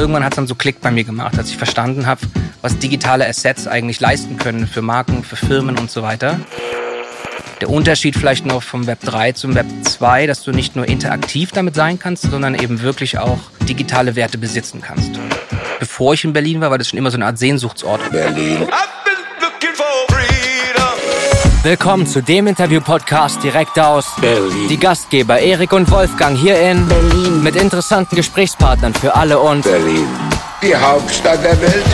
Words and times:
irgendwann 0.00 0.24
hat 0.24 0.32
es 0.32 0.36
dann 0.36 0.46
so 0.46 0.54
Klick 0.54 0.80
bei 0.80 0.90
mir 0.90 1.04
gemacht, 1.04 1.36
als 1.36 1.50
ich 1.50 1.58
verstanden 1.58 2.06
habe, 2.06 2.22
was 2.62 2.78
digitale 2.78 3.28
Assets 3.28 3.66
eigentlich 3.66 4.00
leisten 4.00 4.38
können 4.38 4.66
für 4.66 4.80
Marken, 4.80 5.22
für 5.22 5.36
Firmen 5.36 5.78
und 5.78 5.90
so 5.90 6.02
weiter. 6.02 6.40
Der 7.60 7.68
Unterschied 7.68 8.16
vielleicht 8.16 8.46
noch 8.46 8.62
vom 8.62 8.86
Web 8.86 9.00
3 9.02 9.32
zum 9.32 9.54
Web 9.54 9.66
2, 9.82 10.26
dass 10.26 10.42
du 10.42 10.52
nicht 10.52 10.74
nur 10.74 10.88
interaktiv 10.88 11.52
damit 11.52 11.74
sein 11.74 11.98
kannst, 11.98 12.22
sondern 12.30 12.54
eben 12.54 12.80
wirklich 12.80 13.18
auch 13.18 13.38
digitale 13.68 14.16
Werte 14.16 14.38
besitzen 14.38 14.80
kannst. 14.80 15.10
Bevor 15.78 16.14
ich 16.14 16.24
in 16.24 16.32
Berlin 16.32 16.62
war, 16.62 16.70
war 16.70 16.78
das 16.78 16.88
schon 16.88 16.98
immer 16.98 17.10
so 17.10 17.18
eine 17.18 17.26
Art 17.26 17.38
Sehnsuchtsort. 17.38 18.10
Berlin. 18.10 18.66
Willkommen 21.62 22.06
zu 22.06 22.22
dem 22.22 22.46
Interview-Podcast 22.46 23.44
direkt 23.44 23.78
aus 23.78 24.16
Berlin. 24.18 24.66
Die 24.70 24.78
Gastgeber 24.78 25.38
Erik 25.38 25.74
und 25.74 25.90
Wolfgang 25.90 26.34
hier 26.34 26.58
in 26.58 26.88
Berlin 26.88 27.42
mit 27.42 27.54
interessanten 27.54 28.16
Gesprächspartnern 28.16 28.94
für 28.94 29.14
alle 29.14 29.38
und 29.38 29.64
Berlin, 29.64 30.08
die 30.62 30.74
Hauptstadt 30.74 31.44
der 31.44 31.60
Welt. 31.60 31.84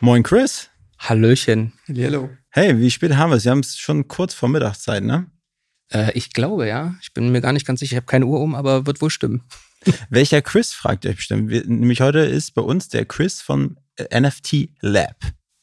Moin 0.00 0.24
Chris. 0.24 0.70
Hallöchen. 0.98 1.72
Hallo. 1.86 2.30
Hey, 2.50 2.76
wie 2.80 2.90
spät 2.90 3.14
haben 3.14 3.30
wir 3.30 3.36
es? 3.36 3.44
Wir 3.44 3.52
haben 3.52 3.60
es 3.60 3.78
schon 3.78 4.08
kurz 4.08 4.34
vor 4.34 4.48
Mittagszeit, 4.48 5.04
ne? 5.04 5.30
Äh, 5.92 6.10
ich 6.18 6.32
glaube, 6.32 6.66
ja. 6.66 6.96
Ich 7.00 7.14
bin 7.14 7.30
mir 7.30 7.40
gar 7.40 7.52
nicht 7.52 7.64
ganz 7.64 7.78
sicher. 7.78 7.92
Ich 7.92 7.96
habe 7.98 8.06
keine 8.06 8.26
Uhr 8.26 8.40
um, 8.40 8.56
aber 8.56 8.86
wird 8.86 9.00
wohl 9.00 9.10
stimmen. 9.10 9.44
Welcher 10.10 10.42
Chris, 10.42 10.72
fragt 10.72 11.04
ihr 11.04 11.14
bestimmt. 11.14 11.48
Wir, 11.48 11.64
nämlich 11.64 12.00
heute 12.00 12.18
ist 12.18 12.54
bei 12.54 12.62
uns 12.62 12.88
der 12.88 13.04
Chris 13.04 13.40
von 13.40 13.78
NFT 14.12 14.70
Lab. 14.80 15.14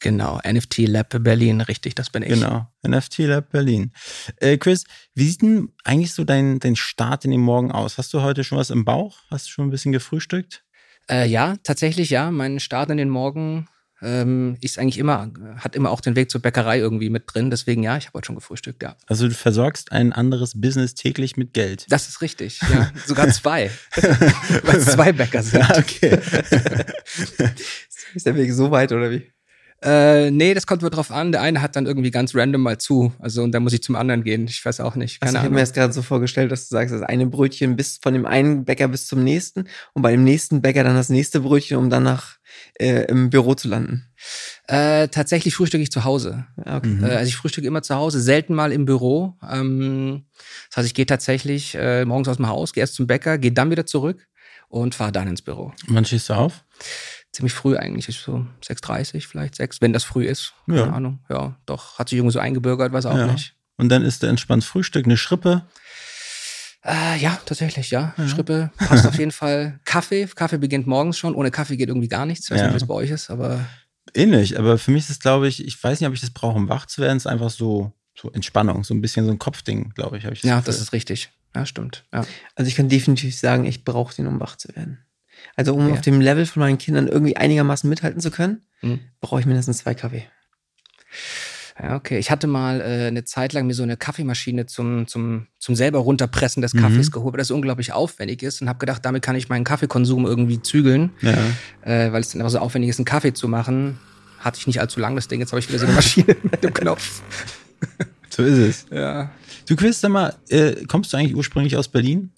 Genau, 0.04 0.38
NFT 0.46 0.80
Lab 0.80 1.24
Berlin, 1.24 1.62
richtig, 1.62 1.96
das 1.96 2.10
bin 2.10 2.24
ich. 2.24 2.30
Genau, 2.30 2.68
NFT 2.86 3.20
Lab 3.20 3.52
Berlin. 3.52 3.94
Äh, 4.42 4.58
Chris, 4.58 4.84
wie 5.16 5.30
sieht 5.30 5.42
denn 5.42 5.70
eigentlich 5.86 6.14
so 6.14 6.26
dein, 6.26 6.60
dein 6.60 6.76
Start 6.76 7.24
in 7.24 7.32
den 7.32 7.40
Morgen 7.40 7.72
aus? 7.72 7.98
Hast 7.98 8.14
du 8.14 8.22
heute 8.22 8.44
schon 8.44 8.58
was 8.58 8.70
im 8.70 8.84
Bauch? 8.84 9.20
Hast 9.32 9.48
du 9.48 9.52
schon 9.52 9.68
ein 9.68 9.72
bisschen 9.72 9.94
gefrühstückt? 9.94 10.66
Äh, 11.10 11.30
ja, 11.30 11.56
tatsächlich 11.64 12.10
ja. 12.10 12.32
Mein 12.32 12.60
Start 12.60 12.90
in 12.90 12.98
den 12.98 13.08
Morgen 13.08 13.70
ähm, 14.02 14.58
ist 14.60 14.78
eigentlich 14.78 14.98
immer, 14.98 15.32
hat 15.56 15.74
immer 15.74 15.90
auch 15.90 16.02
den 16.02 16.18
Weg 16.18 16.30
zur 16.30 16.42
Bäckerei 16.42 16.80
irgendwie 16.80 17.10
mit 17.10 17.24
drin. 17.34 17.50
Deswegen 17.50 17.82
ja, 17.82 17.96
ich 17.96 18.08
habe 18.08 18.18
heute 18.18 18.26
schon 18.26 18.36
gefrühstückt, 18.36 18.84
ja. 18.84 18.98
Also 19.08 19.30
du 19.30 19.34
versorgst 19.34 19.94
ein 19.94 20.12
anderes 20.12 20.60
Business 20.60 20.96
täglich 20.96 21.38
mit 21.38 21.54
Geld. 21.54 21.86
Das 21.90 22.10
ist 22.10 22.22
richtig, 22.22 22.60
ja. 22.62 22.92
Sogar 23.06 23.30
zwei. 23.30 23.72
Weil 24.64 24.76
es 24.76 24.86
zwei 24.88 25.14
Bäcker 25.14 25.42
sind. 25.42 25.62
Ja, 25.62 25.78
okay. 25.78 26.20
ist 28.14 28.26
der 28.26 28.36
Weg 28.36 28.52
so 28.52 28.70
weit, 28.70 28.92
oder 28.92 29.10
wie? 29.10 29.33
Äh, 29.84 30.32
nee, 30.32 30.54
das 30.54 30.66
kommt 30.66 30.82
wohl 30.82 30.90
drauf 30.90 31.12
an. 31.12 31.32
Der 31.34 31.42
eine 31.42 31.62
hat 31.62 31.76
dann 31.76 31.86
irgendwie 31.86 32.12
ganz 32.12 32.34
random 32.34 32.62
mal 32.62 32.78
zu. 32.78 33.14
Also, 33.20 33.44
und 33.44 33.52
dann 33.52 33.64
muss 33.64 33.74
ich 33.74 33.84
zum 33.84 33.96
anderen 33.96 34.24
gehen. 34.24 34.48
Ich 34.48 34.64
weiß 34.64 34.80
auch 34.80 34.96
nicht. 34.96 35.20
Keine 35.20 35.30
also, 35.30 35.38
ich 35.40 35.44
habe 35.44 35.54
mir 35.56 35.60
das 35.60 35.74
gerade 35.74 35.92
so 35.92 36.02
vorgestellt, 36.02 36.52
dass 36.52 36.70
du 36.70 36.74
sagst, 36.76 36.94
das 36.94 37.02
eine 37.02 37.28
Brötchen 37.28 37.76
bis 37.76 38.00
von 38.02 38.14
dem 38.14 38.26
einen 38.26 38.64
Bäcker 38.64 38.88
bis 38.88 39.08
zum 39.08 39.24
nächsten 39.24 39.66
und 39.94 40.02
bei 40.02 40.12
dem 40.12 40.24
nächsten 40.24 40.62
Bäcker 40.62 40.84
dann 40.84 40.96
das 40.96 41.10
nächste 41.10 41.42
Brötchen, 41.42 41.78
um 41.78 41.90
dann 41.90 42.04
nach 42.04 42.38
äh, 42.80 43.06
im 43.06 43.30
Büro 43.30 43.56
zu 43.56 43.68
landen. 43.68 44.06
Äh, 44.68 45.10
tatsächlich 45.10 45.56
frühstücke 45.56 45.84
ich 45.84 45.92
zu 45.92 46.06
Hause. 46.06 46.46
Okay. 46.58 46.88
Mhm. 46.88 47.04
Also 47.04 47.28
ich 47.28 47.36
frühstücke 47.36 47.68
immer 47.68 47.82
zu 47.82 47.96
Hause, 47.96 48.22
selten 48.22 48.54
mal 48.54 48.72
im 48.72 48.86
Büro. 48.86 49.38
Ähm, 49.50 50.26
das 50.70 50.78
heißt, 50.78 50.88
ich 50.88 50.94
gehe 50.94 51.06
tatsächlich 51.06 51.76
äh, 51.76 52.06
morgens 52.06 52.30
aus 52.30 52.38
dem 52.38 52.48
Haus, 52.48 52.74
gehe 52.74 52.82
erst 52.82 52.96
zum 52.96 53.08
Bäcker, 53.08 53.38
gehe 53.38 53.52
dann 53.52 53.70
wieder 53.70 53.86
zurück 53.86 54.28
und 54.70 54.96
fahre 54.96 55.12
dann 55.12 55.28
ins 55.28 55.42
Büro. 55.42 55.74
Wann 55.88 56.06
stehst 56.06 56.30
du 56.30 56.34
auf? 56.34 56.64
Ziemlich 57.34 57.54
früh 57.54 57.76
eigentlich, 57.76 58.08
ist 58.08 58.24
so 58.24 58.46
6.30 58.64 59.28
vielleicht, 59.28 59.56
6, 59.56 59.82
wenn 59.82 59.92
das 59.92 60.04
früh 60.04 60.26
ist. 60.26 60.54
Keine 60.68 60.80
ja. 60.80 60.90
Ahnung. 60.92 61.20
Ja, 61.30 61.58
doch, 61.66 62.00
hat 62.00 62.10
sich 62.10 62.18
irgendwie 62.18 62.34
so 62.34 62.40
eingebürgert, 62.40 62.94
weiß 62.94 63.08
auch 63.08 63.18
ja. 63.18 63.28
nicht. 63.28 63.56
Und 63.78 63.90
dann 63.90 64.04
ist 64.04 64.24
der 64.24 64.30
entspannt 64.30 64.64
Frühstück, 64.64 65.06
eine 65.06 65.18
Schrippe. 65.18 65.64
Äh, 66.86 67.18
ja, 67.18 67.40
tatsächlich, 67.46 67.90
ja. 67.92 68.14
ja. 68.18 68.28
Schrippe 68.28 68.72
passt 68.78 69.08
auf 69.08 69.18
jeden 69.18 69.32
Fall. 69.32 69.80
Kaffee, 69.84 70.28
Kaffee 70.28 70.58
beginnt 70.58 70.86
morgens 70.86 71.18
schon. 71.18 71.34
Ohne 71.34 71.50
Kaffee 71.50 71.76
geht 71.76 71.90
irgendwie 71.90 72.08
gar 72.08 72.26
nichts. 72.26 72.46
Ich 72.46 72.52
weiß 72.52 72.60
ja. 72.60 72.68
nicht, 72.68 72.76
was 72.76 72.88
bei 72.88 72.94
euch 72.94 73.10
ist, 73.10 73.30
aber. 73.30 73.66
Ähnlich, 74.14 74.60
aber 74.60 74.78
für 74.78 74.92
mich 74.92 75.06
ist 75.06 75.10
es, 75.10 75.20
glaube 75.20 75.48
ich, 75.48 75.66
ich 75.66 75.82
weiß 75.82 76.00
nicht, 76.00 76.08
ob 76.08 76.14
ich 76.14 76.22
das 76.22 76.30
brauche, 76.30 76.58
um 76.58 76.70
wach 76.70 76.86
zu 76.86 77.02
werden. 77.02 77.18
Es 77.18 77.24
ist 77.24 77.32
einfach 77.32 77.50
so, 77.50 77.94
so 78.16 78.30
Entspannung, 78.32 78.84
so 78.84 78.94
ein 78.94 79.02
bisschen 79.02 79.26
so 79.26 79.32
ein 79.32 79.40
Kopfding, 79.40 79.94
glaube 79.96 80.18
ich. 80.18 80.26
ich 80.26 80.42
das 80.42 80.50
ja, 80.50 80.62
das 80.62 80.80
ist 80.80 80.94
richtig. 80.94 81.32
Ja, 81.56 81.66
stimmt. 81.66 82.04
Ja. 82.14 82.26
Also 82.56 82.68
ich 82.68 82.76
kann 82.76 82.90
definitiv 82.90 83.36
sagen, 83.36 83.66
ich 83.66 83.84
brauche 83.86 84.14
den, 84.14 84.28
um 84.28 84.40
wach 84.40 84.58
zu 84.58 84.76
werden. 84.76 85.00
Also 85.56 85.74
um 85.74 85.88
ja. 85.88 85.94
auf 85.94 86.02
dem 86.02 86.22
Level 86.22 86.46
von 86.46 86.62
meinen 86.62 86.78
Kindern 86.78 87.08
irgendwie 87.08 87.38
einigermaßen 87.38 87.90
mithalten 87.90 88.22
zu 88.22 88.32
können, 88.32 88.62
mhm. 88.82 89.00
brauche 89.22 89.40
ich 89.40 89.46
mindestens 89.46 89.80
zwei 89.80 89.94
Kaffee. 89.94 90.26
Ja, 91.82 91.96
okay. 91.96 92.20
Ich 92.20 92.30
hatte 92.30 92.46
mal 92.46 92.82
äh, 92.82 93.08
eine 93.08 93.24
Zeit 93.24 93.54
lang 93.54 93.66
mir 93.66 93.74
so 93.74 93.84
eine 93.84 93.98
Kaffeemaschine 93.98 94.68
zum, 94.68 95.08
zum, 95.08 95.48
zum 95.58 95.76
selber 95.76 96.00
runterpressen 96.00 96.62
des 96.62 96.74
Kaffees 96.74 97.08
mhm. 97.10 97.14
geholt, 97.14 97.34
weil 97.34 97.40
das 97.40 97.50
unglaublich 97.50 97.94
aufwendig 97.94 98.44
ist 98.44 98.62
und 98.62 98.70
habe 98.70 98.80
gedacht, 98.80 99.04
damit 99.04 99.24
kann 99.24 99.36
ich 99.36 99.50
meinen 99.50 99.64
Kaffeekonsum 99.64 100.26
irgendwie 100.26 100.62
zügeln, 100.62 101.12
ja. 101.22 101.34
äh, 101.82 102.12
weil 102.12 102.22
es 102.22 102.30
dann 102.30 102.42
aber 102.42 102.52
so 102.52 102.60
aufwendig 102.60 102.90
ist, 102.90 103.00
einen 103.00 103.06
Kaffee 103.06 103.34
zu 103.34 103.48
machen. 103.48 103.98
Hatte 104.40 104.60
ich 104.60 104.68
nicht 104.68 104.82
allzu 104.82 105.00
lang 105.00 105.16
das 105.16 105.28
Ding, 105.28 105.40
jetzt 105.40 105.52
habe 105.52 105.60
ich 105.60 105.70
wieder 105.70 105.80
so 105.80 105.86
eine 105.86 105.96
Maschine 105.96 106.36
mit 106.44 106.64
dem 106.64 106.74
Knopf. 106.74 107.24
So 108.30 108.44
ist 108.44 108.58
es. 108.58 108.86
Ja. 108.92 109.32
Du 109.68 109.76
Chris, 109.76 110.00
sag 110.00 110.12
mal, 110.12 110.36
äh, 110.50 110.86
kommst 110.86 111.14
du 111.14 111.18
eigentlich 111.18 111.36
ursprünglich 111.36 111.78
aus 111.78 111.88
Berlin? 111.88 112.32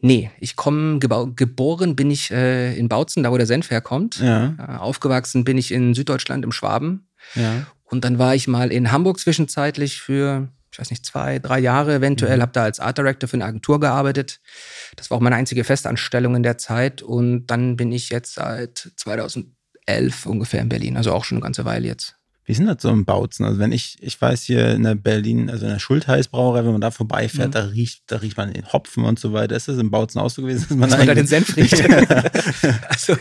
Nee, 0.00 0.30
ich 0.38 0.54
komme, 0.54 0.98
geboren 1.00 1.96
bin 1.96 2.10
ich 2.10 2.30
äh, 2.30 2.76
in 2.76 2.88
Bautzen, 2.88 3.22
da 3.24 3.32
wo 3.32 3.36
der 3.36 3.46
Senf 3.46 3.70
herkommt. 3.70 4.20
Ja. 4.20 4.54
Äh, 4.58 4.76
aufgewachsen 4.78 5.44
bin 5.44 5.58
ich 5.58 5.72
in 5.72 5.94
Süddeutschland 5.94 6.44
im 6.44 6.52
Schwaben. 6.52 7.08
Ja. 7.34 7.66
Und 7.84 8.04
dann 8.04 8.18
war 8.18 8.34
ich 8.34 8.46
mal 8.46 8.70
in 8.70 8.92
Hamburg 8.92 9.18
zwischenzeitlich 9.18 10.00
für, 10.00 10.48
ich 10.70 10.78
weiß 10.78 10.90
nicht, 10.90 11.04
zwei, 11.04 11.40
drei 11.40 11.58
Jahre 11.58 11.96
eventuell, 11.96 12.36
mhm. 12.36 12.42
habe 12.42 12.52
da 12.52 12.62
als 12.62 12.78
Art 12.78 12.98
Director 12.98 13.28
für 13.28 13.36
eine 13.36 13.46
Agentur 13.46 13.80
gearbeitet. 13.80 14.40
Das 14.94 15.10
war 15.10 15.18
auch 15.18 15.22
meine 15.22 15.36
einzige 15.36 15.64
Festanstellung 15.64 16.36
in 16.36 16.42
der 16.44 16.58
Zeit. 16.58 17.02
Und 17.02 17.46
dann 17.46 17.76
bin 17.76 17.90
ich 17.90 18.10
jetzt 18.10 18.34
seit 18.34 18.92
2011 18.96 20.26
ungefähr 20.26 20.60
in 20.60 20.68
Berlin, 20.68 20.96
also 20.96 21.12
auch 21.12 21.24
schon 21.24 21.38
eine 21.38 21.44
ganze 21.44 21.64
Weile 21.64 21.88
jetzt. 21.88 22.17
Wie 22.48 22.54
sind 22.54 22.64
das 22.64 22.80
so 22.80 22.88
im 22.88 23.04
Bautzen? 23.04 23.44
Also 23.44 23.58
wenn 23.58 23.72
ich, 23.72 23.98
ich 24.00 24.18
weiß 24.18 24.44
hier 24.44 24.70
in 24.70 24.82
der 24.82 24.94
Berlin, 24.94 25.50
also 25.50 25.66
in 25.66 25.72
der 25.72 25.78
Schultheißbrauerei, 25.78 26.64
wenn 26.64 26.72
man 26.72 26.80
da 26.80 26.90
vorbeifährt, 26.90 27.48
mhm. 27.48 27.52
da 27.52 27.64
riecht, 27.64 28.04
da 28.06 28.16
riecht 28.16 28.38
man 28.38 28.50
den 28.50 28.72
Hopfen 28.72 29.04
und 29.04 29.18
so 29.18 29.34
weiter. 29.34 29.54
Ist 29.54 29.68
das 29.68 29.76
im 29.76 29.90
Bautzen 29.90 30.18
auch 30.18 30.30
so 30.30 30.40
gewesen, 30.40 30.62
dass 30.62 30.70
man, 30.78 30.88
dass 30.88 30.96
man 30.96 31.06
da 31.06 31.14
den 31.14 31.26
Senf 31.26 31.54
riecht? 31.58 31.78
also 32.88 33.18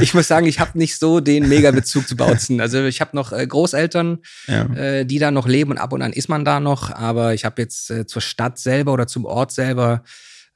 ich 0.00 0.12
muss 0.12 0.26
sagen, 0.26 0.46
ich 0.46 0.58
habe 0.58 0.76
nicht 0.76 0.98
so 0.98 1.20
den 1.20 1.48
Mega-Bezug 1.48 2.08
zu 2.08 2.16
Bautzen. 2.16 2.60
Also 2.60 2.82
ich 2.82 3.00
habe 3.00 3.14
noch 3.14 3.30
äh, 3.30 3.46
Großeltern, 3.46 4.18
ja. 4.48 4.64
äh, 4.74 5.06
die 5.06 5.20
da 5.20 5.30
noch 5.30 5.46
leben 5.46 5.70
und 5.70 5.78
ab 5.78 5.92
und 5.92 6.02
an 6.02 6.12
ist 6.12 6.28
man 6.28 6.44
da 6.44 6.58
noch, 6.58 6.90
aber 6.90 7.32
ich 7.32 7.44
habe 7.44 7.62
jetzt 7.62 7.92
äh, 7.92 8.06
zur 8.06 8.22
Stadt 8.22 8.58
selber 8.58 8.92
oder 8.92 9.06
zum 9.06 9.24
Ort 9.24 9.52
selber 9.52 10.02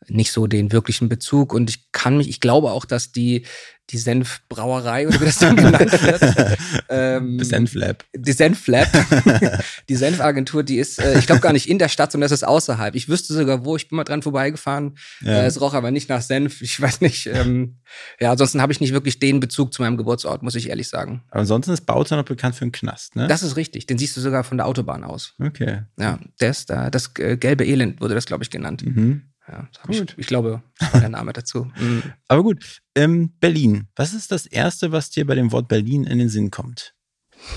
nicht 0.07 0.33
so 0.33 0.47
den 0.47 0.73
wirklichen 0.73 1.09
Bezug 1.09 1.53
und 1.53 1.71
ich 1.71 1.91
kann 1.93 2.17
mich, 2.17 2.29
ich 2.29 2.41
glaube 2.41 2.71
auch, 2.71 2.85
dass 2.85 3.13
die 3.13 3.45
die 3.91 3.99
Senfbrauerei 3.99 5.09
oder 5.09 5.21
wie 5.21 5.25
das 5.25 5.39
dann 5.39 5.57
genannt 5.57 6.03
wird. 6.03 6.59
ähm, 6.91 7.43
Senflab. 7.43 8.05
Die 8.15 8.33
Senflab. 8.33 8.89
die 9.89 9.97
Senfagentur, 9.97 10.63
die 10.63 10.77
ist, 10.77 10.99
äh, 10.99 11.19
ich 11.19 11.27
glaube 11.27 11.41
gar 11.41 11.55
nicht 11.55 11.69
in 11.69 11.79
der 11.79 11.89
Stadt, 11.89 12.13
sondern 12.13 12.27
das 12.27 12.33
ist 12.33 12.45
außerhalb. 12.45 12.95
Ich 12.95 13.09
wüsste 13.09 13.33
sogar 13.33 13.65
wo, 13.65 13.77
ich 13.77 13.89
bin 13.89 13.97
mal 13.97 14.05
dran 14.05 14.21
vorbeigefahren. 14.21 14.99
Ja. 15.23 15.43
Äh, 15.43 15.47
es 15.47 15.61
roch 15.61 15.73
aber 15.73 15.91
nicht 15.91 16.09
nach 16.11 16.21
Senf. 16.21 16.61
Ich 16.61 16.79
weiß 16.81 17.01
nicht. 17.01 17.27
Ähm, 17.27 17.79
ja, 18.21 18.33
ansonsten 18.33 18.61
habe 18.61 18.73
ich 18.73 18.81
nicht 18.81 18.93
wirklich 18.93 19.21
den 19.21 19.41
Bezug 19.41 19.73
zu 19.73 19.81
meinem 19.81 19.97
Geburtsort, 19.97 20.43
muss 20.43 20.55
ich 20.55 20.69
ehrlich 20.69 20.89
sagen. 20.89 21.23
Aber 21.31 21.41
ansonsten 21.41 21.73
ist 21.73 21.87
Bautzen 21.87 22.19
noch 22.19 22.25
bekannt 22.25 22.57
für 22.57 22.63
einen 22.63 22.73
Knast, 22.73 23.17
ne? 23.17 23.27
Das 23.27 23.43
ist 23.43 23.57
richtig. 23.57 23.87
Den 23.87 23.97
siehst 23.97 24.17
du 24.19 24.21
sogar 24.21 24.45
von 24.45 24.59
der 24.59 24.67
Autobahn 24.67 25.03
aus. 25.03 25.35
Okay. 25.39 25.83
Ja, 25.99 26.19
der 26.41 26.51
ist 26.51 26.69
da. 26.69 26.91
Das 26.91 27.13
äh, 27.19 27.39
gelbe 27.39 27.65
Elend 27.65 28.03
wurde 28.03 28.15
das, 28.15 28.27
glaube 28.27 28.45
ich, 28.45 28.51
genannt. 28.51 28.85
Mhm. 28.85 29.23
Ja. 29.51 29.69
Ich, 29.89 30.05
ich, 30.17 30.27
glaube, 30.27 30.63
der 30.93 31.09
Name 31.09 31.33
dazu. 31.33 31.71
Mhm. 31.79 32.03
Aber 32.27 32.43
gut, 32.43 32.81
ähm, 32.95 33.33
Berlin. 33.41 33.89
Was 33.95 34.13
ist 34.13 34.33
das 34.33 34.47
Erste, 34.47 34.91
was 34.91 35.11
dir 35.11 35.27
bei 35.27 35.35
dem 35.35 35.53
Wort 35.53 35.69
Berlin 35.69 36.05
in 36.05 36.19
den 36.19 36.29
Sinn 36.29 36.51
kommt? 36.51 36.95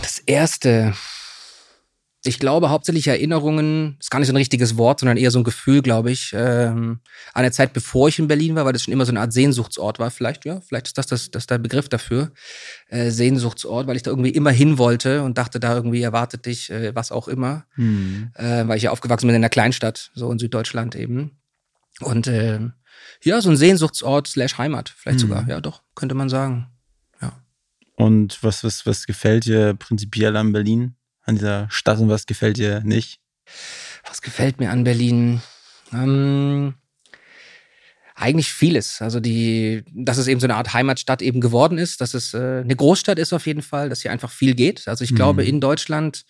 Das 0.01 0.19
Erste. 0.19 0.93
Ich 2.23 2.37
glaube, 2.37 2.69
hauptsächlich 2.69 3.07
Erinnerungen, 3.07 3.97
ist 3.99 4.11
gar 4.11 4.19
nicht 4.19 4.27
so 4.27 4.33
ein 4.33 4.37
richtiges 4.37 4.77
Wort, 4.77 4.99
sondern 4.99 5.17
eher 5.17 5.31
so 5.31 5.39
ein 5.39 5.43
Gefühl, 5.43 5.81
glaube 5.81 6.11
ich, 6.11 6.33
ähm, 6.35 6.99
an 7.33 7.41
der 7.41 7.51
Zeit, 7.51 7.73
bevor 7.73 8.09
ich 8.09 8.19
in 8.19 8.27
Berlin 8.27 8.53
war, 8.53 8.63
weil 8.63 8.73
das 8.73 8.83
schon 8.83 8.93
immer 8.93 9.07
so 9.07 9.11
eine 9.11 9.21
Art 9.21 9.33
Sehnsuchtsort 9.33 9.97
war. 9.97 10.11
Vielleicht, 10.11 10.45
ja, 10.45 10.61
vielleicht 10.61 10.85
ist 10.85 10.99
das, 10.99 11.07
das, 11.07 11.31
das 11.31 11.47
der 11.47 11.57
Begriff 11.57 11.89
dafür. 11.89 12.31
Äh, 12.89 13.09
Sehnsuchtsort, 13.09 13.87
weil 13.87 13.95
ich 13.95 14.03
da 14.03 14.11
irgendwie 14.11 14.29
immer 14.29 14.51
hin 14.51 14.77
wollte 14.77 15.23
und 15.23 15.39
dachte, 15.39 15.59
da 15.59 15.75
irgendwie 15.75 16.03
erwartet 16.03 16.45
dich 16.45 16.69
äh, 16.69 16.93
was 16.93 17.11
auch 17.11 17.27
immer. 17.27 17.65
Mhm. 17.75 18.29
Äh, 18.35 18.67
weil 18.67 18.77
ich 18.77 18.83
ja 18.83 18.91
aufgewachsen 18.91 19.25
bin 19.25 19.35
in 19.35 19.41
einer 19.41 19.49
Kleinstadt, 19.49 20.11
so 20.13 20.31
in 20.31 20.37
Süddeutschland 20.37 20.95
eben. 20.95 21.40
Und 22.01 22.27
äh, 22.27 22.59
ja, 23.23 23.41
so 23.41 23.49
ein 23.49 23.57
Sehnsuchtsort 23.57 24.27
slash 24.27 24.57
Heimat, 24.57 24.89
vielleicht 24.89 25.19
mhm. 25.19 25.21
sogar, 25.21 25.47
ja 25.47 25.61
doch, 25.61 25.83
könnte 25.95 26.15
man 26.15 26.29
sagen. 26.29 26.67
Ja. 27.21 27.33
Und 27.95 28.43
was, 28.43 28.63
was, 28.63 28.85
was 28.85 29.05
gefällt 29.05 29.45
dir 29.45 29.73
prinzipiell 29.73 30.35
an 30.35 30.51
Berlin, 30.51 30.95
an 31.23 31.35
dieser 31.35 31.69
Stadt 31.69 31.99
und 31.99 32.09
was 32.09 32.25
gefällt 32.25 32.57
dir 32.57 32.81
nicht? 32.81 33.19
Was 34.07 34.21
gefällt 34.21 34.59
mir 34.59 34.71
an 34.71 34.83
Berlin? 34.83 35.41
Ähm, 35.93 36.75
Eigentlich 38.21 38.53
vieles. 38.53 39.01
Also 39.01 39.19
die, 39.19 39.83
dass 39.91 40.19
es 40.19 40.27
eben 40.27 40.39
so 40.39 40.45
eine 40.45 40.55
Art 40.55 40.75
Heimatstadt 40.75 41.23
eben 41.23 41.41
geworden 41.41 41.79
ist, 41.79 42.01
dass 42.01 42.13
es 42.13 42.35
äh, 42.35 42.61
eine 42.63 42.75
Großstadt 42.75 43.17
ist 43.17 43.33
auf 43.33 43.47
jeden 43.47 43.63
Fall, 43.63 43.89
dass 43.89 44.03
hier 44.03 44.11
einfach 44.11 44.29
viel 44.29 44.53
geht. 44.53 44.87
Also 44.87 45.03
ich 45.03 45.11
mhm. 45.11 45.15
glaube 45.15 45.43
in 45.43 45.59
Deutschland, 45.59 46.23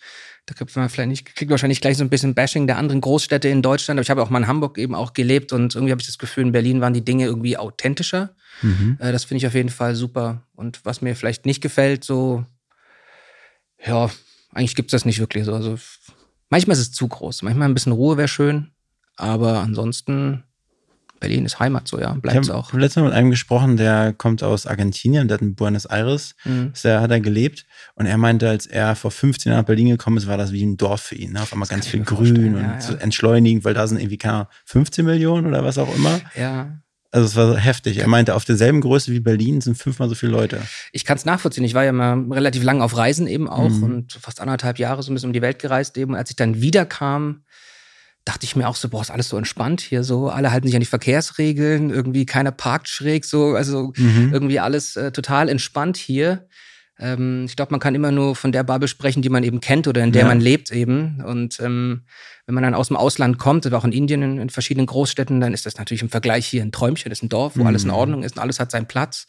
da 0.46 0.54
kriegt 0.54 0.74
man 0.74 0.88
vielleicht 0.88 1.08
nicht, 1.10 1.36
kriegt 1.36 1.50
wahrscheinlich 1.50 1.82
gleich 1.82 1.98
so 1.98 2.02
ein 2.02 2.08
bisschen 2.08 2.34
Bashing 2.34 2.66
der 2.66 2.78
anderen 2.78 3.02
Großstädte 3.02 3.46
in 3.48 3.60
Deutschland. 3.60 3.98
Aber 3.98 4.02
ich 4.02 4.08
habe 4.08 4.22
auch 4.22 4.30
mal 4.30 4.38
in 4.38 4.46
Hamburg 4.46 4.78
eben 4.78 4.94
auch 4.94 5.12
gelebt 5.12 5.52
und 5.52 5.74
irgendwie 5.74 5.92
habe 5.92 6.00
ich 6.00 6.06
das 6.06 6.16
Gefühl, 6.16 6.44
in 6.44 6.52
Berlin 6.52 6.80
waren 6.80 6.94
die 6.94 7.04
Dinge 7.04 7.26
irgendwie 7.26 7.58
authentischer. 7.58 8.34
Mhm. 8.62 8.96
Äh, 8.98 9.12
das 9.12 9.24
finde 9.24 9.40
ich 9.40 9.46
auf 9.46 9.54
jeden 9.54 9.68
Fall 9.68 9.94
super. 9.94 10.46
Und 10.54 10.82
was 10.84 11.02
mir 11.02 11.14
vielleicht 11.14 11.44
nicht 11.44 11.60
gefällt, 11.60 12.04
so, 12.04 12.46
ja, 13.84 14.10
eigentlich 14.54 14.76
gibt 14.76 14.88
es 14.88 14.92
das 14.92 15.04
nicht 15.04 15.18
wirklich 15.18 15.44
so. 15.44 15.52
Also 15.52 15.78
manchmal 16.48 16.74
ist 16.74 16.80
es 16.80 16.92
zu 16.92 17.06
groß. 17.06 17.42
Manchmal 17.42 17.68
ein 17.68 17.74
bisschen 17.74 17.92
Ruhe 17.92 18.16
wäre 18.16 18.28
schön. 18.28 18.70
Aber 19.16 19.58
ansonsten 19.58 20.44
Berlin 21.22 21.46
ist 21.46 21.60
Heimat, 21.60 21.86
so 21.86 22.00
ja, 22.00 22.14
bleibt 22.14 22.44
es 22.44 22.50
auch. 22.50 22.66
Ich 22.66 22.72
habe 22.72 22.82
letztes 22.82 23.00
Mal 23.00 23.08
mit 23.08 23.16
einem 23.16 23.30
gesprochen, 23.30 23.76
der 23.76 24.12
kommt 24.12 24.42
aus 24.42 24.66
Argentinien, 24.66 25.28
der 25.28 25.36
hat 25.36 25.42
in 25.42 25.54
Buenos 25.54 25.84
Aires, 25.84 26.34
mhm. 26.44 26.72
der 26.82 27.00
hat 27.00 27.12
er 27.12 27.20
gelebt 27.20 27.64
und 27.94 28.06
er 28.06 28.18
meinte, 28.18 28.48
als 28.48 28.66
er 28.66 28.96
vor 28.96 29.12
15 29.12 29.50
Jahren 29.50 29.60
nach 29.60 29.66
Berlin 29.66 29.88
gekommen 29.88 30.16
ist, 30.16 30.26
war 30.26 30.36
das 30.36 30.52
wie 30.52 30.64
ein 30.64 30.76
Dorf 30.76 31.00
für 31.00 31.14
ihn. 31.14 31.32
Ne? 31.32 31.42
Auf 31.42 31.52
einmal 31.52 31.68
das 31.68 31.76
ganz 31.76 31.86
viel 31.86 32.02
Grün 32.02 32.56
und 32.56 32.62
ja, 32.62 32.72
ja. 32.72 32.80
so 32.80 32.94
entschleunigend, 32.94 33.64
weil 33.64 33.72
da 33.72 33.86
sind 33.86 34.00
irgendwie 34.00 34.18
keine 34.18 34.48
15 34.64 35.04
Millionen 35.04 35.46
oder 35.46 35.64
was 35.64 35.78
auch 35.78 35.94
immer. 35.94 36.20
Ja. 36.34 36.82
Also 37.12 37.26
es 37.26 37.36
war 37.36 37.56
heftig. 37.56 37.98
Er 37.98 38.08
meinte, 38.08 38.34
auf 38.34 38.46
derselben 38.46 38.80
Größe 38.80 39.12
wie 39.12 39.20
Berlin 39.20 39.60
sind 39.60 39.76
fünfmal 39.76 40.08
so 40.08 40.14
viele 40.14 40.32
Leute. 40.32 40.62
Ich 40.92 41.04
kann 41.04 41.18
es 41.18 41.26
nachvollziehen. 41.26 41.62
Ich 41.62 41.74
war 41.74 41.84
ja 41.84 41.92
mal 41.92 42.18
relativ 42.32 42.64
lang 42.64 42.80
auf 42.80 42.96
Reisen 42.96 43.26
eben 43.26 43.48
auch 43.48 43.68
mhm. 43.68 43.82
und 43.82 44.12
fast 44.14 44.40
anderthalb 44.40 44.78
Jahre 44.78 45.02
so 45.02 45.12
ein 45.12 45.14
bisschen 45.14 45.28
um 45.28 45.34
die 45.34 45.42
Welt 45.42 45.58
gereist 45.58 45.98
eben. 45.98 46.14
Als 46.16 46.30
ich 46.30 46.36
dann 46.36 46.62
wiederkam, 46.62 47.44
dachte 48.24 48.44
ich 48.44 48.56
mir 48.56 48.68
auch 48.68 48.76
so, 48.76 48.88
boah, 48.88 49.02
ist 49.02 49.10
alles 49.10 49.28
so 49.28 49.36
entspannt 49.36 49.80
hier 49.80 50.04
so. 50.04 50.28
Alle 50.28 50.52
halten 50.52 50.66
sich 50.66 50.76
an 50.76 50.80
die 50.80 50.86
Verkehrsregeln, 50.86 51.90
irgendwie 51.90 52.26
keiner 52.26 52.52
parkt 52.52 52.88
schräg 52.88 53.24
so, 53.24 53.54
also 53.54 53.92
mhm. 53.96 54.30
irgendwie 54.32 54.60
alles 54.60 54.96
äh, 54.96 55.10
total 55.12 55.48
entspannt 55.48 55.96
hier. 55.96 56.46
Ähm, 56.98 57.46
ich 57.48 57.56
glaube, 57.56 57.72
man 57.72 57.80
kann 57.80 57.94
immer 57.94 58.12
nur 58.12 58.36
von 58.36 58.52
der 58.52 58.62
Bubble 58.62 58.86
sprechen, 58.86 59.22
die 59.22 59.28
man 59.28 59.42
eben 59.42 59.60
kennt 59.60 59.88
oder 59.88 60.04
in 60.04 60.12
der 60.12 60.22
ja. 60.22 60.28
man 60.28 60.40
lebt 60.40 60.70
eben. 60.70 61.20
Und 61.24 61.58
ähm, 61.60 62.02
wenn 62.46 62.54
man 62.54 62.62
dann 62.62 62.74
aus 62.74 62.88
dem 62.88 62.96
Ausland 62.96 63.38
kommt, 63.38 63.66
oder 63.66 63.78
auch 63.78 63.84
in 63.84 63.92
Indien, 63.92 64.22
in, 64.22 64.38
in, 64.38 64.50
verschiedenen 64.50 64.86
Großstädten, 64.86 65.40
dann 65.40 65.52
ist 65.52 65.66
das 65.66 65.76
natürlich 65.76 66.02
im 66.02 66.10
Vergleich 66.10 66.46
hier 66.46 66.62
ein 66.62 66.72
Träumchen, 66.72 67.10
das 67.10 67.18
ist 67.18 67.24
ein 67.24 67.28
Dorf, 67.28 67.56
wo 67.56 67.62
mhm. 67.62 67.66
alles 67.66 67.84
in 67.84 67.90
Ordnung 67.90 68.22
ist 68.22 68.36
und 68.36 68.42
alles 68.42 68.60
hat 68.60 68.70
seinen 68.70 68.86
Platz 68.86 69.26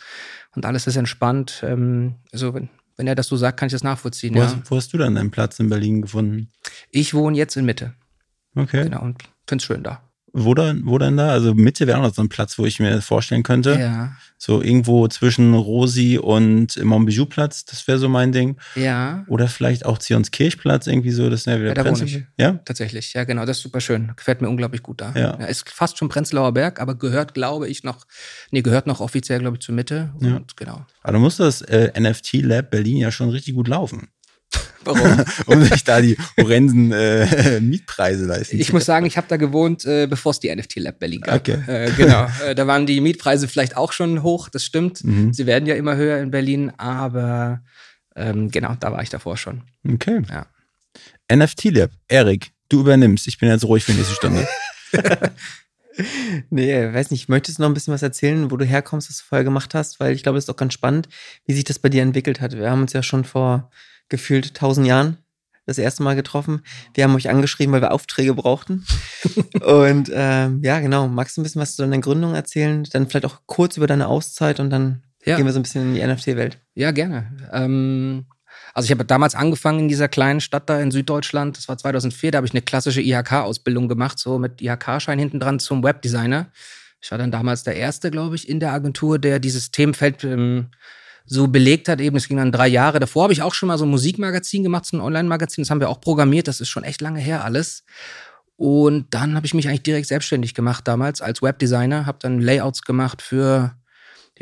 und 0.56 0.66
alles 0.66 0.86
ist 0.86 0.98
entspannt. 0.98 1.64
Ähm, 1.66 2.16
also 2.32 2.54
wenn, 2.54 2.70
wenn 2.96 3.08
er 3.08 3.16
das 3.16 3.28
so 3.28 3.38
sagt, 3.38 3.60
kann 3.60 3.68
ich 3.68 3.74
das 3.74 3.84
nachvollziehen. 3.84 4.36
Wo, 4.36 4.40
ja. 4.40 4.46
hast, 4.46 4.58
wo 4.70 4.76
hast 4.76 4.94
du 4.94 4.98
dann 5.00 5.16
deinen 5.16 5.32
Platz 5.32 5.60
in 5.60 5.70
Berlin 5.70 6.04
gefunden? 6.04 6.50
Ich 6.92 7.14
wohne 7.16 7.36
jetzt 7.38 7.56
in 7.58 7.66
Mitte. 7.66 7.94
Okay. 8.56 8.84
Genau, 8.84 9.02
und 9.02 9.24
finde 9.48 9.62
es 9.62 9.66
schön 9.66 9.84
da. 9.84 10.02
Wo 10.36 10.56
denn, 10.56 10.82
wo 10.86 10.98
denn 10.98 11.16
da? 11.16 11.30
Also 11.30 11.54
Mitte 11.54 11.86
wäre 11.86 12.00
auch 12.00 12.02
noch 12.02 12.14
so 12.14 12.24
ein 12.24 12.28
Platz, 12.28 12.58
wo 12.58 12.66
ich 12.66 12.80
mir 12.80 13.04
vorstellen 13.04 13.44
könnte. 13.44 13.78
Ja. 13.80 14.16
So 14.40 14.64
irgendwo 14.64 15.08
zwischen 15.08 15.54
Rosi 15.54 16.18
und 16.18 16.84
Montbijou-Platz, 16.84 17.66
das 17.66 17.88
wäre 17.88 18.00
so 18.00 18.10
mein 18.10 18.32
Ding. 18.32 18.58
Ja. 18.74 19.26
Oder 19.28 19.48
vielleicht 19.48 19.86
auch 19.86 20.00
Zionskirchplatz, 20.00 20.88
irgendwie 20.88 21.12
so, 21.12 21.30
das 21.30 21.46
wäre 21.46 21.62
wieder 21.62 21.76
ja, 21.76 21.84
Prenzl. 21.84 22.28
Ja? 22.36 22.54
Tatsächlich, 22.66 23.14
ja 23.14 23.26
genau, 23.26 23.46
das 23.46 23.58
ist 23.58 23.64
super 23.64 23.80
schön. 23.80 24.12
Gefällt 24.16 24.42
mir 24.42 24.50
unglaublich 24.50 24.82
gut 24.82 25.02
da. 25.02 25.14
Ja. 25.16 25.38
ja 25.40 25.46
ist 25.46 25.70
fast 25.70 26.00
schon 26.00 26.10
Prenzlauer 26.10 26.52
Berg, 26.52 26.82
aber 26.82 26.96
gehört, 26.96 27.36
glaube 27.36 27.70
ich, 27.70 27.84
noch, 27.84 28.08
nee, 28.50 28.64
gehört 28.64 28.88
noch 28.88 29.02
offiziell, 29.02 29.40
glaube 29.40 29.58
ich, 29.58 29.62
zur 29.62 29.76
Mitte. 29.76 30.14
Und 30.20 30.28
ja. 30.28 30.42
genau. 30.56 30.84
Aber 31.04 31.14
du 31.14 31.20
musst 31.20 31.40
das 31.40 31.62
äh, 31.62 31.92
NFT 31.98 32.42
Lab 32.42 32.72
Berlin 32.72 32.98
ja 32.98 33.12
schon 33.12 33.30
richtig 33.30 33.54
gut 33.54 33.68
laufen. 33.68 34.08
Warum? 34.86 35.26
um 35.46 35.64
sich 35.64 35.84
da 35.84 36.02
die 36.02 36.18
horrenden 36.40 36.92
äh, 36.92 37.60
Mietpreise 37.62 38.26
leisten 38.26 38.60
Ich 38.60 38.74
muss 38.74 38.86
sagen, 38.86 39.06
ich 39.06 39.18
habe 39.18 39.28
da 39.28 39.38
gewohnt, 39.38 39.86
äh, 39.86 40.08
bevor 40.08 40.32
es 40.32 40.40
die 40.40 40.54
NFT 40.54 40.78
Lab 40.78 41.00
Berlin 41.00 41.22
gab. 41.22 41.36
Okay. 41.36 41.60
Äh, 41.68 41.92
genau. 41.92 42.28
Äh, 42.46 42.56
da 42.56 42.68
waren 42.68 42.86
die 42.86 43.02
Mietpreise 43.02 43.48
vielleicht 43.48 43.78
auch 43.78 43.92
schon 43.92 44.24
hoch, 44.24 44.50
das 44.50 44.66
stimmt. 44.66 45.04
Mhm. 45.04 45.34
Sie 45.34 45.46
werden 45.46 45.66
ja 45.66 45.76
immer 45.76 45.96
höher 45.96 46.20
in 46.20 46.32
Berlin, 46.32 46.72
aber 46.78 47.62
ähm, 48.16 48.50
genau, 48.52 48.76
da 48.80 48.92
war 48.92 49.02
ich 49.02 49.10
davor 49.10 49.38
schon. 49.38 49.64
Okay. 49.88 50.22
Ja. 50.30 50.48
NFT 51.34 51.66
Lab, 51.66 51.92
Erik, 52.08 52.52
du 52.70 52.82
übernimmst. 52.82 53.28
Ich 53.28 53.40
bin 53.40 53.50
jetzt 53.50 53.66
ruhig 53.66 53.84
für 53.84 53.92
die 53.92 54.00
nächste 54.00 54.16
Stunde. 54.16 54.48
nee, 56.50 56.94
weiß 56.94 57.12
nicht, 57.12 57.30
möchtest 57.30 57.58
du 57.58 57.64
noch 57.64 57.70
ein 57.70 57.74
bisschen 57.74 57.94
was 57.94 58.02
erzählen, 58.02 58.52
wo 58.52 58.58
du 58.58 58.66
herkommst, 58.66 59.10
was 59.10 59.18
du 59.18 59.24
vorher 59.24 59.44
gemacht 59.44 59.74
hast? 59.74 60.00
Weil 60.00 60.14
ich 60.14 60.24
glaube, 60.24 60.38
es 60.38 60.46
ist 60.46 60.50
auch 60.50 60.56
ganz 60.56 60.74
spannend, 60.74 61.10
wie 61.46 61.54
sich 61.54 61.64
das 61.64 61.80
bei 61.80 61.90
dir 61.90 62.02
entwickelt 62.02 62.42
hat. 62.42 62.58
Wir 62.58 62.70
haben 62.70 62.82
uns 62.82 62.94
ja 62.94 63.04
schon 63.04 63.24
vor 63.24 63.72
gefühlt 64.10 64.56
tausend 64.56 64.88
Jahren 64.88 65.18
das 65.66 65.78
erste 65.78 66.04
Mal 66.04 66.16
getroffen. 66.16 66.62
Wir 66.94 67.06
haben 67.06 67.16
euch 67.16 67.30
angeschrieben, 67.30 67.74
weil 67.74 67.82
wir 67.82 67.94
Aufträge 67.94 68.34
brauchten. 68.34 68.86
und 69.66 70.12
ähm, 70.14 70.62
ja, 70.62 70.80
genau. 70.80 71.08
Magst 71.08 71.38
du 71.38 71.42
ein 71.42 71.44
bisschen 71.44 71.62
was 71.62 71.76
zu 71.76 71.84
deiner 71.84 72.00
Gründung 72.00 72.36
erzählen? 72.36 72.84
Dann 72.92 73.08
vielleicht 73.08 73.26
auch 73.26 73.42
kurz 73.46 73.78
über 73.78 73.88
deine 73.88 74.08
Auszeit 74.08 74.60
und 74.60 74.70
dann 74.70 75.04
ja. 75.26 75.38
gehen 75.38 75.46
wir 75.46 75.54
so 75.54 75.60
ein 75.60 75.64
bisschen 75.64 75.84
in 75.84 75.96
die 75.96 76.06
NFT-Welt. 76.06 76.58
Ja, 76.76 76.92
gerne. 76.92 77.32
Ähm, 77.52 78.26
also 78.74 78.88
ich 78.88 78.92
habe 78.92 79.06
damals 79.06 79.36
angefangen 79.36 79.80
in 79.80 79.88
dieser 79.88 80.10
kleinen 80.10 80.42
Stadt 80.42 80.70
da 80.70 80.80
in 80.80 80.92
Süddeutschland. 80.92 81.58
Das 81.58 81.68
war 81.70 81.78
2004. 81.78 82.32
Da 82.32 82.38
habe 82.38 82.48
ich 82.48 82.54
eine 82.54 82.62
klassische 82.62 83.02
IHK-Ausbildung 83.02 83.88
gemacht, 83.88 84.20
so 84.20 84.40
mit 84.40 84.62
IHK-Schein 84.62 85.20
hinten 85.20 85.40
dran 85.40 85.60
zum 85.60 85.84
Webdesigner. 85.84 86.52
Ich 87.02 87.12
war 87.12 87.18
dann 87.18 87.32
damals 87.32 87.64
der 87.64 87.76
Erste, 87.76 88.12
glaube 88.12 88.36
ich, 88.36 88.48
in 88.48 88.60
der 88.60 88.72
Agentur, 88.72 89.20
der 89.20 89.40
dieses 89.40 89.72
Themenfeld 89.72 90.24
ähm, 90.24 90.70
so 91.26 91.48
belegt 91.48 91.90
hat 91.90 92.02
eben. 92.02 92.16
Es 92.18 92.28
ging 92.28 92.38
dann 92.38 92.52
drei 92.52 92.68
Jahre. 92.68 93.00
Davor 93.00 93.24
habe 93.24 93.34
ich 93.34 93.42
auch 93.42 93.54
schon 93.54 93.68
mal 93.68 93.78
so 93.78 93.86
ein 93.86 93.92
Musikmagazin 93.92 94.64
gemacht, 94.64 94.86
so 94.86 94.98
ein 94.98 95.02
Online-Magazin. 95.02 95.64
Das 95.64 95.72
haben 95.72 95.80
wir 95.80 95.90
auch 95.90 96.02
programmiert. 96.02 96.48
Das 96.48 96.62
ist 96.62 96.70
schon 96.70 96.84
echt 96.84 97.02
lange 97.02 97.20
her 97.20 97.44
alles. 97.44 97.84
Und 98.56 99.14
dann 99.14 99.36
habe 99.36 99.46
ich 99.46 99.54
mich 99.54 99.68
eigentlich 99.68 99.84
direkt 99.84 100.08
selbstständig 100.08 100.54
gemacht 100.54 100.88
damals 100.88 101.22
als 101.22 101.42
Webdesigner. 101.42 102.06
Habe 102.06 102.20
dann 102.22 102.40
Layouts 102.40 102.84
gemacht 102.84 103.22
für 103.22 103.76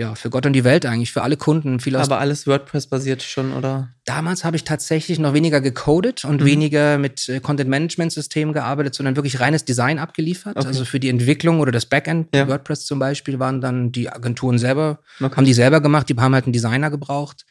ja, 0.01 0.15
für 0.15 0.31
Gott 0.31 0.47
und 0.47 0.53
die 0.53 0.63
Welt 0.63 0.87
eigentlich, 0.87 1.11
für 1.11 1.21
alle 1.21 1.37
Kunden. 1.37 1.79
Viel 1.79 1.95
Aber 1.95 2.17
alles 2.17 2.47
WordPress-basiert 2.47 3.21
schon, 3.21 3.53
oder? 3.53 3.89
Damals 4.05 4.43
habe 4.43 4.55
ich 4.55 4.63
tatsächlich 4.63 5.19
noch 5.19 5.35
weniger 5.35 5.61
gecodet 5.61 6.25
und 6.25 6.41
mhm. 6.41 6.45
weniger 6.45 6.97
mit 6.97 7.29
äh, 7.29 7.39
Content-Management-Systemen 7.39 8.51
gearbeitet, 8.51 8.95
sondern 8.95 9.15
wirklich 9.15 9.39
reines 9.39 9.63
Design 9.63 9.99
abgeliefert. 9.99 10.57
Okay. 10.57 10.65
Also 10.65 10.85
für 10.85 10.99
die 10.99 11.09
Entwicklung 11.09 11.59
oder 11.59 11.71
das 11.71 11.85
Backend, 11.85 12.35
ja. 12.35 12.47
WordPress 12.47 12.85
zum 12.87 12.97
Beispiel, 12.97 13.37
waren 13.37 13.61
dann 13.61 13.91
die 13.91 14.09
Agenturen 14.09 14.57
selber, 14.57 15.01
okay. 15.19 15.35
haben 15.35 15.45
die 15.45 15.53
selber 15.53 15.81
gemacht, 15.81 16.09
die 16.09 16.15
haben 16.15 16.33
halt 16.33 16.45
einen 16.45 16.53
Designer 16.53 16.89
gebraucht. 16.89 17.45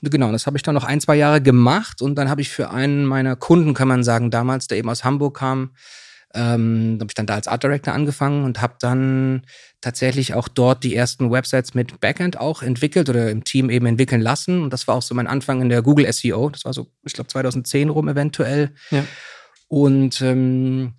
Und 0.00 0.12
genau, 0.12 0.30
das 0.30 0.46
habe 0.46 0.56
ich 0.56 0.62
dann 0.62 0.76
noch 0.76 0.84
ein, 0.84 1.00
zwei 1.00 1.16
Jahre 1.16 1.42
gemacht 1.42 2.02
und 2.02 2.14
dann 2.14 2.30
habe 2.30 2.40
ich 2.40 2.50
für 2.50 2.70
einen 2.70 3.04
meiner 3.04 3.34
Kunden, 3.34 3.74
kann 3.74 3.88
man 3.88 4.04
sagen, 4.04 4.30
damals, 4.30 4.68
der 4.68 4.78
eben 4.78 4.88
aus 4.88 5.02
Hamburg 5.02 5.38
kam, 5.38 5.70
ähm, 6.34 6.98
habe 7.00 7.10
ich 7.10 7.14
dann 7.14 7.26
da 7.26 7.34
als 7.34 7.48
Art 7.48 7.62
Director 7.62 7.92
angefangen 7.92 8.44
und 8.44 8.60
habe 8.60 8.74
dann 8.80 9.42
tatsächlich 9.80 10.34
auch 10.34 10.46
dort 10.46 10.84
die 10.84 10.94
ersten 10.94 11.30
Websites 11.30 11.74
mit 11.74 12.00
Backend 12.00 12.38
auch 12.38 12.62
entwickelt 12.62 13.08
oder 13.08 13.30
im 13.30 13.42
Team 13.42 13.68
eben 13.68 13.86
entwickeln 13.86 14.20
lassen. 14.20 14.62
Und 14.62 14.72
das 14.72 14.86
war 14.86 14.94
auch 14.94 15.02
so 15.02 15.14
mein 15.14 15.26
Anfang 15.26 15.60
in 15.60 15.68
der 15.68 15.82
Google 15.82 16.10
SEO. 16.12 16.50
Das 16.50 16.64
war 16.64 16.72
so, 16.72 16.88
ich 17.04 17.14
glaube, 17.14 17.28
2010 17.28 17.88
rum 17.88 18.08
eventuell. 18.08 18.72
Ja. 18.90 19.04
Und 19.66 20.20
ähm, 20.20 20.94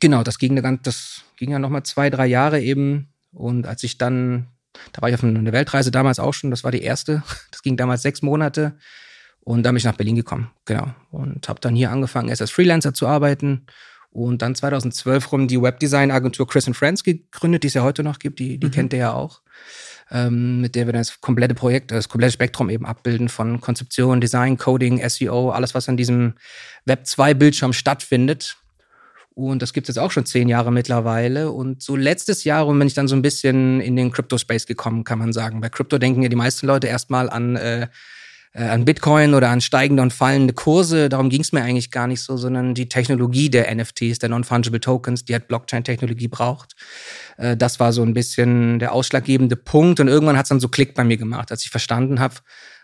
genau, 0.00 0.22
das 0.22 0.38
ging, 0.38 0.58
eine, 0.58 0.78
das 0.82 1.22
ging 1.36 1.50
ja 1.50 1.58
nochmal 1.58 1.82
zwei, 1.82 2.08
drei 2.08 2.26
Jahre 2.26 2.60
eben. 2.60 3.12
Und 3.32 3.66
als 3.66 3.82
ich 3.82 3.98
dann, 3.98 4.46
da 4.92 5.02
war 5.02 5.10
ich 5.10 5.14
auf 5.14 5.24
einer 5.24 5.52
Weltreise 5.52 5.90
damals 5.90 6.18
auch 6.18 6.32
schon, 6.32 6.50
das 6.50 6.64
war 6.64 6.70
die 6.70 6.82
erste. 6.82 7.22
Das 7.50 7.62
ging 7.62 7.76
damals 7.76 8.02
sechs 8.02 8.22
Monate. 8.22 8.76
Und 9.40 9.62
da 9.62 9.70
bin 9.70 9.78
ich 9.78 9.84
nach 9.84 9.96
Berlin 9.96 10.16
gekommen, 10.16 10.50
genau. 10.64 10.94
Und 11.10 11.48
habe 11.48 11.60
dann 11.60 11.74
hier 11.74 11.90
angefangen, 11.90 12.28
erst 12.28 12.42
als 12.42 12.50
Freelancer 12.50 12.94
zu 12.94 13.06
arbeiten 13.06 13.66
und 14.16 14.40
dann 14.40 14.54
2012 14.54 15.30
rum 15.30 15.46
die 15.46 15.60
Webdesign-Agentur 15.60 16.48
Chris 16.48 16.68
Friends 16.72 17.04
gegründet, 17.04 17.62
die 17.62 17.68
es 17.68 17.74
ja 17.74 17.82
heute 17.82 18.02
noch 18.02 18.18
gibt, 18.18 18.38
die, 18.38 18.58
die 18.58 18.68
mhm. 18.68 18.70
kennt 18.70 18.92
ihr 18.94 18.98
ja 18.98 19.12
auch. 19.12 19.42
Ähm, 20.10 20.60
mit 20.60 20.74
der 20.74 20.86
wir 20.86 20.92
das 20.92 21.20
komplette 21.20 21.54
Projekt, 21.54 21.90
das 21.90 22.08
komplette 22.08 22.32
Spektrum 22.32 22.70
eben 22.70 22.86
abbilden 22.86 23.28
von 23.28 23.60
Konzeption, 23.60 24.20
Design, 24.20 24.56
Coding, 24.56 25.06
SEO, 25.06 25.50
alles, 25.50 25.74
was 25.74 25.88
an 25.88 25.96
diesem 25.96 26.34
Web 26.84 27.02
2-Bildschirm 27.04 27.72
stattfindet. 27.72 28.56
Und 29.34 29.60
das 29.60 29.74
gibt 29.74 29.88
es 29.88 29.96
jetzt 29.96 30.02
auch 30.02 30.12
schon 30.12 30.24
zehn 30.24 30.48
Jahre 30.48 30.72
mittlerweile. 30.72 31.50
Und 31.50 31.82
so 31.82 31.94
letztes 31.96 32.44
Jahr 32.44 32.62
rum 32.62 32.78
bin 32.78 32.88
ich 32.88 32.94
dann 32.94 33.08
so 33.08 33.16
ein 33.16 33.22
bisschen 33.22 33.80
in 33.80 33.96
den 33.96 34.12
Crypto-Space 34.12 34.66
gekommen, 34.66 35.04
kann 35.04 35.18
man 35.18 35.34
sagen. 35.34 35.60
Bei 35.60 35.68
Crypto 35.68 35.98
denken 35.98 36.22
ja 36.22 36.30
die 36.30 36.36
meisten 36.36 36.66
Leute 36.66 36.86
erstmal 36.86 37.28
an 37.28 37.56
äh, 37.56 37.88
äh, 38.56 38.64
an 38.64 38.86
Bitcoin 38.86 39.34
oder 39.34 39.50
an 39.50 39.60
steigende 39.60 40.02
und 40.02 40.12
fallende 40.12 40.54
Kurse. 40.54 41.10
Darum 41.10 41.28
ging 41.28 41.42
es 41.42 41.52
mir 41.52 41.62
eigentlich 41.62 41.90
gar 41.90 42.06
nicht 42.06 42.22
so, 42.22 42.38
sondern 42.38 42.74
die 42.74 42.88
Technologie 42.88 43.50
der 43.50 43.72
NFTs, 43.74 44.18
der 44.18 44.30
Non-Fungible 44.30 44.80
Tokens, 44.80 45.26
die 45.26 45.34
halt 45.34 45.46
Blockchain-Technologie 45.46 46.28
braucht. 46.28 46.74
Äh, 47.36 47.56
das 47.56 47.78
war 47.80 47.92
so 47.92 48.02
ein 48.02 48.14
bisschen 48.14 48.78
der 48.78 48.92
ausschlaggebende 48.92 49.56
Punkt. 49.56 50.00
Und 50.00 50.08
irgendwann 50.08 50.38
hat 50.38 50.46
es 50.46 50.48
dann 50.48 50.60
so 50.60 50.68
Klick 50.68 50.94
bei 50.94 51.04
mir 51.04 51.18
gemacht, 51.18 51.50
als 51.50 51.64
ich 51.64 51.70
verstanden 51.70 52.18
habe, 52.18 52.36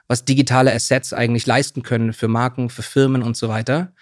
was 0.08 0.26
digitale 0.26 0.74
Assets 0.74 1.14
eigentlich 1.14 1.46
leisten 1.46 1.82
können 1.82 2.12
für 2.12 2.28
Marken, 2.28 2.68
für 2.68 2.82
Firmen 2.82 3.22
und 3.22 3.36
so 3.36 3.48
weiter. 3.48 3.94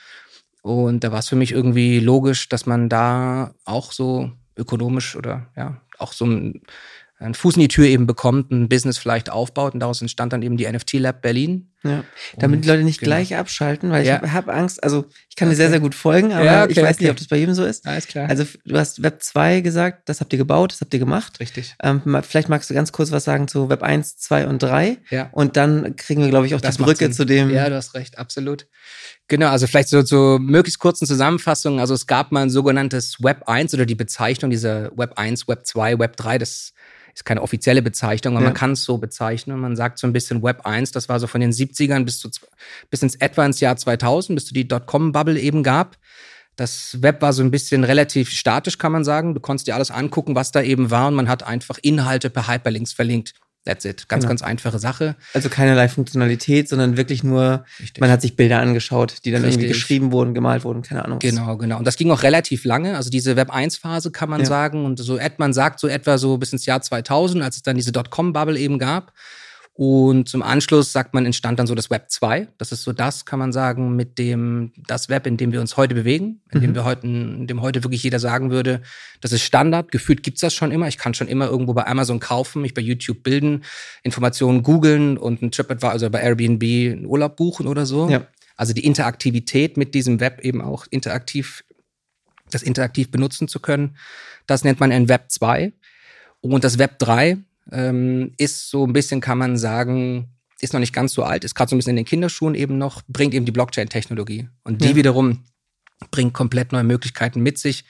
Und 0.62 1.04
da 1.04 1.12
war 1.12 1.20
es 1.20 1.28
für 1.28 1.36
mich 1.36 1.52
irgendwie 1.52 2.00
logisch, 2.00 2.48
dass 2.48 2.66
man 2.66 2.88
da 2.88 3.54
auch 3.64 3.92
so 3.92 4.32
ökonomisch 4.56 5.14
oder 5.14 5.46
ja, 5.56 5.80
auch 5.98 6.12
so 6.12 6.26
ein 6.26 6.62
einen 7.20 7.34
Fuß 7.34 7.56
in 7.56 7.60
die 7.60 7.68
Tür 7.68 7.86
eben 7.86 8.06
bekommt, 8.06 8.50
ein 8.50 8.68
Business 8.68 8.96
vielleicht 8.96 9.30
aufbaut 9.30 9.74
und 9.74 9.80
daraus 9.80 10.00
entstand 10.00 10.32
dann 10.32 10.42
eben 10.42 10.56
die 10.56 10.70
NFT 10.70 10.94
Lab 10.94 11.20
Berlin. 11.20 11.66
Ja, 11.82 12.04
damit 12.36 12.58
und, 12.58 12.64
die 12.64 12.68
Leute 12.68 12.82
nicht 12.82 13.00
genau. 13.00 13.08
gleich 13.10 13.36
abschalten, 13.36 13.90
weil 13.90 14.04
ja. 14.04 14.16
ich 14.16 14.20
habe 14.20 14.32
hab 14.34 14.48
Angst, 14.50 14.84
also 14.84 15.06
ich 15.30 15.36
kann 15.36 15.48
okay. 15.48 15.54
dir 15.54 15.56
sehr, 15.56 15.70
sehr 15.70 15.80
gut 15.80 15.94
folgen, 15.94 16.30
aber 16.30 16.44
ja, 16.44 16.64
okay, 16.64 16.72
ich 16.72 16.76
weiß 16.76 16.96
okay. 16.96 17.04
nicht, 17.04 17.10
ob 17.10 17.16
das 17.16 17.28
bei 17.28 17.38
jedem 17.38 17.54
so 17.54 17.64
ist. 17.64 17.86
Alles 17.86 18.06
klar. 18.06 18.28
Also 18.28 18.44
du 18.66 18.76
hast 18.76 19.02
Web 19.02 19.22
2 19.22 19.62
gesagt, 19.62 20.06
das 20.10 20.20
habt 20.20 20.30
ihr 20.34 20.38
gebaut, 20.38 20.72
das 20.72 20.82
habt 20.82 20.92
ihr 20.92 21.00
gemacht. 21.00 21.40
Richtig. 21.40 21.76
Ähm, 21.82 22.02
vielleicht 22.22 22.50
magst 22.50 22.68
du 22.68 22.74
ganz 22.74 22.92
kurz 22.92 23.12
was 23.12 23.24
sagen 23.24 23.48
zu 23.48 23.70
Web 23.70 23.82
1, 23.82 24.18
2 24.18 24.46
und 24.48 24.62
3. 24.62 24.98
Ja. 25.08 25.30
Und 25.32 25.56
dann 25.56 25.96
kriegen 25.96 26.20
wir, 26.20 26.28
glaube 26.28 26.46
ich, 26.46 26.54
auch 26.54 26.60
das 26.60 26.76
die 26.76 26.82
Brücke 26.82 27.10
zu 27.10 27.24
dem. 27.24 27.48
Ja, 27.48 27.70
du 27.70 27.76
hast 27.76 27.94
recht, 27.94 28.18
absolut. 28.18 28.66
Genau, 29.28 29.48
also 29.48 29.66
vielleicht 29.66 29.88
so 29.88 30.02
zur 30.02 30.34
so 30.34 30.38
möglichst 30.38 30.80
kurzen 30.80 31.06
Zusammenfassung. 31.06 31.80
Also 31.80 31.94
es 31.94 32.06
gab 32.06 32.30
mal 32.30 32.42
ein 32.42 32.50
sogenanntes 32.50 33.22
Web 33.22 33.48
1 33.48 33.72
oder 33.72 33.86
die 33.86 33.94
Bezeichnung 33.94 34.50
dieser 34.50 34.90
Web 34.98 35.12
1, 35.16 35.48
Web 35.48 35.64
2, 35.64 35.98
Web 35.98 36.16
3, 36.16 36.36
das 36.36 36.74
ist 37.14 37.24
keine 37.24 37.42
offizielle 37.42 37.82
Bezeichnung, 37.82 38.36
aber 38.36 38.44
ja. 38.44 38.50
man 38.50 38.56
kann 38.56 38.72
es 38.72 38.84
so 38.84 38.98
bezeichnen. 38.98 39.58
Man 39.58 39.76
sagt 39.76 39.98
so 39.98 40.06
ein 40.06 40.12
bisschen 40.12 40.42
Web 40.42 40.66
1, 40.66 40.92
das 40.92 41.08
war 41.08 41.20
so 41.20 41.26
von 41.26 41.40
den 41.40 41.52
70ern 41.52 42.04
bis, 42.04 42.18
zu, 42.18 42.30
bis 42.90 43.02
ins 43.02 43.16
etwa 43.16 43.44
ins 43.44 43.60
Jahr 43.60 43.76
2000, 43.76 44.36
bis 44.36 44.46
zu 44.46 44.54
die 44.54 44.68
Dotcom-Bubble 44.68 45.38
eben 45.38 45.62
gab. 45.62 45.96
Das 46.56 47.00
Web 47.00 47.22
war 47.22 47.32
so 47.32 47.42
ein 47.42 47.50
bisschen 47.50 47.84
relativ 47.84 48.30
statisch, 48.30 48.78
kann 48.78 48.92
man 48.92 49.04
sagen. 49.04 49.34
Du 49.34 49.40
konntest 49.40 49.66
dir 49.66 49.74
alles 49.74 49.90
angucken, 49.90 50.34
was 50.34 50.52
da 50.52 50.60
eben 50.62 50.90
war 50.90 51.08
und 51.08 51.14
man 51.14 51.28
hat 51.28 51.42
einfach 51.42 51.78
Inhalte 51.82 52.28
per 52.28 52.48
Hyperlinks 52.48 52.92
verlinkt. 52.92 53.34
That's 53.66 53.84
it. 53.84 54.08
Ganz, 54.08 54.22
genau. 54.22 54.30
ganz 54.30 54.42
einfache 54.42 54.78
Sache. 54.78 55.16
Also 55.34 55.50
keinerlei 55.50 55.88
Funktionalität, 55.88 56.68
sondern 56.68 56.96
wirklich 56.96 57.22
nur, 57.22 57.64
Richtig. 57.78 58.00
man 58.00 58.10
hat 58.10 58.22
sich 58.22 58.34
Bilder 58.34 58.58
angeschaut, 58.58 59.18
die 59.24 59.32
dann 59.32 59.42
Richtig. 59.42 59.64
irgendwie 59.64 59.74
geschrieben 59.74 60.12
wurden, 60.12 60.32
gemalt 60.32 60.64
wurden, 60.64 60.80
keine 60.80 61.04
Ahnung. 61.04 61.18
Genau, 61.18 61.58
genau. 61.58 61.76
Und 61.76 61.86
das 61.86 61.96
ging 61.96 62.10
auch 62.10 62.22
relativ 62.22 62.64
lange. 62.64 62.96
Also 62.96 63.10
diese 63.10 63.36
Web 63.36 63.54
1-Phase 63.54 64.10
kann 64.12 64.30
man 64.30 64.40
ja. 64.40 64.46
sagen. 64.46 64.86
Und 64.86 64.98
so, 64.98 65.18
man 65.36 65.52
sagt 65.52 65.78
so 65.78 65.88
etwa 65.88 66.16
so 66.16 66.38
bis 66.38 66.52
ins 66.54 66.64
Jahr 66.64 66.80
2000, 66.80 67.44
als 67.44 67.56
es 67.56 67.62
dann 67.62 67.76
diese 67.76 67.92
Dotcom-Bubble 67.92 68.58
eben 68.58 68.78
gab. 68.78 69.12
Und 69.82 70.28
zum 70.28 70.42
Anschluss 70.42 70.92
sagt 70.92 71.14
man, 71.14 71.24
entstand 71.24 71.58
dann 71.58 71.66
so 71.66 71.74
das 71.74 71.88
Web 71.88 72.10
2. 72.10 72.48
Das 72.58 72.70
ist 72.70 72.82
so 72.82 72.92
das, 72.92 73.24
kann 73.24 73.38
man 73.38 73.50
sagen, 73.50 73.96
mit 73.96 74.18
dem, 74.18 74.72
das 74.76 75.08
Web, 75.08 75.26
in 75.26 75.38
dem 75.38 75.52
wir 75.52 75.62
uns 75.62 75.78
heute 75.78 75.94
bewegen, 75.94 76.42
in 76.52 76.60
dem 76.60 76.70
mhm. 76.72 76.74
wir 76.74 76.84
heute, 76.84 77.06
in 77.06 77.46
dem 77.46 77.62
heute 77.62 77.82
wirklich 77.82 78.02
jeder 78.02 78.18
sagen 78.18 78.50
würde, 78.50 78.82
das 79.22 79.32
ist 79.32 79.40
Standard. 79.40 79.90
Gefühlt 79.90 80.22
gibt's 80.22 80.42
das 80.42 80.52
schon 80.52 80.70
immer. 80.70 80.86
Ich 80.86 80.98
kann 80.98 81.14
schon 81.14 81.28
immer 81.28 81.46
irgendwo 81.46 81.72
bei 81.72 81.86
Amazon 81.86 82.20
kaufen, 82.20 82.60
mich 82.60 82.74
bei 82.74 82.82
YouTube 82.82 83.22
bilden, 83.22 83.64
Informationen 84.02 84.62
googeln 84.62 85.16
und 85.16 85.40
ein 85.40 85.50
TripAdvisor, 85.50 85.92
also 85.92 86.10
bei 86.10 86.20
Airbnb 86.20 86.62
einen 86.62 87.06
Urlaub 87.06 87.36
buchen 87.36 87.66
oder 87.66 87.86
so. 87.86 88.10
Ja. 88.10 88.26
Also 88.56 88.74
die 88.74 88.84
Interaktivität 88.84 89.78
mit 89.78 89.94
diesem 89.94 90.20
Web 90.20 90.40
eben 90.42 90.60
auch 90.60 90.84
interaktiv, 90.90 91.64
das 92.50 92.62
interaktiv 92.62 93.10
benutzen 93.10 93.48
zu 93.48 93.60
können. 93.60 93.96
Das 94.46 94.62
nennt 94.62 94.78
man 94.78 94.92
ein 94.92 95.08
Web 95.08 95.30
2. 95.30 95.72
Und 96.42 96.64
das 96.64 96.76
Web 96.76 96.98
3, 96.98 97.38
ähm, 97.72 98.32
ist 98.36 98.70
so 98.70 98.86
ein 98.86 98.92
bisschen, 98.92 99.20
kann 99.20 99.38
man 99.38 99.56
sagen, 99.56 100.28
ist 100.60 100.72
noch 100.72 100.80
nicht 100.80 100.92
ganz 100.92 101.12
so 101.12 101.22
alt, 101.22 101.44
ist 101.44 101.54
gerade 101.54 101.70
so 101.70 101.76
ein 101.76 101.78
bisschen 101.78 101.90
in 101.90 101.96
den 101.96 102.04
Kinderschuhen 102.04 102.54
eben 102.54 102.78
noch, 102.78 103.02
bringt 103.08 103.34
eben 103.34 103.46
die 103.46 103.52
Blockchain-Technologie. 103.52 104.48
Und 104.64 104.82
die 104.82 104.90
ja. 104.90 104.96
wiederum 104.96 105.44
bringt 106.10 106.34
komplett 106.34 106.72
neue 106.72 106.84
Möglichkeiten 106.84 107.40
mit 107.40 107.58
sich. 107.58 107.84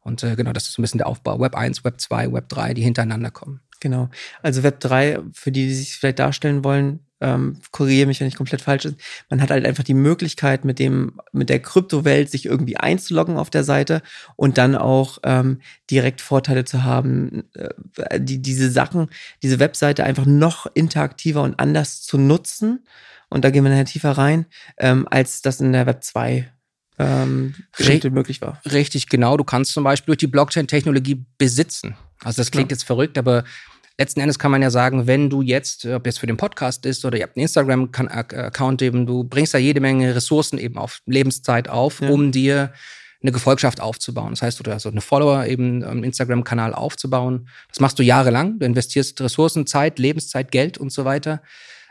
Und 0.00 0.22
äh, 0.22 0.36
genau, 0.36 0.52
das 0.52 0.64
ist 0.64 0.72
so 0.72 0.80
ein 0.80 0.84
bisschen 0.84 0.98
der 0.98 1.08
Aufbau. 1.08 1.40
Web 1.40 1.56
1, 1.56 1.84
Web 1.84 2.00
2, 2.00 2.32
Web 2.32 2.48
3, 2.48 2.74
die 2.74 2.82
hintereinander 2.82 3.30
kommen. 3.30 3.60
Genau. 3.80 4.08
Also 4.42 4.62
Web 4.62 4.80
3, 4.80 5.20
für 5.32 5.52
die, 5.52 5.66
die 5.66 5.74
sich 5.74 5.96
vielleicht 5.96 6.18
darstellen 6.18 6.64
wollen, 6.64 7.05
ähm, 7.20 7.58
korrigiere 7.70 8.06
mich, 8.06 8.20
wenn 8.20 8.26
ich 8.26 8.36
komplett 8.36 8.60
falsch 8.60 8.84
ist. 8.84 8.96
Man 9.30 9.40
hat 9.40 9.50
halt 9.50 9.64
einfach 9.64 9.84
die 9.84 9.94
Möglichkeit, 9.94 10.64
mit 10.64 10.78
dem, 10.78 11.20
mit 11.32 11.48
der 11.48 11.60
Kryptowelt 11.60 12.30
sich 12.30 12.46
irgendwie 12.46 12.76
einzuloggen 12.76 13.36
auf 13.36 13.50
der 13.50 13.64
Seite 13.64 14.02
und 14.36 14.58
dann 14.58 14.74
auch 14.74 15.18
ähm, 15.22 15.60
direkt 15.90 16.20
Vorteile 16.20 16.64
zu 16.64 16.84
haben, 16.84 17.44
äh, 17.54 18.20
die, 18.20 18.42
diese 18.42 18.70
Sachen, 18.70 19.08
diese 19.42 19.58
Webseite 19.58 20.04
einfach 20.04 20.26
noch 20.26 20.66
interaktiver 20.74 21.42
und 21.42 21.58
anders 21.58 22.02
zu 22.02 22.18
nutzen. 22.18 22.86
Und 23.28 23.44
da 23.44 23.50
gehen 23.50 23.64
wir 23.64 23.70
nachher 23.70 23.86
tiefer 23.86 24.12
rein, 24.12 24.46
ähm, 24.78 25.08
als 25.10 25.42
das 25.42 25.60
in 25.60 25.72
der 25.72 25.86
Web 25.86 26.04
2 26.04 26.50
ähm, 26.98 27.54
Geschichte 27.76 28.10
möglich 28.10 28.40
war. 28.40 28.60
Richtig, 28.64 29.08
genau. 29.08 29.36
Du 29.36 29.44
kannst 29.44 29.72
zum 29.72 29.84
Beispiel 29.84 30.12
durch 30.12 30.18
die 30.18 30.26
Blockchain-Technologie 30.26 31.24
besitzen. 31.38 31.96
Also 32.24 32.40
das 32.40 32.50
klingt 32.50 32.70
ja. 32.70 32.76
jetzt 32.76 32.84
verrückt, 32.84 33.18
aber 33.18 33.44
letzten 33.98 34.20
Endes 34.20 34.38
kann 34.38 34.50
man 34.50 34.62
ja 34.62 34.70
sagen, 34.70 35.06
wenn 35.06 35.30
du 35.30 35.42
jetzt, 35.42 35.86
ob 35.86 36.06
jetzt 36.06 36.18
für 36.18 36.26
den 36.26 36.36
Podcast 36.36 36.84
ist 36.86 37.04
oder 37.04 37.16
ihr 37.16 37.24
habt 37.24 37.36
einen 37.36 37.44
Instagram-Account 37.44 38.82
eben, 38.82 39.06
du 39.06 39.24
bringst 39.24 39.54
da 39.54 39.58
jede 39.58 39.80
Menge 39.80 40.14
Ressourcen 40.14 40.58
eben 40.58 40.78
auf 40.78 41.00
Lebenszeit 41.06 41.68
auf, 41.68 42.00
ja. 42.00 42.10
um 42.10 42.32
dir 42.32 42.72
eine 43.22 43.32
Gefolgschaft 43.32 43.80
aufzubauen. 43.80 44.30
Das 44.30 44.42
heißt, 44.42 44.64
du 44.64 44.70
hast 44.70 44.82
so 44.82 44.90
eine 44.90 45.00
Follower 45.00 45.46
eben 45.46 45.82
im 45.82 46.04
Instagram-Kanal 46.04 46.74
aufzubauen. 46.74 47.48
Das 47.68 47.80
machst 47.80 47.98
du 47.98 48.02
jahrelang. 48.02 48.58
Du 48.58 48.66
investierst 48.66 49.20
Ressourcen, 49.20 49.66
Zeit, 49.66 49.98
Lebenszeit, 49.98 50.52
Geld 50.52 50.78
und 50.78 50.92
so 50.92 51.04
weiter. 51.04 51.42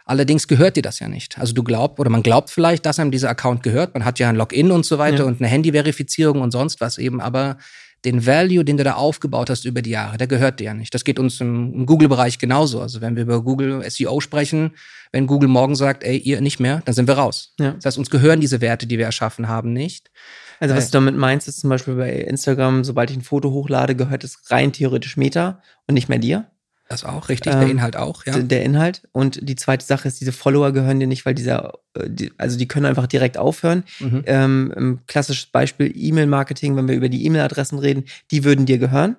Allerdings 0.06 0.48
gehört 0.48 0.78
dir 0.78 0.84
das 0.84 1.00
ja 1.00 1.08
nicht. 1.08 1.40
Also 1.40 1.54
du 1.54 1.64
glaubst, 1.64 2.00
oder 2.00 2.12
man 2.12 2.22
glaubt 2.22 2.52
vielleicht, 2.52 2.86
dass 2.86 3.00
einem 3.00 3.10
dieser 3.10 3.30
Account 3.30 3.64
gehört. 3.64 3.96
Man 3.96 4.06
hat 4.06 4.20
ja 4.20 4.30
ein 4.30 4.36
Login 4.36 4.72
und 4.72 4.86
so 4.86 5.00
weiter 5.00 5.20
ja. 5.20 5.24
und 5.24 5.42
eine 5.42 5.48
Handyverifizierung 5.48 6.42
und 6.42 6.52
sonst 6.52 6.80
was 6.80 7.00
eben, 7.00 7.20
aber 7.20 7.58
den 8.06 8.26
Value, 8.26 8.64
den 8.64 8.78
du 8.78 8.84
da 8.84 8.94
aufgebaut 8.94 9.50
hast 9.50 9.66
über 9.66 9.82
die 9.82 9.90
Jahre, 9.90 10.18
der 10.18 10.28
gehört 10.28 10.60
dir 10.60 10.66
ja 10.66 10.74
nicht. 10.74 10.94
Das 10.94 11.04
geht 11.04 11.20
uns 11.20 11.42
im, 11.42 11.74
im 11.74 11.86
Google-Bereich 11.86 12.38
genauso. 12.38 12.82
Also 12.82 13.02
wenn 13.02 13.16
wir 13.16 13.24
über 13.24 13.42
Google 13.42 13.84
SEO 13.90 14.22
sprechen, 14.22 14.72
wenn 15.12 15.28
Google 15.28 15.50
morgen 15.50 15.76
sagt, 15.76 16.04
ey, 16.04 16.18
ihr 16.18 16.42
nicht 16.42 16.60
mehr, 16.60 16.82
dann 16.86 16.94
sind 16.94 17.08
wir 17.08 17.16
raus. 17.16 17.54
Ja. 17.60 17.72
Das 17.72 17.86
heißt, 17.86 17.98
uns 17.98 18.10
gehören 18.10 18.40
diese 18.40 18.62
Werte, 18.62 18.88
die 18.88 18.98
wir 18.98 19.06
erschaffen 19.06 19.48
haben, 19.48 19.74
nicht. 19.74 20.12
Also 20.60 20.76
was 20.76 20.90
du 20.90 20.94
damit 20.94 21.16
meinst, 21.16 21.48
ist 21.48 21.60
zum 21.60 21.70
Beispiel 21.70 21.96
bei 21.96 22.12
Instagram, 22.12 22.84
sobald 22.84 23.10
ich 23.10 23.18
ein 23.18 23.22
Foto 23.22 23.52
hochlade, 23.52 23.96
gehört 23.96 24.24
es 24.24 24.40
rein 24.50 24.72
theoretisch 24.72 25.18
Meta 25.18 25.62
und 25.88 25.96
nicht 25.96 26.08
mehr 26.08 26.20
dir. 26.20 26.48
Das 26.88 27.04
auch, 27.04 27.30
richtig, 27.30 27.52
der 27.52 27.64
ähm, 27.64 27.72
Inhalt 27.72 27.98
auch, 27.98 28.26
ja. 28.26 28.38
Der 28.38 28.64
Inhalt. 28.64 29.02
Und 29.12 29.40
die 29.42 29.56
zweite 29.56 29.84
Sache 29.84 30.08
ist, 30.08 30.22
diese 30.22 30.32
Follower 30.32 30.72
gehören 30.72 31.00
dir 31.00 31.08
nicht, 31.08 31.26
weil 31.26 31.34
dieser, 31.34 31.74
äh, 31.98 32.30
also 32.38 32.58
die 32.58 32.68
können 32.68 32.86
einfach 32.86 33.08
direkt 33.08 33.38
aufhören. 33.38 33.84
Mhm. 34.00 34.24
Ähm, 34.28 35.00
klassisches 35.08 35.48
Beispiel 35.48 35.92
E-Mail-Marketing, 35.96 36.76
wenn 36.76 36.88
wir 36.88 36.96
über 36.96 37.10
die 37.10 37.26
E-Mail-Adressen 37.26 37.80
reden, 37.80 38.06
die 38.30 38.44
würden 38.44 38.68
dir 38.68 38.78
gehören. 38.78 39.16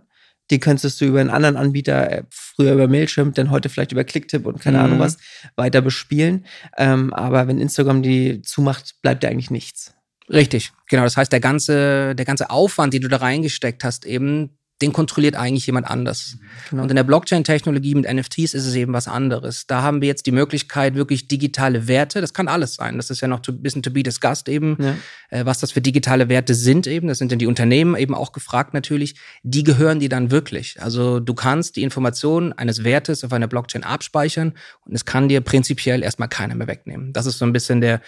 Die 0.51 0.61
könntest 0.61 1.01
du 1.01 1.07
über 1.07 1.21
einen 1.21 1.31
anderen 1.31 1.57
Anbieter, 1.57 2.11
äh, 2.13 2.23
früher 2.31 2.73
über 2.73 2.87
Mailchimp, 2.87 3.35
dann 3.35 3.51
heute 3.51 3.69
vielleicht 3.69 3.91
über 3.91 4.05
Clicktip 4.05 4.47
und 4.47 4.61
keine 4.61 4.79
mhm. 4.79 4.85
Ahnung 4.85 4.99
was, 5.01 5.19
weiter 5.57 5.81
bespielen. 5.81 6.47
Ähm, 6.79 7.13
aber 7.13 7.49
wenn 7.49 7.59
Instagram 7.59 8.03
die 8.03 8.43
zumacht, 8.43 8.95
bleibt 9.03 9.25
dir 9.25 9.29
eigentlich 9.29 9.51
nichts. 9.51 9.93
Richtig, 10.29 10.73
genau. 10.89 11.03
Das 11.03 11.17
heißt, 11.17 11.33
der 11.33 11.41
ganze, 11.41 12.15
der 12.15 12.25
ganze 12.25 12.51
Aufwand, 12.51 12.95
den 12.95 13.03
du 13.03 13.09
da 13.09 13.19
reingesteckt 13.19 13.83
hast, 13.85 14.07
eben, 14.07 14.57
den 14.83 14.93
kontrolliert 14.93 15.37
eigentlich 15.37 15.67
jemand 15.67 15.89
anders. 15.89 16.37
Genau. 16.69 16.83
Und 16.83 16.91
in 16.91 16.97
der 16.97 17.05
Blockchain-Technologie 17.05 17.95
mit 17.95 18.13
NFTs 18.13 18.53
ist 18.53 18.67
es 18.67 18.75
eben 18.75 18.93
was 18.93 19.09
anderes. 19.09 19.67
Da 19.67 19.83
haben 19.83 20.03
wir 20.03 20.09
jetzt 20.09 20.27
die 20.27 20.33
Möglichkeit, 20.33 20.95
wirklich 20.95 21.29
digitale 21.29 21.89
Werte, 21.89 22.21
das 22.21 22.35
kann 22.35 22.47
alles 22.47 22.75
sein, 22.75 22.97
das 22.97 23.09
ist 23.11 23.23
ja 23.23 23.29
noch 23.29 23.41
ein 23.49 23.63
bisschen 23.63 23.83
to 23.83 23.91
be 23.91 24.03
discussed 24.03 24.49
eben, 24.49 24.77
ja. 24.79 24.97
äh, 25.31 25.47
was 25.47 25.61
das 25.61 25.73
für 25.73 25.81
digitale 25.81 26.29
Werte 26.29 26.55
sind 26.55 26.87
eben, 26.87 27.09
das 27.09 27.19
sind 27.19 27.33
denn 27.33 27.39
die 27.39 27.47
Unternehmen 27.47 27.97
eben 27.97 28.15
auch 28.15 28.33
gefragt 28.33 28.75
natürlich, 28.75 29.17
die 29.43 29.65
gehören 29.65 29.99
die 29.99 30.11
dann 30.11 30.31
wirklich. 30.31 30.81
Also 30.83 31.21
du 31.21 31.33
kannst 31.33 31.77
die 31.77 31.83
Informationen 31.83 32.53
eines 32.53 32.85
Wertes 32.85 33.25
auf 33.25 33.33
einer 33.33 33.49
Blockchain 33.49 33.83
abspeichern 33.83 34.53
und 34.85 34.95
es 34.95 35.07
kann 35.07 35.29
dir 35.29 35.41
prinzipiell 35.41 36.03
erstmal 36.03 36.29
keiner 36.29 36.55
mehr 36.55 36.67
wegnehmen. 36.67 37.15
Das 37.15 37.25
ist 37.25 37.39
so 37.39 37.47
ein 37.47 37.53
bisschen 37.53 37.81
der, 37.81 38.03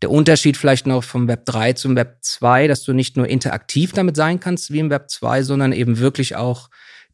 der 0.00 0.10
Unterschied 0.10 0.56
vielleicht 0.56 0.86
noch 0.86 1.04
vom 1.04 1.28
Web 1.28 1.44
3 1.44 1.74
zum 1.74 1.96
Web 1.96 2.18
2, 2.22 2.66
dass 2.66 2.82
du 2.82 2.94
nicht 2.94 3.16
nur 3.16 3.28
interaktiv 3.28 3.92
damit 3.92 4.16
sein 4.16 4.40
kannst 4.40 4.72
wie 4.72 4.78
im 4.78 4.90
Web 4.90 5.10
2, 5.10 5.42
sondern 5.42 5.72
eben 5.72 5.98
wirklich 5.98 6.13
auch 6.36 6.70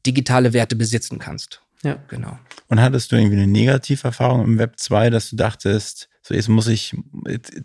digitale 0.07 0.53
Werte 0.53 0.77
besitzen 0.77 1.19
kannst. 1.19 1.63
Ja. 1.83 1.99
Genau. 2.09 2.39
Und 2.69 2.81
hattest 2.81 3.11
du 3.11 3.17
irgendwie 3.17 3.37
eine 3.37 3.47
Negativerfahrung 3.47 4.45
im 4.45 4.59
Web 4.59 4.79
2, 4.79 5.11
dass 5.11 5.31
du 5.31 5.37
dachtest, 5.37 6.09
so 6.23 6.35
jetzt 6.35 6.49
muss 6.49 6.69
ich, 6.69 6.95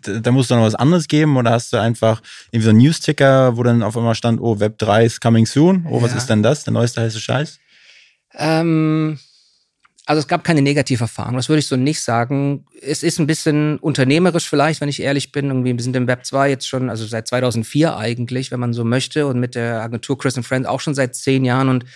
da 0.00 0.32
muss 0.32 0.48
du 0.48 0.56
noch 0.56 0.62
was 0.62 0.74
anderes 0.74 1.08
geben 1.08 1.36
oder 1.36 1.50
hast 1.50 1.72
du 1.72 1.76
einfach 1.76 2.22
irgendwie 2.50 2.64
so 2.64 2.70
einen 2.70 2.78
News-Ticker, 2.78 3.56
wo 3.56 3.62
dann 3.62 3.82
auf 3.82 3.96
einmal 3.96 4.14
stand, 4.14 4.40
oh, 4.40 4.58
Web 4.58 4.78
3 4.78 5.04
ist 5.04 5.20
coming 5.20 5.46
soon? 5.46 5.86
Oh, 5.88 6.00
was 6.02 6.12
ja. 6.12 6.16
ist 6.16 6.26
denn 6.28 6.42
das? 6.42 6.64
Der 6.64 6.72
neueste 6.72 7.02
heiße 7.02 7.20
Scheiß? 7.20 7.58
Ähm, 8.34 9.18
also 10.06 10.20
es 10.20 10.28
gab 10.28 10.44
keine 10.44 10.62
Negativerfahrung, 10.62 11.34
das 11.34 11.48
würde 11.48 11.58
ich 11.58 11.66
so 11.66 11.74
nicht 11.74 12.00
sagen. 12.00 12.64
Es 12.80 13.02
ist 13.02 13.18
ein 13.18 13.26
bisschen 13.26 13.78
unternehmerisch 13.78 14.48
vielleicht, 14.48 14.80
wenn 14.80 14.88
ich 14.88 15.02
ehrlich 15.02 15.32
bin. 15.32 15.46
Irgendwie, 15.46 15.76
wir 15.76 15.82
sind 15.82 15.96
im 15.96 16.06
Web 16.06 16.24
2 16.24 16.48
jetzt 16.48 16.68
schon, 16.68 16.88
also 16.88 17.04
seit 17.04 17.26
2004 17.26 17.96
eigentlich, 17.96 18.52
wenn 18.52 18.60
man 18.60 18.72
so 18.72 18.84
möchte. 18.84 19.26
Und 19.26 19.40
mit 19.40 19.56
der 19.56 19.82
Agentur 19.82 20.16
Chris 20.16 20.38
Friends 20.38 20.68
auch 20.68 20.78
schon 20.78 20.94
seit 20.94 21.16
zehn 21.16 21.44
Jahren. 21.44 21.68
Und 21.68 21.86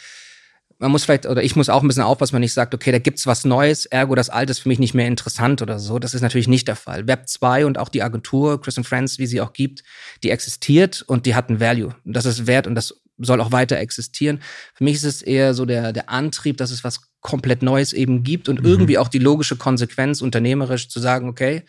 man 0.81 0.91
muss 0.91 1.05
vielleicht, 1.05 1.27
oder 1.27 1.45
ich 1.45 1.55
muss 1.55 1.69
auch 1.69 1.83
ein 1.83 1.87
bisschen 1.87 2.03
aufpassen, 2.03 2.35
wenn 2.35 2.43
ich 2.43 2.53
sage, 2.53 2.75
okay, 2.75 2.91
da 2.91 2.99
gibt's 2.99 3.29
was 3.29 3.45
Neues, 3.45 3.87
ergo 3.87 4.17
das 4.17 4.29
Alte 4.29 4.51
ist 4.51 4.59
für 4.59 4.69
mich 4.69 4.81
nicht 4.81 4.95
mehr 4.95 5.07
interessant 5.07 5.63
oder 5.63 5.79
so. 5.79 6.01
Das 6.01 6.13
ist 6.13 6.23
natürlich 6.23 6.49
nicht 6.49 6.67
der 6.67 6.77
Fall. 6.77 7.07
Web 7.07 7.29
2 7.29 7.65
und 7.65 7.79
auch 7.79 7.89
die 7.89 8.03
Agentur 8.03 8.61
Chris 8.61 8.81
Friends, 8.83 9.21
wie 9.21 9.27
sie 9.27 9.41
auch 9.41 9.53
gibt, 9.53 9.85
die 10.25 10.31
existiert 10.31 11.03
und 11.07 11.27
die 11.27 11.37
hat 11.37 11.49
einen 11.49 11.61
Value. 11.61 11.95
Und 12.05 12.17
das 12.17 12.27
ist 12.27 12.49
wert 12.49 12.67
und 12.67 12.75
das 12.75 13.01
soll 13.19 13.41
auch 13.41 13.53
weiter 13.53 13.77
existieren. 13.77 14.41
Für 14.75 14.83
mich 14.83 14.97
ist 14.97 15.05
es 15.05 15.23
eher 15.23 15.55
so 15.55 15.65
der, 15.65 15.93
der 15.93 16.09
Antrieb, 16.09 16.57
dass 16.57 16.71
es 16.71 16.83
was 16.83 17.10
komplett 17.21 17.63
Neues 17.63 17.93
eben 17.93 18.23
gibt 18.23 18.49
und 18.49 18.61
mhm. 18.61 18.67
irgendwie 18.67 18.99
auch 18.99 19.09
die 19.09 19.19
logische 19.19 19.57
Konsequenz 19.57 20.23
unternehmerisch 20.23 20.89
zu 20.89 21.01
sagen, 21.01 21.29
okay, 21.29 21.63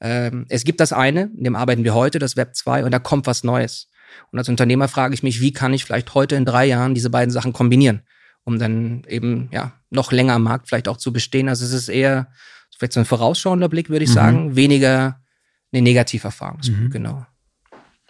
ähm, 0.00 0.46
es 0.48 0.64
gibt 0.64 0.80
das 0.80 0.92
eine, 0.92 1.30
in 1.36 1.44
dem 1.44 1.56
arbeiten 1.56 1.84
wir 1.84 1.94
heute, 1.94 2.18
das 2.18 2.36
Web 2.36 2.54
2, 2.54 2.84
und 2.84 2.92
da 2.92 2.98
kommt 2.98 3.26
was 3.26 3.44
Neues. 3.44 3.88
Und 4.30 4.38
als 4.38 4.48
Unternehmer 4.48 4.88
frage 4.88 5.14
ich 5.14 5.22
mich, 5.22 5.40
wie 5.40 5.52
kann 5.52 5.74
ich 5.74 5.84
vielleicht 5.84 6.14
heute 6.14 6.36
in 6.36 6.44
drei 6.44 6.66
Jahren 6.66 6.94
diese 6.94 7.10
beiden 7.10 7.30
Sachen 7.30 7.52
kombinieren? 7.52 8.02
um 8.46 8.60
dann 8.60 9.02
eben 9.08 9.48
ja 9.52 9.72
noch 9.90 10.12
länger 10.12 10.34
am 10.34 10.44
Markt 10.44 10.68
vielleicht 10.68 10.86
auch 10.86 10.96
zu 10.96 11.12
bestehen. 11.12 11.48
Also 11.48 11.64
es 11.64 11.72
ist 11.72 11.88
eher 11.88 12.28
vielleicht 12.70 12.92
so 12.92 13.00
ein 13.00 13.06
vorausschauender 13.06 13.68
Blick, 13.68 13.90
würde 13.90 14.04
ich 14.04 14.10
mhm. 14.10 14.14
sagen, 14.14 14.56
weniger 14.56 15.20
eine 15.72 15.82
Negativerfahrung. 15.82 16.60
Mhm. 16.64 16.90
Genau. 16.90 17.26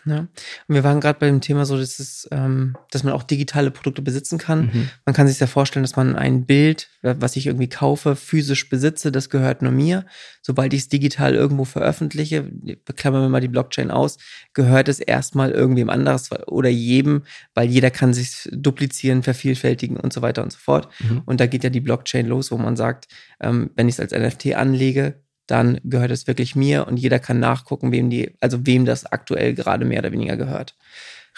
Ja. 0.07 0.21
Und 0.21 0.75
wir 0.75 0.85
waren 0.85 1.01
gerade 1.01 1.19
bei 1.19 1.27
dem 1.27 1.41
Thema 1.41 1.67
so, 1.67 1.77
dass, 1.77 1.99
es, 1.99 2.29
ähm, 2.31 2.77
dass 2.93 3.03
man 3.03 3.13
auch 3.13 3.25
digitale 3.25 3.73
Produkte 3.73 4.03
besitzen 4.03 4.39
kann. 4.39 4.67
Mhm. 4.67 4.89
Man 5.05 5.15
kann 5.15 5.27
sich 5.27 5.41
ja 5.41 5.49
vorstellen, 5.49 5.83
dass 5.83 5.97
man 5.97 6.15
ein 6.15 6.47
Bild, 6.47 6.89
was 7.03 7.35
ich 7.35 7.47
irgendwie 7.47 7.69
kaufe, 7.69 8.15
physisch 8.15 8.69
besitze, 8.69 9.11
das 9.11 9.31
gehört 9.31 9.63
nur 9.63 9.73
mir. 9.73 10.07
Sobald 10.43 10.73
ich 10.75 10.83
es 10.83 10.89
digital 10.89 11.35
irgendwo 11.35 11.65
veröffentliche, 11.65 12.49
klammern 12.95 13.23
wir 13.23 13.29
mal 13.29 13.41
die 13.41 13.49
Blockchain 13.49 13.91
aus, 13.91 14.19
gehört 14.55 14.89
es 14.89 15.01
erstmal 15.01 15.51
irgendwem 15.51 15.91
anderes 15.91 16.31
oder 16.47 16.69
jedem, 16.69 17.25
weil 17.55 17.69
jeder 17.69 17.91
kann 17.91 18.15
sich 18.15 18.49
duplizieren, 18.53 19.25
vervielfältigen 19.25 19.97
und 19.97 20.13
so 20.13 20.23
weiter 20.23 20.45
und 20.45 20.53
so 20.53 20.59
fort. 20.59 20.89
Mhm. 21.01 21.23
Und 21.27 21.41
da 21.41 21.47
geht 21.47 21.65
ja 21.65 21.71
die 21.71 21.81
Blockchain 21.81 22.27
los, 22.27 22.53
wo 22.53 22.59
man 22.59 22.77
sagt, 22.77 23.09
ähm, 23.41 23.71
wenn 23.75 23.89
ich 23.89 23.99
es 23.99 24.01
als 24.01 24.13
NFT 24.13 24.55
anlege, 24.55 25.26
dann 25.47 25.81
gehört 25.85 26.11
es 26.11 26.27
wirklich 26.27 26.57
mir 26.57 26.87
und 26.87 26.97
jeder 26.97 27.19
kann 27.19 27.39
nachgucken, 27.41 27.93
wem 27.93 28.11
die, 28.11 28.33
also 28.41 28.67
wem 28.67 28.85
das 28.85 29.07
aktuell 29.07 29.55
gerade 29.55 29.85
mehr 29.85 30.01
oder 30.01 30.13
weniger 30.13 30.37
gehört. 30.37 30.75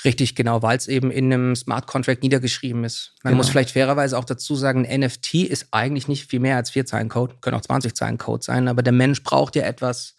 Richtig, 0.04 0.36
genau, 0.36 0.62
weil 0.62 0.76
es 0.76 0.86
eben 0.86 1.10
in 1.10 1.32
einem 1.32 1.56
Smart 1.56 1.86
Contract 1.86 2.22
niedergeschrieben 2.22 2.84
ist. 2.84 3.14
Man 3.22 3.32
genau. 3.32 3.38
muss 3.38 3.48
vielleicht 3.48 3.72
fairerweise 3.72 4.16
auch 4.16 4.24
dazu 4.24 4.54
sagen, 4.54 4.86
ein 4.86 5.00
NFT 5.00 5.34
ist 5.34 5.68
eigentlich 5.72 6.06
nicht 6.06 6.30
viel 6.30 6.40
mehr 6.40 6.56
als 6.56 6.70
vier 6.70 6.86
Zeilen 6.86 7.08
Code, 7.08 7.36
können 7.40 7.56
auch 7.56 7.62
20 7.62 7.94
Zeilen 7.94 8.16
Code 8.16 8.44
sein, 8.44 8.68
aber 8.68 8.82
der 8.82 8.92
Mensch 8.92 9.22
braucht 9.24 9.56
ja 9.56 9.64
etwas, 9.64 10.14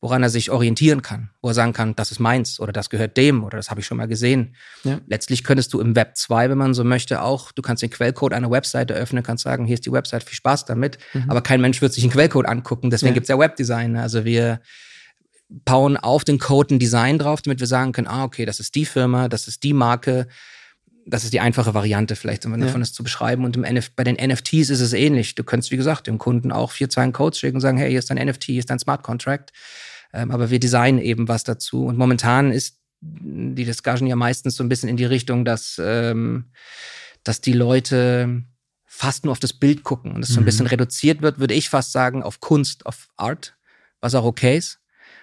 woran 0.00 0.22
er 0.22 0.30
sich 0.30 0.50
orientieren 0.50 1.02
kann, 1.02 1.30
wo 1.42 1.48
er 1.48 1.54
sagen 1.54 1.74
kann, 1.74 1.94
das 1.94 2.10
ist 2.10 2.20
meins 2.20 2.58
oder 2.58 2.72
das 2.72 2.88
gehört 2.88 3.16
dem 3.16 3.44
oder 3.44 3.58
das 3.58 3.70
habe 3.70 3.80
ich 3.80 3.86
schon 3.86 3.98
mal 3.98 4.08
gesehen. 4.08 4.54
Ja. 4.82 5.00
Letztlich 5.06 5.44
könntest 5.44 5.74
du 5.74 5.80
im 5.80 5.94
Web 5.94 6.16
2, 6.16 6.48
wenn 6.48 6.56
man 6.56 6.72
so 6.72 6.84
möchte, 6.84 7.22
auch, 7.22 7.52
du 7.52 7.60
kannst 7.60 7.82
den 7.82 7.90
Quellcode 7.90 8.32
einer 8.32 8.50
Webseite 8.50 8.94
öffnen, 8.94 9.22
kannst 9.22 9.44
sagen, 9.44 9.66
hier 9.66 9.74
ist 9.74 9.84
die 9.84 9.92
Website, 9.92 10.24
viel 10.24 10.36
Spaß 10.36 10.64
damit, 10.64 10.98
mhm. 11.12 11.26
aber 11.28 11.42
kein 11.42 11.60
Mensch 11.60 11.82
wird 11.82 11.92
sich 11.92 12.02
einen 12.02 12.12
Quellcode 12.12 12.46
angucken, 12.46 12.88
deswegen 12.88 13.10
ja. 13.10 13.14
gibt 13.14 13.24
es 13.24 13.28
ja 13.28 13.38
Webdesign. 13.38 13.96
Also 13.96 14.24
wir 14.24 14.60
bauen 15.50 15.96
auf 15.96 16.24
den 16.24 16.38
Code 16.38 16.74
ein 16.74 16.78
Design 16.78 17.18
drauf, 17.18 17.42
damit 17.42 17.60
wir 17.60 17.66
sagen 17.66 17.92
können, 17.92 18.06
ah, 18.06 18.24
okay, 18.24 18.46
das 18.46 18.60
ist 18.60 18.74
die 18.74 18.86
Firma, 18.86 19.28
das 19.28 19.48
ist 19.48 19.62
die 19.64 19.74
Marke, 19.74 20.28
das 21.06 21.24
ist 21.24 21.32
die 21.32 21.40
einfache 21.40 21.74
Variante 21.74 22.16
vielleicht, 22.16 22.46
um 22.46 22.52
ja. 22.52 22.58
davon 22.58 22.80
das 22.80 22.92
zu 22.92 23.02
beschreiben. 23.02 23.44
Und 23.44 23.60
bei 23.96 24.04
den 24.04 24.16
NFTs 24.16 24.70
ist 24.70 24.80
es 24.80 24.92
ähnlich. 24.92 25.34
Du 25.34 25.44
könntest, 25.44 25.72
wie 25.72 25.76
gesagt, 25.76 26.06
dem 26.06 26.18
Kunden 26.18 26.52
auch 26.52 26.70
vier 26.70 26.88
Zeilen 26.88 27.12
Codes 27.12 27.40
schicken 27.40 27.56
und 27.56 27.60
sagen, 27.60 27.78
hey, 27.78 27.90
hier 27.90 27.98
ist 27.98 28.10
dein 28.10 28.24
NFT, 28.24 28.44
hier 28.44 28.60
ist 28.60 28.70
dein 28.70 28.78
Smart 28.78 29.02
Contract. 29.02 29.50
Ähm, 30.12 30.30
aber 30.30 30.50
wir 30.50 30.60
designen 30.60 31.00
eben 31.00 31.28
was 31.28 31.44
dazu. 31.44 31.86
Und 31.86 31.96
momentan 31.96 32.52
ist 32.52 32.78
die 33.00 33.64
Discussion 33.64 34.06
ja 34.06 34.16
meistens 34.16 34.56
so 34.56 34.64
ein 34.64 34.68
bisschen 34.68 34.88
in 34.88 34.96
die 34.96 35.04
Richtung, 35.04 35.44
dass, 35.44 35.80
ähm, 35.82 36.50
dass 37.24 37.40
die 37.40 37.52
Leute 37.52 38.42
fast 38.86 39.24
nur 39.24 39.32
auf 39.32 39.40
das 39.40 39.52
Bild 39.52 39.82
gucken 39.82 40.12
und 40.12 40.22
es 40.22 40.30
mhm. 40.30 40.34
so 40.34 40.40
ein 40.40 40.42
mhm. 40.42 40.46
bisschen 40.46 40.66
reduziert 40.66 41.22
wird, 41.22 41.38
würde 41.38 41.54
ich 41.54 41.70
fast 41.70 41.92
sagen, 41.92 42.22
auf 42.22 42.40
Kunst, 42.40 42.84
auf 42.86 43.08
Art, 43.16 43.56
was 44.00 44.14
auch 44.14 44.24
okay 44.24 44.58
ist. 44.58 44.80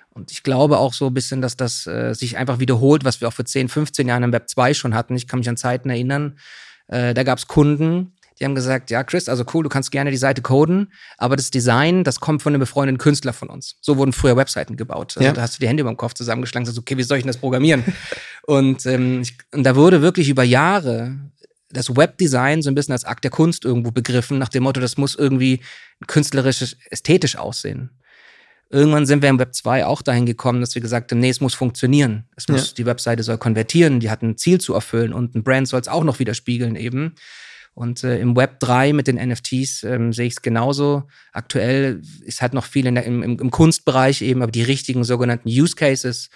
Und 0.10 0.32
ich 0.32 0.42
glaube 0.42 0.80
auch 0.80 0.94
so 0.94 1.08
ein 1.08 1.14
bisschen, 1.14 1.42
dass 1.42 1.58
das 1.58 1.86
äh, 1.86 2.14
sich 2.16 2.38
einfach 2.38 2.58
wiederholt, 2.58 3.04
was 3.04 3.22
wir 3.22 3.28
auch 3.28 3.34
vor 3.34 3.46
10, 3.46 3.70
15 3.70 4.08
Jahren 4.08 4.24
im 4.24 4.32
Web 4.32 4.50
2 4.50 4.74
schon 4.74 4.96
hatten. 4.96 5.16
Ich 5.16 5.28
kann 5.28 5.40
mich 5.40 5.50
an 5.50 5.58
Zeiten 5.58 5.92
erinnern, 5.92 6.40
äh, 6.88 7.14
da 7.14 7.24
gab 7.24 7.38
es 7.38 7.48
Kunden, 7.48 8.16
die 8.40 8.46
haben 8.46 8.56
gesagt, 8.56 8.92
ja, 8.92 9.04
Chris, 9.04 9.30
also 9.30 9.44
cool, 9.54 9.64
du 9.64 9.70
kannst 9.70 9.92
gerne 9.92 10.12
die 10.12 10.18
Seite 10.18 10.42
coden, 10.42 10.92
aber 11.18 11.36
das 11.36 11.50
Design, 11.50 12.04
das 12.04 12.20
kommt 12.20 12.42
von 12.42 12.52
einem 12.54 12.60
befreundeten 12.60 12.98
Künstler 12.98 13.34
von 13.34 13.50
uns. 13.50 13.78
So 13.82 13.98
wurden 13.98 14.14
früher 14.14 14.38
Webseiten 14.38 14.78
gebaut. 14.78 15.18
Also 15.18 15.28
ja. 15.28 15.34
da 15.34 15.42
hast 15.42 15.58
du 15.58 15.60
die 15.60 15.68
Hände 15.68 15.82
über 15.82 15.92
dem 15.92 15.98
Kopf 15.98 16.14
zusammengeschlagen 16.14 16.64
und 16.64 16.74
sagst, 16.74 16.80
okay, 16.80 16.98
wie 16.98 17.04
soll 17.04 17.18
ich 17.18 17.24
denn 17.24 17.32
das 17.32 17.38
programmieren? 17.38 17.84
und, 18.44 18.86
ähm, 18.86 19.22
ich, 19.22 19.38
und 19.54 19.64
da 19.64 19.76
wurde 19.76 20.02
wirklich 20.02 20.30
über 20.30 20.44
Jahre 20.44 21.18
das 21.70 21.96
Webdesign 21.96 22.62
so 22.62 22.70
ein 22.70 22.76
bisschen 22.76 22.94
als 22.94 23.04
Akt 23.04 23.24
der 23.24 23.32
Kunst 23.32 23.66
irgendwo 23.66 23.92
begriffen, 23.92 24.38
nach 24.38 24.50
dem 24.50 24.64
Motto, 24.64 24.80
das 24.80 24.98
muss 24.98 25.16
irgendwie 25.16 25.62
künstlerisch, 26.06 26.76
ästhetisch 26.90 27.36
aussehen. 27.36 27.92
Irgendwann 28.70 29.06
sind 29.06 29.22
wir 29.22 29.30
im 29.30 29.40
Web 29.40 29.56
2 29.56 29.86
auch 29.86 30.02
dahin 30.02 30.26
gekommen, 30.26 30.60
dass 30.60 30.76
wir 30.76 30.82
gesagt 30.82 31.12
haben, 31.12 31.20
nee, 31.20 31.30
es 31.30 31.40
muss 31.40 31.54
funktionieren. 31.54 32.26
Es 32.36 32.50
muss, 32.50 32.70
ja. 32.70 32.74
die 32.76 32.86
Webseite 32.86 33.24
soll 33.24 33.38
konvertieren, 33.38 34.02
die 34.02 34.10
hat 34.10 34.22
ein 34.22 34.38
Ziel 34.38 34.60
zu 34.60 34.74
erfüllen 34.74 35.14
und 35.14 35.36
ein 35.36 35.44
Brand 35.44 35.70
soll 35.70 35.80
es 35.80 35.88
auch 35.88 36.04
noch 36.04 36.20
widerspiegeln 36.20 36.76
eben. 36.76 37.16
Und 37.78 38.04
äh, 38.04 38.18
im 38.18 38.36
Web 38.36 38.60
3 38.60 38.92
mit 38.92 39.06
den 39.06 39.18
NFTs 39.18 39.84
ähm, 39.84 40.12
sehe 40.12 40.26
ich 40.26 40.34
es 40.34 40.42
genauso. 40.42 41.04
Aktuell 41.32 42.02
ist 42.26 42.42
halt 42.42 42.56
noch 42.56 42.66
viel 42.66 42.88
in 42.88 42.96
der, 42.96 43.04
im, 43.04 43.22
im, 43.22 43.52
Kunstbereich 43.52 44.24
eben, 44.24 44.42
aber 44.42 44.52
die 44.52 44.64
richtigen 44.64 45.04
sogenannten 45.04 45.48
Use 45.48 45.76
Cases, 45.76 46.32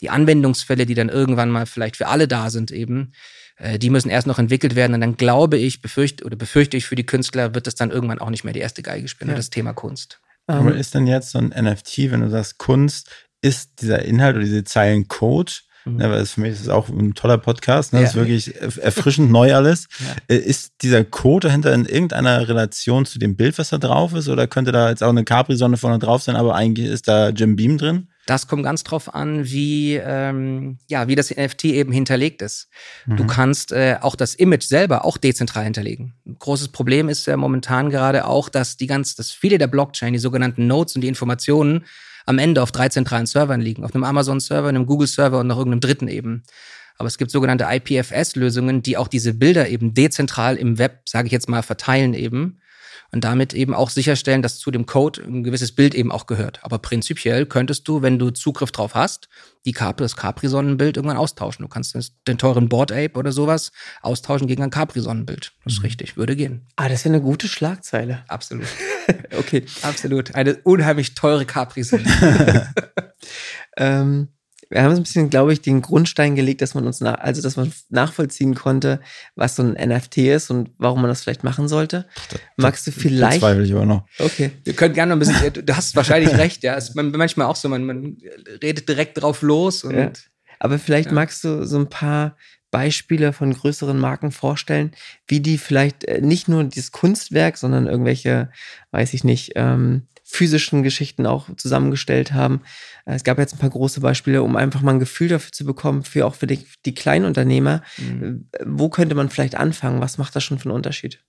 die 0.00 0.08
Anwendungsfälle, 0.08 0.86
die 0.86 0.94
dann 0.94 1.10
irgendwann 1.10 1.50
mal 1.50 1.66
vielleicht 1.66 1.98
für 1.98 2.06
alle 2.06 2.26
da 2.26 2.48
sind 2.48 2.70
eben, 2.70 3.12
äh, 3.58 3.78
die 3.78 3.90
müssen 3.90 4.08
erst 4.08 4.26
noch 4.26 4.38
entwickelt 4.38 4.74
werden. 4.74 4.94
Und 4.94 5.02
dann 5.02 5.18
glaube 5.18 5.58
ich, 5.58 5.82
befürchte 5.82 6.24
oder 6.24 6.36
befürchte 6.36 6.78
ich 6.78 6.86
für 6.86 6.96
die 6.96 7.04
Künstler, 7.04 7.54
wird 7.54 7.66
das 7.66 7.74
dann 7.74 7.90
irgendwann 7.90 8.18
auch 8.18 8.30
nicht 8.30 8.44
mehr 8.44 8.54
die 8.54 8.60
erste 8.60 8.82
Geige 8.82 9.06
spielen, 9.08 9.28
ja. 9.28 9.36
das 9.36 9.50
Thema 9.50 9.74
Kunst. 9.74 10.22
Aber 10.46 10.74
ist 10.74 10.94
denn 10.94 11.06
jetzt 11.06 11.32
so 11.32 11.38
ein 11.38 11.48
NFT, 11.48 12.10
wenn 12.10 12.22
du 12.22 12.30
sagst 12.30 12.56
Kunst, 12.56 13.10
ist 13.42 13.82
dieser 13.82 14.02
Inhalt 14.02 14.36
oder 14.36 14.46
diese 14.46 14.64
Zeilen 14.64 15.08
Code 15.08 15.52
Mhm. 15.86 16.00
Ja, 16.00 16.10
weil 16.10 16.26
für 16.26 16.40
mich 16.40 16.52
ist 16.52 16.62
es 16.62 16.68
auch 16.68 16.88
ein 16.88 17.14
toller 17.14 17.38
Podcast. 17.38 17.92
Ne? 17.92 18.00
Ja. 18.00 18.04
Das 18.04 18.14
ist 18.14 18.16
wirklich 18.16 18.60
erfrischend 18.82 19.30
neu 19.30 19.54
alles. 19.54 19.86
Ja. 20.06 20.36
Äh, 20.36 20.38
ist 20.38 20.74
dieser 20.82 21.04
Code 21.04 21.48
dahinter 21.48 21.72
in 21.72 21.84
irgendeiner 21.84 22.48
Relation 22.48 23.06
zu 23.06 23.18
dem 23.18 23.34
Bild, 23.34 23.58
was 23.58 23.70
da 23.70 23.78
drauf 23.78 24.14
ist? 24.14 24.28
Oder 24.28 24.46
könnte 24.46 24.70
da 24.72 24.90
jetzt 24.90 25.02
auch 25.02 25.08
eine 25.08 25.24
Capri-Sonne 25.24 25.76
vorne 25.78 25.98
drauf 25.98 26.22
sein, 26.22 26.36
aber 26.36 26.54
eigentlich 26.54 26.86
ist 26.86 27.08
da 27.08 27.30
Jim 27.30 27.56
Beam 27.56 27.78
drin? 27.78 28.08
Das 28.26 28.48
kommt 28.48 28.64
ganz 28.64 28.82
drauf 28.82 29.14
an, 29.14 29.46
wie, 29.46 29.94
ähm, 29.94 30.78
ja, 30.88 31.06
wie 31.06 31.14
das 31.14 31.30
NFT 31.30 31.66
eben 31.66 31.92
hinterlegt 31.92 32.42
ist. 32.42 32.68
Mhm. 33.06 33.16
Du 33.16 33.26
kannst 33.26 33.70
äh, 33.70 33.96
auch 34.00 34.16
das 34.16 34.34
Image 34.34 34.64
selber 34.64 35.04
auch 35.04 35.16
dezentral 35.16 35.64
hinterlegen. 35.64 36.14
Ein 36.26 36.36
großes 36.38 36.68
Problem 36.68 37.08
ist 37.08 37.26
ja 37.26 37.36
momentan 37.36 37.88
gerade 37.88 38.26
auch, 38.26 38.48
dass 38.48 38.76
die 38.76 38.88
ganz, 38.88 39.14
dass 39.14 39.30
viele 39.30 39.58
der 39.58 39.68
Blockchain, 39.68 40.12
die 40.12 40.18
sogenannten 40.18 40.66
Nodes 40.66 40.96
und 40.96 41.02
die 41.02 41.08
Informationen 41.08 41.84
am 42.26 42.38
Ende 42.38 42.62
auf 42.62 42.72
drei 42.72 42.88
zentralen 42.88 43.26
Servern 43.26 43.60
liegen. 43.60 43.84
Auf 43.84 43.94
einem 43.94 44.04
Amazon-Server, 44.04 44.68
einem 44.68 44.86
Google-Server 44.86 45.40
und 45.40 45.46
noch 45.46 45.58
irgendeinem 45.58 45.80
dritten 45.80 46.08
eben. 46.08 46.42
Aber 46.98 47.06
es 47.06 47.18
gibt 47.18 47.30
sogenannte 47.30 47.66
IPFS-Lösungen, 47.70 48.82
die 48.82 48.96
auch 48.96 49.08
diese 49.08 49.34
Bilder 49.34 49.68
eben 49.68 49.94
dezentral 49.94 50.56
im 50.56 50.78
Web, 50.78 51.02
sage 51.06 51.26
ich 51.26 51.32
jetzt 51.32 51.48
mal, 51.48 51.62
verteilen 51.62 52.14
eben 52.14 52.60
und 53.16 53.22
damit 53.22 53.54
eben 53.54 53.72
auch 53.72 53.88
sicherstellen, 53.88 54.42
dass 54.42 54.58
zu 54.58 54.70
dem 54.70 54.84
Code 54.84 55.22
ein 55.22 55.42
gewisses 55.42 55.72
Bild 55.72 55.94
eben 55.94 56.12
auch 56.12 56.26
gehört. 56.26 56.60
Aber 56.62 56.78
prinzipiell 56.78 57.46
könntest 57.46 57.88
du, 57.88 58.02
wenn 58.02 58.18
du 58.18 58.28
Zugriff 58.28 58.72
drauf 58.72 58.94
hast, 58.94 59.30
die 59.64 59.72
Capri, 59.72 60.04
das 60.04 60.16
Capri-Sonnenbild 60.16 60.98
irgendwann 60.98 61.16
austauschen. 61.16 61.62
Du 61.62 61.68
kannst 61.70 61.96
den 62.28 62.36
teuren 62.36 62.68
Board 62.68 62.92
Ape 62.92 63.14
oder 63.14 63.32
sowas 63.32 63.72
austauschen 64.02 64.48
gegen 64.48 64.62
ein 64.62 64.68
Capri-Sonnenbild. 64.68 65.54
Das 65.64 65.72
ist 65.72 65.78
mhm. 65.78 65.86
richtig, 65.86 66.18
würde 66.18 66.36
gehen. 66.36 66.66
Ah, 66.76 66.90
das 66.90 66.98
ist 66.98 67.04
ja 67.06 67.12
eine 67.12 67.22
gute 67.22 67.48
Schlagzeile. 67.48 68.22
Absolut. 68.28 68.66
okay. 69.38 69.64
Absolut. 69.80 70.34
Eine 70.34 70.56
unheimlich 70.56 71.14
teure 71.14 71.46
Capri-Sonne. 71.46 72.74
ähm, 73.78 74.28
wir 74.68 74.82
haben 74.82 74.94
so 74.94 75.00
ein 75.00 75.04
bisschen, 75.04 75.30
glaube 75.30 75.52
ich, 75.52 75.60
den 75.60 75.82
Grundstein 75.82 76.34
gelegt, 76.34 76.60
dass 76.60 76.74
man 76.74 76.86
uns 76.86 77.00
nach, 77.00 77.18
also 77.18 77.40
dass 77.42 77.56
man 77.56 77.72
nachvollziehen 77.88 78.54
konnte, 78.54 79.00
was 79.34 79.56
so 79.56 79.62
ein 79.62 79.72
NFT 79.72 80.18
ist 80.18 80.50
und 80.50 80.70
warum 80.78 81.00
man 81.02 81.08
das 81.08 81.22
vielleicht 81.22 81.44
machen 81.44 81.68
sollte. 81.68 82.06
Das, 82.30 82.40
Magst 82.56 82.86
du 82.86 82.90
vielleicht? 82.90 83.40
Zweifel 83.40 83.64
ich 83.64 83.72
aber 83.72 83.86
noch. 83.86 84.06
Okay. 84.18 84.50
Wir 84.64 84.74
können 84.74 84.94
gerne 84.94 85.14
noch 85.14 85.16
ein 85.16 85.20
bisschen, 85.20 85.64
du 85.66 85.76
hast 85.76 85.94
wahrscheinlich 85.94 86.34
recht, 86.38 86.62
ja. 86.62 86.74
Es 86.74 86.90
ist 86.90 86.94
manchmal 86.94 87.46
auch 87.46 87.56
so, 87.56 87.68
man, 87.68 87.84
man 87.84 88.16
redet 88.62 88.88
direkt 88.88 89.20
drauf 89.20 89.42
los 89.42 89.84
und. 89.84 89.96
Ja. 89.96 90.12
Aber 90.58 90.78
vielleicht 90.78 91.08
ja. 91.08 91.14
magst 91.14 91.44
du 91.44 91.66
so 91.66 91.78
ein 91.78 91.90
paar 91.90 92.34
Beispiele 92.70 93.32
von 93.32 93.52
größeren 93.52 93.98
Marken 93.98 94.32
vorstellen, 94.32 94.92
wie 95.28 95.40
die 95.40 95.58
vielleicht 95.58 96.04
äh, 96.04 96.20
nicht 96.20 96.48
nur 96.48 96.64
dieses 96.64 96.92
Kunstwerk, 96.92 97.56
sondern 97.56 97.86
irgendwelche, 97.86 98.50
weiß 98.90 99.14
ich 99.14 99.22
nicht, 99.22 99.52
ähm, 99.56 100.06
physischen 100.36 100.82
Geschichten 100.82 101.26
auch 101.26 101.48
zusammengestellt 101.56 102.32
haben. 102.32 102.62
Äh, 103.04 103.14
es 103.14 103.24
gab 103.24 103.38
jetzt 103.38 103.54
ein 103.54 103.58
paar 103.58 103.70
große 103.70 104.00
Beispiele, 104.00 104.42
um 104.42 104.56
einfach 104.56 104.82
mal 104.82 104.92
ein 104.92 105.00
Gefühl 105.00 105.28
dafür 105.28 105.52
zu 105.52 105.64
bekommen, 105.64 106.02
für 106.02 106.26
auch 106.26 106.34
für 106.34 106.46
die, 106.46 106.66
die 106.84 106.94
Kleinunternehmer. 106.94 107.82
Mhm. 107.98 108.48
Äh, 108.52 108.64
wo 108.66 108.88
könnte 108.88 109.14
man 109.14 109.30
vielleicht 109.30 109.56
anfangen? 109.56 110.00
Was 110.00 110.18
macht 110.18 110.36
das 110.36 110.44
schon 110.44 110.58
für 110.58 110.68
einen 110.68 110.76
Unterschied? 110.76 111.24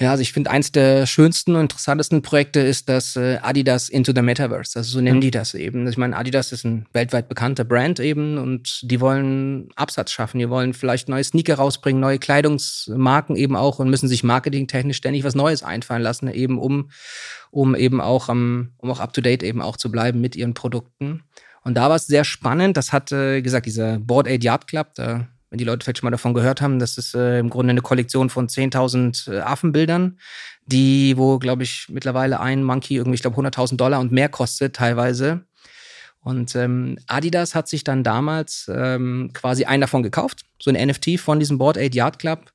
Ja, 0.00 0.12
also 0.12 0.22
ich 0.22 0.32
finde, 0.32 0.50
eins 0.50 0.72
der 0.72 1.06
schönsten 1.06 1.54
und 1.54 1.60
interessantesten 1.60 2.22
Projekte 2.22 2.60
ist 2.60 2.88
das 2.88 3.16
äh, 3.16 3.36
Adidas 3.42 3.90
Into 3.90 4.12
the 4.14 4.22
Metaverse. 4.22 4.78
Also 4.78 4.92
so 4.92 5.00
nennen 5.02 5.18
mhm. 5.18 5.20
die 5.20 5.30
das 5.30 5.52
eben. 5.52 5.86
Ich 5.86 5.98
meine, 5.98 6.16
Adidas 6.16 6.52
ist 6.52 6.64
ein 6.64 6.86
weltweit 6.94 7.28
bekannter 7.28 7.64
Brand 7.64 8.00
eben 8.00 8.38
und 8.38 8.80
die 8.90 8.98
wollen 9.02 9.68
Absatz 9.76 10.10
schaffen. 10.12 10.38
Die 10.38 10.48
wollen 10.48 10.72
vielleicht 10.72 11.10
neue 11.10 11.22
Sneaker 11.22 11.56
rausbringen, 11.56 12.00
neue 12.00 12.18
Kleidungsmarken 12.18 13.36
eben 13.36 13.56
auch 13.56 13.78
und 13.78 13.90
müssen 13.90 14.08
sich 14.08 14.24
marketingtechnisch 14.24 14.96
ständig 14.96 15.22
was 15.22 15.34
Neues 15.34 15.62
einfallen 15.62 16.02
lassen, 16.02 16.28
eben 16.28 16.58
um, 16.58 16.90
um 17.50 17.74
eben 17.74 18.00
auch, 18.00 18.30
um, 18.30 18.70
um 18.78 18.90
auch 18.90 19.00
up 19.00 19.12
to 19.12 19.20
date 19.20 19.42
eben 19.42 19.60
auch 19.60 19.76
zu 19.76 19.90
bleiben 19.90 20.22
mit 20.22 20.34
ihren 20.34 20.54
Produkten. 20.54 21.24
Und 21.62 21.74
da 21.74 21.90
war 21.90 21.96
es 21.96 22.06
sehr 22.06 22.24
spannend. 22.24 22.78
Das 22.78 22.94
hat, 22.94 23.12
äh, 23.12 23.42
gesagt, 23.42 23.66
dieser 23.66 23.98
Board 23.98 24.28
Aid 24.28 24.44
Yard 24.44 24.66
Club, 24.66 24.94
da 24.94 25.28
wenn 25.50 25.58
die 25.58 25.64
Leute 25.64 25.84
vielleicht 25.84 25.98
schon 25.98 26.06
mal 26.06 26.12
davon 26.12 26.32
gehört 26.32 26.60
haben, 26.60 26.78
das 26.78 26.96
ist 26.96 27.14
äh, 27.14 27.38
im 27.38 27.50
Grunde 27.50 27.70
eine 27.72 27.82
Kollektion 27.82 28.30
von 28.30 28.48
10.000 28.48 29.32
äh, 29.32 29.40
Affenbildern, 29.40 30.18
die, 30.64 31.16
wo, 31.16 31.38
glaube 31.38 31.64
ich, 31.64 31.86
mittlerweile 31.88 32.40
ein 32.40 32.62
Monkey 32.62 32.96
irgendwie, 32.96 33.16
ich 33.16 33.22
glaube, 33.22 33.40
100.000 33.40 33.76
Dollar 33.76 34.00
und 34.00 34.12
mehr 34.12 34.28
kostet 34.28 34.76
teilweise. 34.76 35.44
Und 36.22 36.54
ähm, 36.54 36.98
Adidas 37.06 37.54
hat 37.54 37.66
sich 37.68 37.82
dann 37.82 38.04
damals 38.04 38.70
ähm, 38.72 39.30
quasi 39.32 39.64
einen 39.64 39.80
davon 39.80 40.02
gekauft, 40.02 40.42
so 40.60 40.70
ein 40.70 40.88
NFT 40.88 41.18
von 41.18 41.40
diesem 41.40 41.58
Board 41.58 41.78
8 41.78 41.94
Yard 41.94 42.18
Club, 42.18 42.52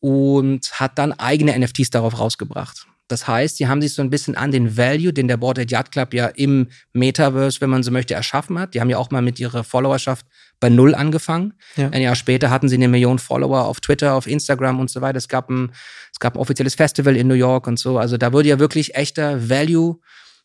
und 0.00 0.70
hat 0.72 0.98
dann 0.98 1.12
eigene 1.12 1.58
NFTs 1.58 1.90
darauf 1.90 2.18
rausgebracht. 2.18 2.86
Das 3.08 3.28
heißt, 3.28 3.56
sie 3.56 3.68
haben 3.68 3.80
sich 3.80 3.94
so 3.94 4.02
ein 4.02 4.10
bisschen 4.10 4.34
an 4.34 4.50
den 4.50 4.76
Value, 4.76 5.12
den 5.12 5.28
der 5.28 5.36
Board 5.36 5.70
Yacht 5.70 5.92
Club 5.92 6.12
ja 6.12 6.26
im 6.26 6.68
Metaverse, 6.92 7.60
wenn 7.60 7.70
man 7.70 7.82
so 7.82 7.92
möchte, 7.92 8.14
erschaffen 8.14 8.58
hat. 8.58 8.74
Die 8.74 8.80
haben 8.80 8.90
ja 8.90 8.98
auch 8.98 9.10
mal 9.10 9.22
mit 9.22 9.38
ihrer 9.38 9.62
Followerschaft 9.62 10.26
bei 10.60 10.68
Null 10.68 10.94
angefangen. 10.94 11.54
Ja. 11.76 11.90
Ein 11.90 12.02
Jahr 12.02 12.16
später 12.16 12.50
hatten 12.50 12.68
sie 12.68 12.76
eine 12.76 12.88
Million 12.88 13.18
Follower 13.18 13.64
auf 13.64 13.80
Twitter, 13.80 14.14
auf 14.14 14.26
Instagram 14.26 14.80
und 14.80 14.90
so 14.90 15.00
weiter. 15.00 15.18
Es 15.18 15.28
gab 15.28 15.50
ein, 15.50 15.72
es 16.12 16.18
gab 16.18 16.36
ein 16.36 16.40
offizielles 16.40 16.74
Festival 16.74 17.16
in 17.16 17.28
New 17.28 17.34
York 17.34 17.66
und 17.66 17.78
so. 17.78 17.98
Also 17.98 18.16
da 18.16 18.32
wurde 18.32 18.48
ja 18.48 18.58
wirklich 18.58 18.94
echter 18.94 19.48
Value 19.48 19.98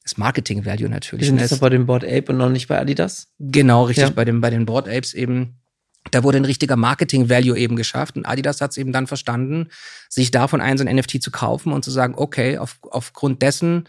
das 0.03 0.17
Marketing 0.17 0.65
Value 0.65 0.89
natürlich. 0.89 1.27
Sind 1.27 1.39
jetzt 1.39 1.59
bei 1.59 1.69
dem 1.69 1.85
Board 1.85 2.03
Ape 2.03 2.31
und 2.31 2.37
noch 2.37 2.49
nicht 2.49 2.67
bei 2.67 2.79
Adidas. 2.79 3.27
Genau, 3.37 3.83
richtig, 3.83 4.05
ja. 4.05 4.09
bei, 4.09 4.25
dem, 4.25 4.41
bei 4.41 4.49
den 4.49 4.65
Board 4.65 4.89
Apes 4.89 5.13
eben 5.13 5.61
da 6.09 6.23
wurde 6.23 6.37
ein 6.37 6.45
richtiger 6.45 6.75
Marketing-Value 6.75 7.57
eben 7.57 7.75
geschafft 7.75 8.15
und 8.15 8.25
Adidas 8.25 8.59
hat 8.59 8.71
es 8.71 8.77
eben 8.77 8.91
dann 8.91 9.05
verstanden, 9.05 9.67
sich 10.09 10.31
davon 10.31 10.59
ein 10.59 10.77
so 10.79 10.83
ein 10.83 10.95
NFT 10.95 11.21
zu 11.21 11.29
kaufen 11.29 11.71
und 11.71 11.85
zu 11.85 11.91
sagen, 11.91 12.15
okay, 12.17 12.57
auf, 12.57 12.79
aufgrund 12.81 13.43
dessen 13.43 13.87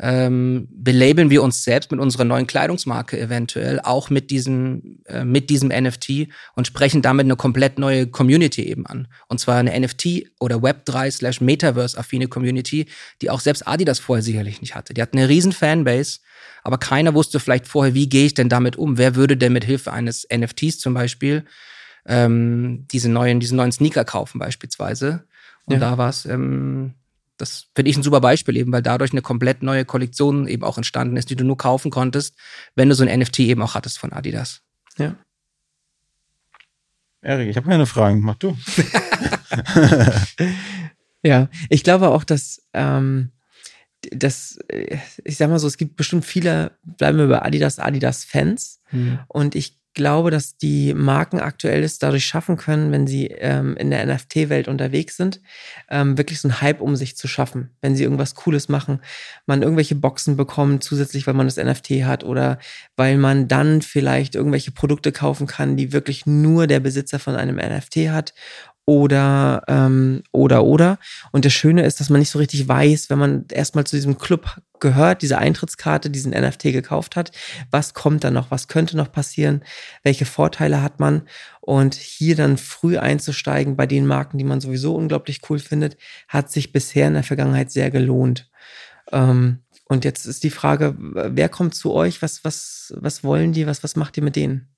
ähm, 0.00 0.68
belabeln 0.70 1.28
wir 1.28 1.42
uns 1.42 1.64
selbst 1.64 1.90
mit 1.90 1.98
unserer 1.98 2.24
neuen 2.24 2.46
Kleidungsmarke 2.46 3.18
eventuell 3.18 3.80
auch 3.80 4.10
mit 4.10 4.30
diesem, 4.30 5.00
äh, 5.06 5.24
mit 5.24 5.50
diesem 5.50 5.70
NFT 5.70 6.28
und 6.54 6.68
sprechen 6.68 7.02
damit 7.02 7.24
eine 7.24 7.34
komplett 7.34 7.78
neue 7.80 8.06
Community 8.06 8.62
eben 8.62 8.86
an. 8.86 9.08
Und 9.26 9.40
zwar 9.40 9.56
eine 9.56 9.78
NFT 9.78 10.30
oder 10.38 10.56
Web3 10.56 11.10
slash 11.10 11.40
Metaverse-affine 11.40 12.28
Community, 12.28 12.86
die 13.22 13.30
auch 13.30 13.40
selbst 13.40 13.66
Adidas 13.66 13.98
vorher 13.98 14.22
sicherlich 14.22 14.60
nicht 14.60 14.76
hatte. 14.76 14.94
Die 14.94 15.02
hatten 15.02 15.18
eine 15.18 15.28
riesen 15.28 15.52
Fanbase, 15.52 16.20
aber 16.62 16.78
keiner 16.78 17.14
wusste 17.14 17.40
vielleicht 17.40 17.66
vorher, 17.66 17.94
wie 17.94 18.08
gehe 18.08 18.26
ich 18.26 18.34
denn 18.34 18.48
damit 18.48 18.76
um? 18.76 18.98
Wer 18.98 19.16
würde 19.16 19.36
denn 19.36 19.52
mit 19.52 19.64
Hilfe 19.64 19.92
eines 19.92 20.28
NFTs 20.32 20.78
zum 20.78 20.94
Beispiel 20.94 21.44
ähm, 22.06 22.86
diese 22.92 23.08
neuen, 23.08 23.40
diesen 23.40 23.56
neuen 23.56 23.72
Sneaker 23.72 24.04
kaufen 24.04 24.38
beispielsweise? 24.38 25.24
Und 25.64 25.74
ja. 25.74 25.80
da 25.80 25.98
war 25.98 26.08
es 26.08 26.24
ähm, 26.24 26.94
das 27.38 27.66
finde 27.74 27.90
ich 27.90 27.96
ein 27.96 28.02
super 28.02 28.20
Beispiel 28.20 28.56
eben, 28.56 28.72
weil 28.72 28.82
dadurch 28.82 29.12
eine 29.12 29.22
komplett 29.22 29.62
neue 29.62 29.84
Kollektion 29.84 30.46
eben 30.48 30.64
auch 30.64 30.76
entstanden 30.76 31.16
ist, 31.16 31.30
die 31.30 31.36
du 31.36 31.44
nur 31.44 31.56
kaufen 31.56 31.90
konntest, 31.90 32.34
wenn 32.74 32.88
du 32.88 32.94
so 32.94 33.04
ein 33.04 33.18
NFT 33.20 33.40
eben 33.40 33.62
auch 33.62 33.74
hattest 33.74 33.98
von 33.98 34.12
Adidas. 34.12 34.60
Ja. 34.98 35.14
Erik, 37.22 37.48
ich 37.48 37.56
habe 37.56 37.68
keine 37.68 37.86
Fragen, 37.86 38.20
mach 38.20 38.36
du. 38.36 38.56
ja, 41.22 41.48
ich 41.68 41.82
glaube 41.82 42.08
auch, 42.10 42.24
dass, 42.24 42.62
ähm, 42.74 43.30
dass, 44.12 44.58
äh, 44.68 44.98
ich 45.24 45.36
sag 45.36 45.50
mal 45.50 45.58
so, 45.58 45.66
es 45.66 45.78
gibt 45.78 45.96
bestimmt 45.96 46.24
viele, 46.24 46.72
bleiben 46.84 47.18
wir 47.18 47.28
bei 47.28 47.42
Adidas, 47.42 47.78
Adidas-Fans. 47.78 48.80
Hm. 48.90 49.18
Und 49.28 49.54
ich 49.54 49.77
glaube, 49.94 50.30
dass 50.30 50.56
die 50.56 50.94
Marken 50.94 51.40
aktuell 51.40 51.82
es 51.82 51.98
dadurch 51.98 52.24
schaffen 52.24 52.56
können, 52.56 52.92
wenn 52.92 53.06
sie 53.06 53.26
ähm, 53.26 53.76
in 53.76 53.90
der 53.90 54.06
NFT-Welt 54.06 54.68
unterwegs 54.68 55.16
sind, 55.16 55.40
ähm, 55.90 56.16
wirklich 56.16 56.40
so 56.40 56.48
einen 56.48 56.60
Hype 56.60 56.80
um 56.80 56.96
sich 56.96 57.16
zu 57.16 57.26
schaffen. 57.28 57.70
Wenn 57.80 57.96
sie 57.96 58.04
irgendwas 58.04 58.34
Cooles 58.34 58.68
machen, 58.68 59.00
man 59.46 59.62
irgendwelche 59.62 59.94
Boxen 59.94 60.36
bekommt, 60.36 60.84
zusätzlich, 60.84 61.26
weil 61.26 61.34
man 61.34 61.46
das 61.46 61.56
NFT 61.56 62.04
hat 62.04 62.24
oder 62.24 62.58
weil 62.96 63.18
man 63.18 63.48
dann 63.48 63.82
vielleicht 63.82 64.34
irgendwelche 64.34 64.70
Produkte 64.70 65.12
kaufen 65.12 65.46
kann, 65.46 65.76
die 65.76 65.92
wirklich 65.92 66.26
nur 66.26 66.66
der 66.66 66.80
Besitzer 66.80 67.18
von 67.18 67.34
einem 67.34 67.56
NFT 67.56 68.08
hat 68.08 68.34
oder 68.88 69.64
ähm, 69.68 70.22
oder 70.32 70.64
oder. 70.64 70.98
Und 71.30 71.44
das 71.44 71.52
Schöne 71.52 71.84
ist, 71.84 72.00
dass 72.00 72.08
man 72.08 72.20
nicht 72.20 72.30
so 72.30 72.38
richtig 72.38 72.66
weiß, 72.68 73.10
wenn 73.10 73.18
man 73.18 73.44
erstmal 73.52 73.84
zu 73.84 73.96
diesem 73.96 74.16
Club 74.16 74.62
gehört, 74.80 75.20
diese 75.20 75.36
Eintrittskarte, 75.36 76.08
diesen 76.08 76.32
NFT 76.32 76.72
gekauft 76.72 77.14
hat, 77.14 77.30
was 77.70 77.92
kommt 77.92 78.24
da 78.24 78.30
noch, 78.30 78.50
was 78.50 78.66
könnte 78.66 78.96
noch 78.96 79.12
passieren, 79.12 79.62
welche 80.04 80.24
Vorteile 80.24 80.82
hat 80.82 81.00
man 81.00 81.28
und 81.60 81.96
hier 81.96 82.34
dann 82.34 82.56
früh 82.56 82.96
einzusteigen 82.96 83.76
bei 83.76 83.84
den 83.86 84.06
Marken, 84.06 84.38
die 84.38 84.44
man 84.44 84.62
sowieso 84.62 84.94
unglaublich 84.94 85.42
cool 85.50 85.58
findet, 85.58 85.98
hat 86.26 86.50
sich 86.50 86.72
bisher 86.72 87.08
in 87.08 87.14
der 87.14 87.24
Vergangenheit 87.24 87.70
sehr 87.70 87.90
gelohnt. 87.90 88.50
Ähm, 89.12 89.58
und 89.84 90.06
jetzt 90.06 90.24
ist 90.24 90.44
die 90.44 90.50
Frage, 90.50 90.94
wer 90.98 91.50
kommt 91.50 91.74
zu 91.74 91.92
euch? 91.92 92.22
Was 92.22 92.42
was 92.42 92.94
was 92.96 93.22
wollen 93.22 93.52
die? 93.52 93.66
Was 93.66 93.84
was 93.84 93.96
macht 93.96 94.16
ihr 94.16 94.22
mit 94.22 94.36
denen? 94.36 94.74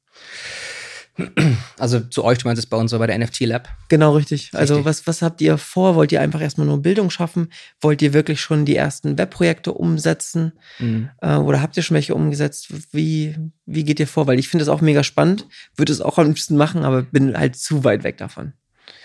Also 1.78 2.00
zu 2.00 2.24
euch, 2.24 2.38
du 2.38 2.46
meinst 2.46 2.62
es 2.62 2.68
bei 2.68 2.76
uns 2.76 2.90
bei 2.92 3.06
der 3.06 3.18
NFT 3.18 3.40
Lab? 3.40 3.68
Genau, 3.88 4.14
richtig. 4.14 4.50
Also 4.52 4.84
was, 4.84 5.06
was 5.06 5.22
habt 5.22 5.40
ihr 5.40 5.56
vor? 5.56 5.94
Wollt 5.94 6.12
ihr 6.12 6.20
einfach 6.20 6.40
erstmal 6.40 6.66
nur 6.66 6.82
Bildung 6.82 7.10
schaffen? 7.10 7.48
Wollt 7.80 8.02
ihr 8.02 8.12
wirklich 8.12 8.40
schon 8.40 8.64
die 8.64 8.76
ersten 8.76 9.16
Webprojekte 9.16 9.72
umsetzen? 9.72 10.52
Mhm. 10.78 11.10
Äh, 11.22 11.36
oder 11.36 11.62
habt 11.62 11.76
ihr 11.76 11.82
schon 11.82 11.94
welche 11.94 12.14
umgesetzt? 12.14 12.68
Wie, 12.92 13.34
wie 13.64 13.84
geht 13.84 13.98
ihr 13.98 14.06
vor? 14.06 14.26
Weil 14.26 14.38
ich 14.38 14.48
finde 14.48 14.62
es 14.62 14.68
auch 14.68 14.80
mega 14.80 15.02
spannend, 15.02 15.46
würde 15.76 15.92
es 15.92 16.00
auch 16.00 16.18
am 16.18 16.26
liebsten 16.26 16.56
machen, 16.56 16.84
aber 16.84 17.02
bin 17.02 17.36
halt 17.36 17.56
zu 17.56 17.84
weit 17.84 18.04
weg 18.04 18.18
davon. 18.18 18.52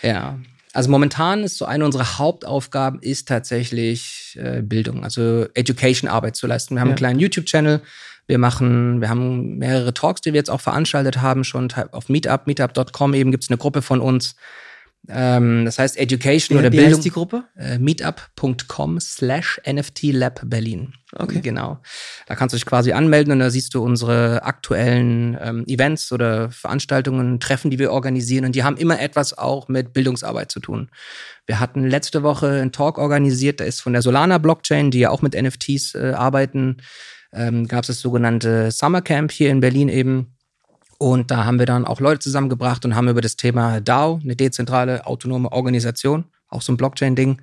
Ja, 0.02 0.38
also 0.76 0.92
momentan 0.92 1.44
ist 1.44 1.58
so 1.58 1.64
eine 1.64 1.86
unserer 1.86 2.18
Hauptaufgaben 2.18 3.00
ist 3.02 3.30
tatsächlich 3.30 4.38
äh, 4.42 4.62
Bildung, 4.62 5.06
also 5.06 5.48
Education-Arbeit 5.54 6.36
zu 6.36 6.48
leisten. 6.48 6.76
Wir 6.76 6.82
haben 6.82 6.90
ja. 6.90 6.92
einen 6.92 6.98
kleinen 6.98 7.20
YouTube-Channel, 7.22 7.82
wir 8.28 8.38
machen, 8.38 9.02
wir 9.02 9.10
haben 9.10 9.58
mehrere 9.58 9.94
Talks, 9.94 10.22
die 10.22 10.34
wir 10.34 10.40
jetzt 10.40 10.50
auch 10.50 10.62
veranstaltet 10.62 11.22
haben, 11.22 11.44
schon 11.44 11.72
auf 11.92 12.10
Meetup, 12.10 12.48
meetup.com 12.48 13.14
eben 13.14 13.32
gibt 13.32 13.44
es 13.44 13.50
eine 13.50 13.58
Gruppe 13.58 13.82
von 13.82 14.02
uns. 14.02 14.36
Ähm, 15.08 15.66
das 15.66 15.78
heißt 15.78 15.98
Education 15.98 16.58
wie, 16.58 16.60
oder 16.60 16.72
wie 16.72 16.78
Bildung. 16.78 16.96
Heißt 16.96 17.06
die 17.06 17.12
Gruppe? 17.12 17.44
Äh, 17.58 17.78
meetup.com 17.78 19.00
slash 19.00 19.62
NFT 19.70 20.14
Lab 20.14 20.42
Berlin. 20.46 20.94
Okay. 21.14 21.42
Genau. 21.42 21.80
Da 22.26 22.36
kannst 22.36 22.54
du 22.54 22.58
dich 22.58 22.66
quasi 22.66 22.92
anmelden 22.92 23.32
und 23.32 23.40
da 23.40 23.50
siehst 23.50 23.74
du 23.74 23.84
unsere 23.84 24.44
aktuellen 24.44 25.38
ähm, 25.40 25.64
Events 25.68 26.12
oder 26.12 26.50
Veranstaltungen, 26.50 27.40
Treffen, 27.40 27.70
die 27.70 27.80
wir 27.80 27.92
organisieren 27.92 28.46
und 28.46 28.56
die 28.56 28.64
haben 28.64 28.78
immer 28.78 29.00
etwas 29.00 29.38
auch 29.38 29.68
mit 29.68 29.94
Bildungsarbeit 29.94 30.52
zu 30.52 30.60
tun. 30.60 30.90
Wir 31.46 31.60
hatten 31.60 31.88
letzte 31.88 32.24
Woche 32.24 32.50
einen 32.50 32.72
Talk 32.72 32.98
organisiert, 32.98 33.60
da 33.60 33.66
ist 33.66 33.82
von 33.82 33.94
der 33.94 34.02
Solana 34.02 34.40
Blockchain, 34.40 34.92
die 34.92 35.00
ja 35.00 35.12
auch 35.12 35.22
mit 35.22 35.40
NFTs 35.40 35.94
äh, 35.96 36.14
arbeiten, 36.16 36.78
ähm, 37.36 37.68
gab 37.68 37.84
es 37.84 37.88
das 37.88 38.00
sogenannte 38.00 38.72
Summer 38.72 39.02
Camp 39.02 39.32
hier 39.32 39.50
in 39.50 39.60
Berlin 39.60 39.90
eben. 39.90 40.36
Und 40.98 41.30
da 41.30 41.44
haben 41.46 41.60
wir 41.60 41.66
dann 41.66 41.86
auch 41.86 42.00
Leute 42.00 42.22
zusammengebracht 42.22 42.86
und 42.86 42.96
haben 42.96 43.10
über 43.10 43.22
das 43.22 43.36
Thema 43.36 43.82
DAO, 43.82 44.22
eine 44.24 44.36
dezentrale 44.36 45.06
autonome 45.06 45.52
Organisation, 45.52 46.26
auch 46.48 46.62
so 46.62 46.72
ein 46.72 46.78
Blockchain-Ding, 46.78 47.42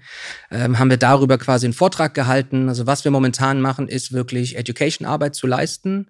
ähm, 0.51 0.79
haben 0.79 0.89
wir 0.89 0.97
darüber 0.97 1.37
quasi 1.37 1.67
einen 1.67 1.75
Vortrag 1.75 2.15
gehalten. 2.15 2.69
Also 2.69 2.87
was 2.87 3.05
wir 3.05 3.11
momentan 3.11 3.61
machen, 3.61 3.89
ist 3.89 4.13
wirklich 4.13 4.57
Education-Arbeit 4.57 5.35
zu 5.35 5.47
leisten, 5.47 6.09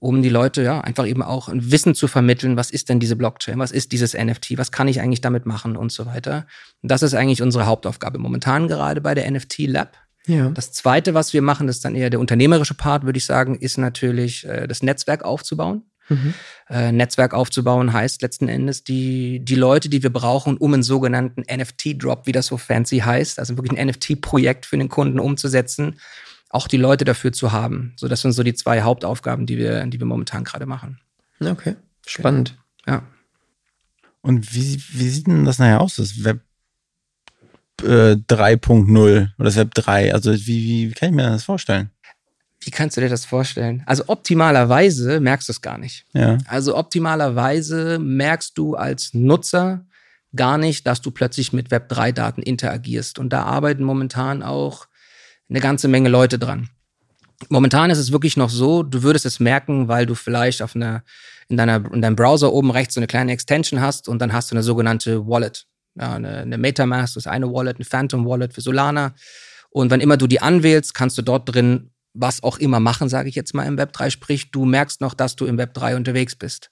um 0.00 0.20
die 0.22 0.28
Leute 0.28 0.62
ja 0.62 0.80
einfach 0.80 1.06
eben 1.06 1.22
auch 1.22 1.48
ein 1.48 1.70
Wissen 1.70 1.94
zu 1.94 2.08
vermitteln, 2.08 2.56
was 2.56 2.70
ist 2.70 2.88
denn 2.88 2.98
diese 2.98 3.16
Blockchain, 3.16 3.58
was 3.58 3.70
ist 3.70 3.92
dieses 3.92 4.14
NFT, 4.14 4.58
was 4.58 4.72
kann 4.72 4.88
ich 4.88 5.00
eigentlich 5.00 5.20
damit 5.20 5.46
machen 5.46 5.76
und 5.76 5.92
so 5.92 6.06
weiter. 6.06 6.46
Und 6.82 6.90
das 6.90 7.02
ist 7.02 7.14
eigentlich 7.14 7.42
unsere 7.42 7.66
Hauptaufgabe 7.66 8.18
momentan 8.18 8.66
gerade 8.66 9.00
bei 9.00 9.14
der 9.14 9.30
NFT 9.30 9.58
Lab. 9.60 9.96
Ja. 10.28 10.50
Das 10.50 10.72
zweite, 10.72 11.14
was 11.14 11.32
wir 11.32 11.42
machen, 11.42 11.66
das 11.66 11.76
ist 11.76 11.84
dann 11.84 11.94
eher 11.94 12.10
der 12.10 12.20
unternehmerische 12.20 12.74
Part, 12.74 13.04
würde 13.04 13.16
ich 13.16 13.24
sagen, 13.24 13.56
ist 13.56 13.78
natürlich 13.78 14.46
äh, 14.46 14.68
das 14.68 14.82
Netzwerk 14.82 15.24
aufzubauen. 15.24 15.82
Mhm. 16.10 16.34
Äh, 16.68 16.92
Netzwerk 16.92 17.34
aufzubauen 17.34 17.92
heißt 17.92 18.22
letzten 18.22 18.48
Endes 18.48 18.84
die, 18.84 19.40
die 19.40 19.54
Leute, 19.54 19.88
die 19.88 20.02
wir 20.02 20.12
brauchen, 20.12 20.58
um 20.58 20.74
einen 20.74 20.82
sogenannten 20.82 21.42
NFT-Drop, 21.42 22.26
wie 22.26 22.32
das 22.32 22.46
so 22.46 22.58
fancy 22.58 22.98
heißt, 22.98 23.38
also 23.38 23.56
wirklich 23.56 23.78
ein 23.78 23.88
NFT-Projekt 23.88 24.66
für 24.66 24.76
den 24.76 24.88
Kunden 24.88 25.18
umzusetzen, 25.18 25.98
auch 26.50 26.68
die 26.68 26.76
Leute 26.76 27.04
dafür 27.04 27.32
zu 27.32 27.52
haben. 27.52 27.94
So, 27.96 28.06
das 28.06 28.20
sind 28.20 28.32
so 28.32 28.42
die 28.42 28.54
zwei 28.54 28.82
Hauptaufgaben, 28.82 29.46
die 29.46 29.58
wir, 29.58 29.86
die 29.86 29.98
wir 29.98 30.06
momentan 30.06 30.44
gerade 30.44 30.66
machen. 30.66 31.00
Okay, 31.40 31.76
spannend. 32.06 32.56
Ja. 32.86 33.02
Und 34.20 34.54
wie, 34.54 34.82
wie 34.92 35.08
sieht 35.08 35.26
denn 35.26 35.44
das 35.44 35.58
nachher 35.58 35.80
aus, 35.80 35.96
das 35.96 36.24
Web 36.24 36.40
3.0 37.80 39.08
äh, 39.08 39.28
oder 39.38 39.44
das 39.44 39.56
Web 39.56 39.74
3? 39.74 40.14
Also 40.14 40.32
wie, 40.32 40.88
wie 40.88 40.92
kann 40.92 41.10
ich 41.10 41.14
mir 41.14 41.30
das 41.30 41.44
vorstellen? 41.44 41.90
Wie 42.60 42.70
kannst 42.70 42.96
du 42.96 43.00
dir 43.00 43.08
das 43.08 43.24
vorstellen? 43.24 43.82
Also 43.86 44.04
optimalerweise 44.08 45.20
merkst 45.20 45.48
du 45.48 45.52
es 45.52 45.62
gar 45.62 45.78
nicht. 45.78 46.04
Ja. 46.12 46.38
Also 46.46 46.76
optimalerweise 46.76 47.98
merkst 47.98 48.58
du 48.58 48.74
als 48.74 49.14
Nutzer 49.14 49.86
gar 50.34 50.58
nicht, 50.58 50.86
dass 50.86 51.00
du 51.00 51.10
plötzlich 51.10 51.52
mit 51.52 51.70
Web 51.70 51.88
3 51.88 52.12
Daten 52.12 52.42
interagierst. 52.42 53.18
Und 53.18 53.32
da 53.32 53.44
arbeiten 53.44 53.84
momentan 53.84 54.42
auch 54.42 54.86
eine 55.48 55.60
ganze 55.60 55.88
Menge 55.88 56.08
Leute 56.08 56.38
dran. 56.38 56.68
Momentan 57.48 57.90
ist 57.90 57.98
es 57.98 58.12
wirklich 58.12 58.36
noch 58.36 58.50
so, 58.50 58.82
du 58.82 59.02
würdest 59.02 59.24
es 59.24 59.38
merken, 59.38 59.86
weil 59.86 60.06
du 60.06 60.14
vielleicht 60.14 60.60
auf 60.60 60.74
einer, 60.74 61.04
in, 61.48 61.56
deiner, 61.56 61.92
in 61.92 62.02
deinem 62.02 62.16
Browser 62.16 62.52
oben 62.52 62.72
rechts 62.72 62.94
so 62.94 63.00
eine 63.00 63.06
kleine 63.06 63.32
Extension 63.32 63.80
hast 63.80 64.08
und 64.08 64.18
dann 64.18 64.32
hast 64.32 64.50
du 64.50 64.56
eine 64.56 64.64
sogenannte 64.64 65.26
Wallet 65.26 65.66
ja, 65.98 66.14
eine, 66.14 66.38
eine 66.38 66.58
Metamask, 66.58 67.14
das 67.14 67.24
ist 67.24 67.26
eine 67.26 67.52
Wallet, 67.52 67.76
eine 67.76 67.84
Phantom 67.84 68.26
Wallet 68.26 68.52
für 68.52 68.60
Solana. 68.60 69.14
Und 69.70 69.90
wenn 69.90 70.00
immer 70.00 70.16
du 70.16 70.26
die 70.26 70.40
anwählst, 70.40 70.94
kannst 70.94 71.18
du 71.18 71.22
dort 71.22 71.52
drin 71.52 71.90
was 72.14 72.42
auch 72.42 72.58
immer 72.58 72.80
machen, 72.80 73.08
sage 73.08 73.28
ich 73.28 73.34
jetzt 73.34 73.54
mal 73.54 73.64
im 73.64 73.78
Web 73.78 73.92
3. 73.92 74.10
Sprich, 74.10 74.50
du 74.50 74.64
merkst 74.64 75.00
noch, 75.00 75.14
dass 75.14 75.36
du 75.36 75.46
im 75.46 75.58
Web 75.58 75.74
3 75.74 75.96
unterwegs 75.96 76.34
bist. 76.34 76.70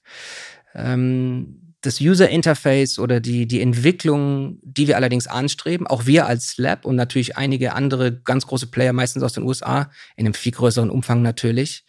Ähm, 0.75 1.67
das 1.83 2.01
User 2.01 2.29
Interface 2.29 2.99
oder 2.99 3.21
die, 3.21 3.47
die 3.47 3.61
Entwicklung, 3.61 4.59
die 4.63 4.89
wir 4.89 4.97
allerdings 4.97 5.29
anstreben, 5.29 5.87
auch 5.87 6.07
wir 6.07 6.27
als 6.27 6.57
Lab 6.59 6.85
und 6.85 6.97
natürlich 6.97 7.37
einige 7.37 7.75
andere 7.75 8.13
ganz 8.13 8.47
große 8.47 8.67
Player, 8.69 8.93
meistens 8.93 9.23
aus 9.23 9.35
den 9.35 9.45
USA, 9.45 9.91
in 10.17 10.27
einem 10.27 10.35
viel 10.35 10.53
größeren 10.53 10.91
Umfang 10.91 11.23
natürlich, 11.23 11.85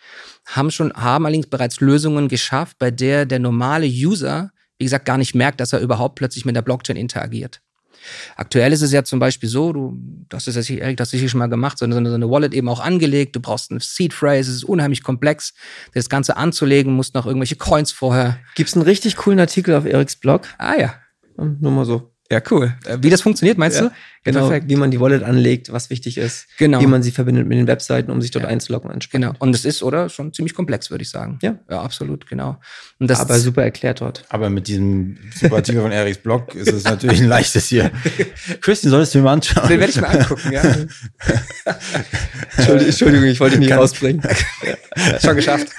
haben 0.46 0.70
schon, 0.70 0.94
haben 0.94 1.26
allerdings 1.26 1.48
bereits 1.48 1.80
Lösungen 1.80 2.28
geschafft, 2.28 2.78
bei 2.78 2.92
der 2.92 3.26
der 3.26 3.40
normale 3.40 3.88
User 3.88 4.52
wie 4.78 4.86
gesagt, 4.86 5.06
gar 5.06 5.18
nicht 5.18 5.36
merkt, 5.36 5.60
dass 5.60 5.74
er 5.74 5.80
überhaupt 5.80 6.16
plötzlich 6.16 6.46
mit 6.46 6.56
der 6.56 6.62
Blockchain 6.62 6.96
interagiert. 6.98 7.62
Aktuell 8.36 8.74
ist 8.74 8.82
es 8.82 8.92
ja 8.92 9.04
zum 9.04 9.20
Beispiel 9.20 9.50
so, 9.50 9.74
du, 9.74 9.98
das 10.30 10.48
ist 10.48 10.70
ja 10.70 10.76
Erik, 10.76 10.98
das 10.98 11.10
sicher 11.10 11.28
schon 11.30 11.40
mal 11.40 11.48
gemacht, 11.48 11.78
so 11.78 11.86
eine, 11.86 11.96
so 12.08 12.16
eine 12.16 12.30
Wallet 12.30 12.54
eben 12.54 12.70
auch 12.70 12.80
angelegt, 12.80 13.36
du 13.36 13.40
brauchst 13.40 13.72
eine 13.72 13.80
Seed 13.80 14.14
Phrase, 14.14 14.50
es 14.52 14.58
ist 14.58 14.64
unheimlich 14.64 15.04
komplex, 15.04 15.54
das 15.94 16.10
Ganze 16.10 16.38
anzulegen, 16.38 16.94
musst 16.94 17.16
noch 17.16 17.26
irgendwelche 17.26 17.56
Coins 17.56 17.92
vorher. 17.92 18.40
Gibt 18.56 18.70
es 18.70 18.76
einen 18.76 18.84
richtig 18.84 19.16
coolen 19.18 19.40
Artikel 19.40 19.76
auf 19.76 19.86
Eriks 19.86 20.16
Blog? 20.16 20.48
Ah 20.58 20.76
ja. 20.78 20.96
Nur 21.38 21.72
mal 21.72 21.86
so. 21.86 22.12
Ja, 22.30 22.42
cool. 22.52 22.74
Äh, 22.86 22.98
wie 23.02 23.10
das 23.10 23.22
funktioniert, 23.22 23.58
meinst 23.58 23.80
ja, 23.80 23.86
du? 23.86 23.92
Genau, 24.24 24.50
Perfekt. 24.50 24.70
wie 24.70 24.76
man 24.76 24.92
die 24.92 25.00
Wallet 25.00 25.24
anlegt, 25.24 25.72
was 25.72 25.90
wichtig 25.90 26.18
ist. 26.18 26.48
Genau. 26.58 26.82
Wie 26.82 26.88
man 26.88 27.02
sie 27.02 27.12
verbindet 27.12 27.48
mit 27.48 27.58
den 27.58 27.68
Webseiten, 27.68 28.12
um 28.12 28.22
sich 28.22 28.32
dort 28.32 28.44
ja. 28.44 28.50
einzuloggen. 28.50 28.92
Genau. 29.10 29.32
Und 29.40 29.56
es 29.56 29.64
ist, 29.64 29.82
oder? 29.82 30.10
Schon 30.10 30.34
ziemlich 30.34 30.54
komplex, 30.54 30.92
würde 30.92 31.04
ich 31.04 31.10
sagen. 31.10 31.40
Ja. 31.42 31.58
Ja, 31.70 31.82
absolut, 31.82 32.28
genau. 32.28 32.60
Und 33.00 33.10
das 33.10 33.22
Aber 33.22 33.40
super 33.40 33.64
erklärt 33.64 34.02
dort. 34.02 34.26
Aber 34.28 34.50
mit 34.50 34.68
diesem 34.68 35.18
super 35.34 35.58
Artikel 35.58 35.82
von 35.82 35.94
Eriks 35.94 36.18
Blog 36.18 36.54
ist 36.56 36.74
es 36.74 36.84
natürlich 36.84 37.22
ein 37.22 37.30
leichtes 37.30 37.68
hier. 37.68 37.92
Christian, 38.62 38.92
solltest 38.92 39.16
du 39.16 39.20
mir 39.20 39.26
mal 39.26 39.34
anschauen? 39.34 39.70
Den 39.70 39.80
werde 39.80 39.94
ich 39.94 40.02
mal 40.02 40.20
angucken, 40.20 40.52
ja. 40.52 40.64
Entschuldigung, 42.76 43.28
ich 43.30 43.40
wollte 43.40 43.56
ihn 43.56 43.62
nicht 43.62 43.70
Kann 43.70 43.80
rausbringen. 43.80 44.22
Schon 45.22 45.36
geschafft. 45.38 45.70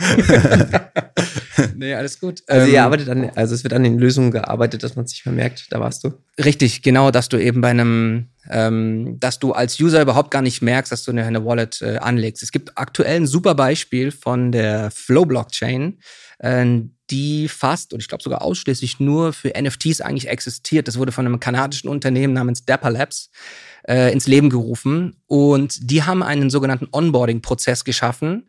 nee, 1.76 1.94
alles 1.94 2.20
gut. 2.20 2.42
Also 2.46 2.66
ihr 2.66 2.78
ähm, 2.78 2.84
arbeitet 2.84 3.08
an, 3.08 3.30
also 3.34 3.54
es 3.54 3.64
wird 3.64 3.72
an 3.72 3.82
den 3.82 3.98
Lösungen 3.98 4.30
gearbeitet, 4.30 4.82
dass 4.82 4.96
man 4.96 5.04
es 5.04 5.12
nicht 5.12 5.26
mehr 5.26 5.34
merkt. 5.34 5.66
Da 5.70 5.80
warst 5.80 6.04
du. 6.04 6.12
Richtig, 6.42 6.82
genau, 6.82 7.10
dass 7.10 7.28
du 7.28 7.36
eben 7.36 7.60
bei 7.60 7.70
einem, 7.70 8.28
ähm, 8.48 9.18
dass 9.20 9.38
du 9.38 9.52
als 9.52 9.78
User 9.80 10.02
überhaupt 10.02 10.30
gar 10.30 10.42
nicht 10.42 10.62
merkst, 10.62 10.92
dass 10.92 11.04
du 11.04 11.10
eine, 11.10 11.24
eine 11.24 11.44
Wallet 11.44 11.82
äh, 11.82 11.98
anlegst. 11.98 12.42
Es 12.42 12.52
gibt 12.52 12.76
aktuell 12.76 13.16
ein 13.16 13.26
super 13.26 13.54
Beispiel 13.54 14.10
von 14.10 14.52
der 14.52 14.90
Flow 14.90 15.24
Blockchain, 15.24 15.98
äh, 16.38 16.66
die 17.10 17.48
fast 17.48 17.92
und 17.92 18.00
ich 18.00 18.08
glaube 18.08 18.22
sogar 18.22 18.42
ausschließlich 18.42 19.00
nur 19.00 19.32
für 19.32 19.52
NFTs 19.60 20.00
eigentlich 20.00 20.28
existiert. 20.28 20.88
Das 20.88 20.98
wurde 20.98 21.12
von 21.12 21.26
einem 21.26 21.40
kanadischen 21.40 21.88
Unternehmen 21.88 22.34
namens 22.34 22.64
Dapper 22.64 22.90
Labs 22.90 23.30
äh, 23.88 24.12
ins 24.12 24.26
Leben 24.26 24.50
gerufen 24.50 25.16
und 25.26 25.90
die 25.90 26.02
haben 26.02 26.22
einen 26.22 26.50
sogenannten 26.50 26.88
Onboarding-Prozess 26.92 27.84
geschaffen 27.84 28.48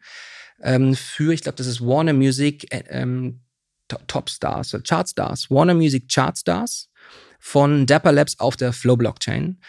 ähm, 0.61 0.95
für, 0.95 1.33
ich 1.33 1.41
glaube, 1.41 1.57
das 1.57 1.67
ist 1.67 1.81
Warner 1.81 2.13
Music 2.13 2.71
äh, 2.73 2.83
ähm, 2.89 3.41
Top 4.07 4.29
Stars, 4.29 4.77
Chart 4.87 5.09
Stars, 5.09 5.49
Warner 5.49 5.73
Music 5.73 6.07
Chart 6.09 6.37
Stars 6.37 6.89
von 7.39 7.85
Dapper 7.85 8.11
Labs 8.11 8.39
auf 8.39 8.55
der 8.55 8.73
Flow 8.73 8.95
Blockchain. 8.95 9.59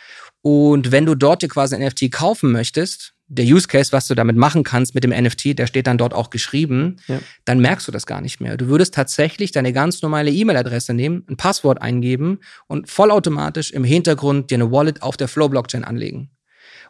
Und 0.42 0.92
wenn 0.92 1.06
du 1.06 1.14
dort 1.14 1.42
dir 1.42 1.48
quasi 1.48 1.74
ein 1.74 1.82
NFT 1.82 2.10
kaufen 2.10 2.52
möchtest, 2.52 3.14
der 3.28 3.44
Use 3.44 3.68
Case, 3.68 3.92
was 3.92 4.08
du 4.08 4.14
damit 4.16 4.36
machen 4.36 4.64
kannst 4.64 4.94
mit 4.94 5.04
dem 5.04 5.10
NFT, 5.10 5.56
der 5.56 5.68
steht 5.68 5.86
dann 5.86 5.98
dort 5.98 6.12
auch 6.12 6.30
geschrieben, 6.30 6.96
ja. 7.06 7.20
dann 7.44 7.60
merkst 7.60 7.86
du 7.86 7.92
das 7.92 8.04
gar 8.04 8.20
nicht 8.20 8.40
mehr. 8.40 8.56
Du 8.56 8.66
würdest 8.66 8.92
tatsächlich 8.92 9.52
deine 9.52 9.72
ganz 9.72 10.02
normale 10.02 10.32
E-Mail-Adresse 10.32 10.94
nehmen, 10.94 11.24
ein 11.28 11.36
Passwort 11.36 11.80
eingeben 11.80 12.40
und 12.66 12.90
vollautomatisch 12.90 13.70
im 13.70 13.84
Hintergrund 13.84 14.50
dir 14.50 14.56
eine 14.56 14.72
Wallet 14.72 15.02
auf 15.02 15.16
der 15.16 15.28
Flow 15.28 15.48
Blockchain 15.48 15.84
anlegen. 15.84 16.30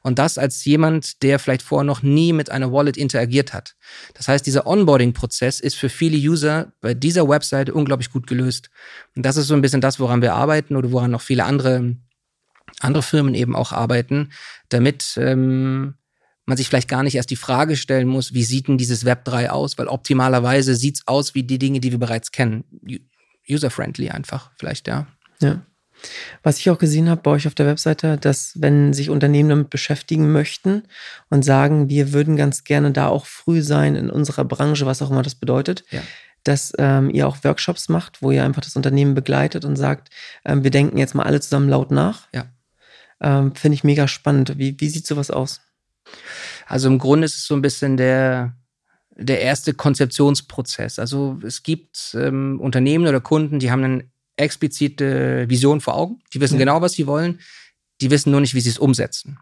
Und 0.03 0.19
das 0.19 0.39
als 0.39 0.65
jemand, 0.65 1.23
der 1.23 1.39
vielleicht 1.39 1.63
vorher 1.63 1.85
noch 1.85 2.03
nie 2.03 2.33
mit 2.33 2.51
einer 2.51 2.73
Wallet 2.73 2.97
interagiert 2.97 3.53
hat. 3.53 3.77
Das 4.15 4.29
heißt, 4.29 4.47
dieser 4.47 4.67
Onboarding-Prozess 4.67 5.61
ist 5.61 5.77
für 5.77 5.89
viele 5.91 6.17
User 6.17 6.73
bei 6.81 6.95
dieser 6.95 7.29
Webseite 7.29 7.75
unglaublich 7.75 8.11
gut 8.11 8.27
gelöst. 8.27 8.71
Und 9.15 9.27
das 9.27 9.37
ist 9.37 9.47
so 9.47 9.55
ein 9.55 9.61
bisschen 9.61 9.83
das, 9.83 10.01
woran 10.01 10.23
wir 10.23 10.35
arbeiten 10.35 10.77
oder 10.77 10.91
woran 10.91 11.11
noch 11.11 11.21
viele 11.21 11.45
andere, 11.45 11.97
andere 12.81 13.03
Firmen 13.03 13.35
eben 13.35 13.55
auch 13.55 13.73
arbeiten, 13.73 14.31
damit 14.71 15.15
ähm, 15.19 15.95
man 16.47 16.57
sich 16.57 16.69
vielleicht 16.69 16.89
gar 16.89 17.03
nicht 17.03 17.15
erst 17.15 17.31
die 17.31 17.37
Frage 17.37 17.77
stellen 17.77 18.09
muss, 18.09 18.33
wie 18.33 18.45
sieht 18.45 18.69
denn 18.69 18.79
dieses 18.79 19.05
Web 19.05 19.25
3 19.25 19.51
aus? 19.51 19.77
Weil 19.77 19.89
optimalerweise 19.89 20.75
sieht's 20.75 21.07
aus 21.07 21.35
wie 21.35 21.43
die 21.43 21.59
Dinge, 21.59 21.81
die 21.81 21.93
wir 21.93 21.99
bereits 21.99 22.33
kennen. 22.33 22.65
User-friendly 23.49 24.11
einfach, 24.11 24.51
vielleicht, 24.57 24.89
ja. 24.89 25.07
Ja. 25.41 25.63
Was 26.43 26.59
ich 26.59 26.71
auch 26.71 26.79
gesehen 26.79 27.09
habe 27.09 27.23
bei 27.23 27.31
euch 27.33 27.47
auf 27.47 27.55
der 27.55 27.67
Webseite, 27.67 28.17
dass 28.17 28.53
wenn 28.61 28.93
sich 28.93 29.11
Unternehmen 29.11 29.51
damit 29.51 29.71
beschäftigen 29.71 30.33
möchten 30.33 30.85
und 31.29 31.45
sagen, 31.45 31.89
wir 31.89 32.13
würden 32.13 32.37
ganz 32.37 32.65
gerne 32.65 32.93
da 32.93 33.09
auch 33.09 33.27
früh 33.27 33.63
sein 33.63 33.97
in 33.97 34.11
unserer 34.11 34.45
Branche, 34.45 34.87
was 34.87 35.03
auch 35.03 35.11
immer 35.11 35.23
das 35.23 35.35
bedeutet, 35.35 35.85
ja. 35.91 36.03
dass 36.45 36.73
ähm, 36.79 37.11
ihr 37.11 37.29
auch 37.29 37.45
Workshops 37.45 37.89
macht, 37.89 38.23
wo 38.23 38.31
ihr 38.31 38.45
einfach 38.45 38.63
das 38.63 38.77
Unternehmen 38.77 39.15
begleitet 39.15 39.65
und 39.65 39.77
sagt, 39.77 40.09
ähm, 40.45 40.65
wir 40.65 40.71
denken 40.71 40.99
jetzt 40.99 41.15
mal 41.15 41.25
alle 41.25 41.41
zusammen 41.41 41.69
laut 41.69 41.91
nach. 41.91 42.29
Ja. 42.35 42.47
Ähm, 43.21 43.55
Finde 43.55 43.75
ich 43.75 43.85
mega 43.85 44.09
spannend. 44.09 44.57
Wie, 44.57 44.81
wie 44.81 44.89
sieht 44.89 45.07
sowas 45.07 45.31
aus? 45.31 45.61
Also 46.67 46.89
im 46.89 46.99
Grunde 46.99 47.27
ist 47.27 47.37
es 47.37 47.47
so 47.47 47.55
ein 47.55 47.63
bisschen 47.63 47.97
der, 47.97 48.55
der 49.17 49.41
erste 49.41 49.75
Konzeptionsprozess. 49.75 50.99
Also 50.99 51.39
es 51.45 51.63
gibt 51.63 52.17
ähm, 52.19 52.59
Unternehmen 52.61 53.07
oder 53.07 53.21
Kunden, 53.21 53.59
die 53.59 53.71
haben 53.71 53.85
einen 53.85 54.13
explizite 54.40 55.48
Vision 55.48 55.81
vor 55.81 55.94
Augen. 55.94 56.22
Die 56.35 56.40
wissen 56.40 56.55
ja. 56.55 56.61
genau, 56.61 56.81
was 56.81 56.92
sie 56.92 57.07
wollen. 57.07 57.38
Die 58.00 58.11
wissen 58.11 58.31
nur 58.31 58.40
nicht, 58.40 58.55
wie 58.55 58.61
sie 58.61 58.70
es 58.70 58.79
umsetzen. 58.79 59.38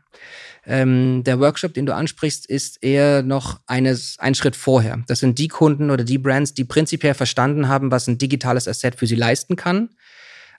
Ähm, 0.67 1.23
der 1.25 1.41
Workshop, 1.41 1.75
den 1.75 1.87
du 1.87 1.95
ansprichst, 1.95 2.47
ist 2.47 2.83
eher 2.83 3.23
noch 3.23 3.61
eines, 3.67 4.17
ein 4.19 4.35
Schritt 4.35 4.57
vorher. 4.57 5.03
Das 5.07 5.21
sind 5.21 5.39
die 5.39 5.49
Kunden 5.49 5.91
oder 5.91 6.05
die 6.05 6.19
Brands, 6.19 6.55
die 6.55 6.65
prinzipiell 6.65 7.15
verstanden 7.15 7.69
haben, 7.69 7.91
was 7.91 8.07
ein 8.07 8.19
digitales 8.19 8.69
Asset 8.69 8.97
für 8.97 9.07
sie 9.07 9.15
leisten 9.15 9.57
kann, 9.57 9.91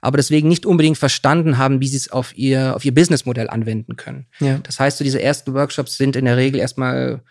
aber 0.02 0.18
deswegen 0.18 0.48
nicht 0.48 0.66
unbedingt 0.66 0.98
verstanden 0.98 1.58
haben, 1.58 1.82
wie 1.82 1.88
sie 1.88 1.98
es 1.98 2.10
auf 2.10 2.36
ihr, 2.36 2.76
auf 2.76 2.86
ihr 2.86 2.94
Businessmodell 2.94 3.50
anwenden 3.50 3.98
können. 3.98 4.26
Ja. 4.40 4.60
Das 4.64 4.80
heißt, 4.80 4.98
so 4.98 5.04
diese 5.04 5.22
ersten 5.22 5.54
Workshops 5.54 5.98
sind 5.98 6.16
in 6.16 6.26
der 6.26 6.38
Regel 6.38 6.60
erstmal 6.60 7.22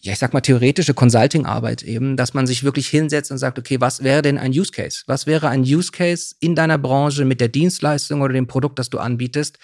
ja, 0.00 0.12
ich 0.12 0.18
sag 0.18 0.32
mal, 0.32 0.40
theoretische 0.40 0.94
Consulting-Arbeit 0.94 1.82
eben, 1.82 2.16
dass 2.16 2.32
man 2.32 2.46
sich 2.46 2.62
wirklich 2.62 2.88
hinsetzt 2.88 3.32
und 3.32 3.38
sagt, 3.38 3.58
okay, 3.58 3.80
was 3.80 4.04
wäre 4.04 4.22
denn 4.22 4.38
ein 4.38 4.52
Use 4.52 4.70
Case? 4.70 5.02
Was 5.06 5.26
wäre 5.26 5.48
ein 5.48 5.62
Use 5.62 5.90
Case 5.90 6.36
in 6.38 6.54
deiner 6.54 6.78
Branche 6.78 7.24
mit 7.24 7.40
der 7.40 7.48
Dienstleistung 7.48 8.20
oder 8.20 8.32
dem 8.32 8.46
Produkt, 8.46 8.78
das 8.78 8.90
du 8.90 8.98
anbietest, 8.98 9.58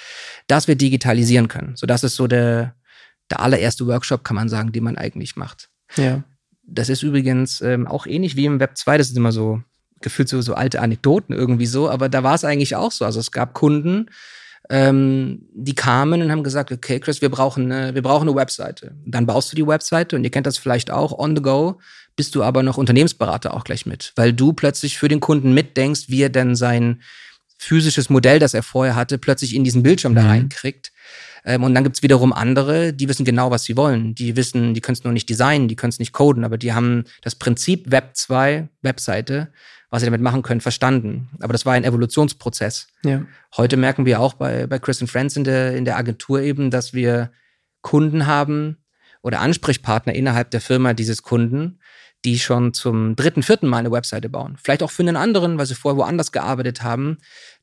das 0.48 0.66
wir 0.66 0.74
digitalisieren 0.74 1.46
können? 1.46 1.76
So, 1.76 1.86
das 1.86 2.02
ist 2.02 2.16
so 2.16 2.26
der, 2.26 2.74
der 3.30 3.40
allererste 3.40 3.86
Workshop, 3.86 4.24
kann 4.24 4.34
man 4.34 4.48
sagen, 4.48 4.72
den 4.72 4.82
man 4.82 4.98
eigentlich 4.98 5.36
macht. 5.36 5.68
Ja. 5.96 6.24
Das 6.66 6.88
ist 6.88 7.02
übrigens 7.02 7.60
ähm, 7.60 7.86
auch 7.86 8.06
ähnlich 8.06 8.34
wie 8.34 8.46
im 8.46 8.58
Web 8.58 8.76
2, 8.76 8.98
das 8.98 9.10
ist 9.10 9.16
immer 9.16 9.32
so 9.32 9.62
gefühlt 10.00 10.28
so, 10.28 10.40
so 10.42 10.54
alte 10.54 10.80
Anekdoten 10.80 11.34
irgendwie 11.34 11.66
so, 11.66 11.88
aber 11.88 12.08
da 12.08 12.22
war 12.22 12.34
es 12.34 12.44
eigentlich 12.44 12.74
auch 12.74 12.92
so. 12.92 13.04
Also 13.04 13.20
es 13.20 13.30
gab 13.30 13.54
Kunden, 13.54 14.10
ähm, 14.70 15.46
die 15.52 15.74
kamen 15.74 16.22
und 16.22 16.30
haben 16.30 16.42
gesagt, 16.42 16.72
okay, 16.72 16.98
Chris, 17.00 17.20
wir 17.20 17.28
brauchen 17.28 17.70
eine, 17.70 17.94
wir 17.94 18.02
brauchen 18.02 18.28
eine 18.28 18.36
Webseite. 18.36 18.94
Dann 19.04 19.26
baust 19.26 19.52
du 19.52 19.56
die 19.56 19.66
Webseite 19.66 20.16
und 20.16 20.24
ihr 20.24 20.30
kennt 20.30 20.46
das 20.46 20.58
vielleicht 20.58 20.90
auch, 20.90 21.18
on 21.18 21.36
the 21.36 21.42
go, 21.42 21.78
bist 22.16 22.34
du 22.34 22.42
aber 22.42 22.62
noch 22.62 22.78
Unternehmensberater 22.78 23.54
auch 23.54 23.64
gleich 23.64 23.86
mit, 23.86 24.12
weil 24.16 24.32
du 24.32 24.52
plötzlich 24.52 24.98
für 24.98 25.08
den 25.08 25.20
Kunden 25.20 25.52
mitdenkst, 25.52 26.08
wie 26.08 26.22
er 26.22 26.30
denn 26.30 26.54
sein 26.54 27.02
physisches 27.58 28.10
Modell, 28.10 28.38
das 28.38 28.54
er 28.54 28.62
vorher 28.62 28.96
hatte, 28.96 29.18
plötzlich 29.18 29.54
in 29.54 29.64
diesen 29.64 29.82
Bildschirm 29.82 30.12
mhm. 30.12 30.16
da 30.16 30.26
reinkriegt. 30.26 30.92
Ähm, 31.44 31.62
und 31.62 31.74
dann 31.74 31.84
gibt's 31.84 32.02
wiederum 32.02 32.32
andere, 32.32 32.92
die 32.92 33.08
wissen 33.08 33.24
genau, 33.24 33.50
was 33.50 33.64
sie 33.64 33.76
wollen. 33.76 34.14
Die 34.14 34.36
wissen, 34.36 34.74
die 34.74 34.80
können 34.80 34.94
es 34.94 35.04
nur 35.04 35.12
nicht 35.12 35.28
designen, 35.28 35.68
die 35.68 35.76
können 35.76 35.90
es 35.90 35.98
nicht 35.98 36.12
coden, 36.12 36.44
aber 36.44 36.58
die 36.58 36.72
haben 36.72 37.04
das 37.22 37.34
Prinzip 37.34 37.90
Web 37.90 38.10
2, 38.14 38.68
Webseite, 38.82 39.48
was 39.94 40.00
sie 40.00 40.06
damit 40.06 40.22
machen 40.22 40.42
können, 40.42 40.60
verstanden. 40.60 41.28
Aber 41.38 41.52
das 41.52 41.64
war 41.64 41.74
ein 41.74 41.84
Evolutionsprozess. 41.84 42.88
Ja. 43.04 43.22
Heute 43.56 43.76
merken 43.76 44.06
wir 44.06 44.18
auch 44.18 44.34
bei, 44.34 44.66
bei 44.66 44.80
Chris 44.80 44.98
Friends 45.06 45.36
in 45.36 45.44
der, 45.44 45.76
in 45.76 45.84
der 45.84 45.96
Agentur 45.96 46.40
eben, 46.40 46.72
dass 46.72 46.94
wir 46.94 47.30
Kunden 47.80 48.26
haben 48.26 48.78
oder 49.22 49.38
Ansprechpartner 49.38 50.12
innerhalb 50.12 50.50
der 50.50 50.60
Firma 50.60 50.94
dieses 50.94 51.22
Kunden, 51.22 51.78
die 52.24 52.40
schon 52.40 52.74
zum 52.74 53.14
dritten, 53.14 53.44
vierten 53.44 53.68
Mal 53.68 53.78
eine 53.78 53.92
Webseite 53.92 54.28
bauen. 54.28 54.56
Vielleicht 54.60 54.82
auch 54.82 54.90
für 54.90 55.04
einen 55.04 55.14
anderen, 55.14 55.58
weil 55.58 55.66
sie 55.66 55.76
vorher 55.76 55.96
woanders 55.96 56.32
gearbeitet 56.32 56.82
haben. 56.82 57.18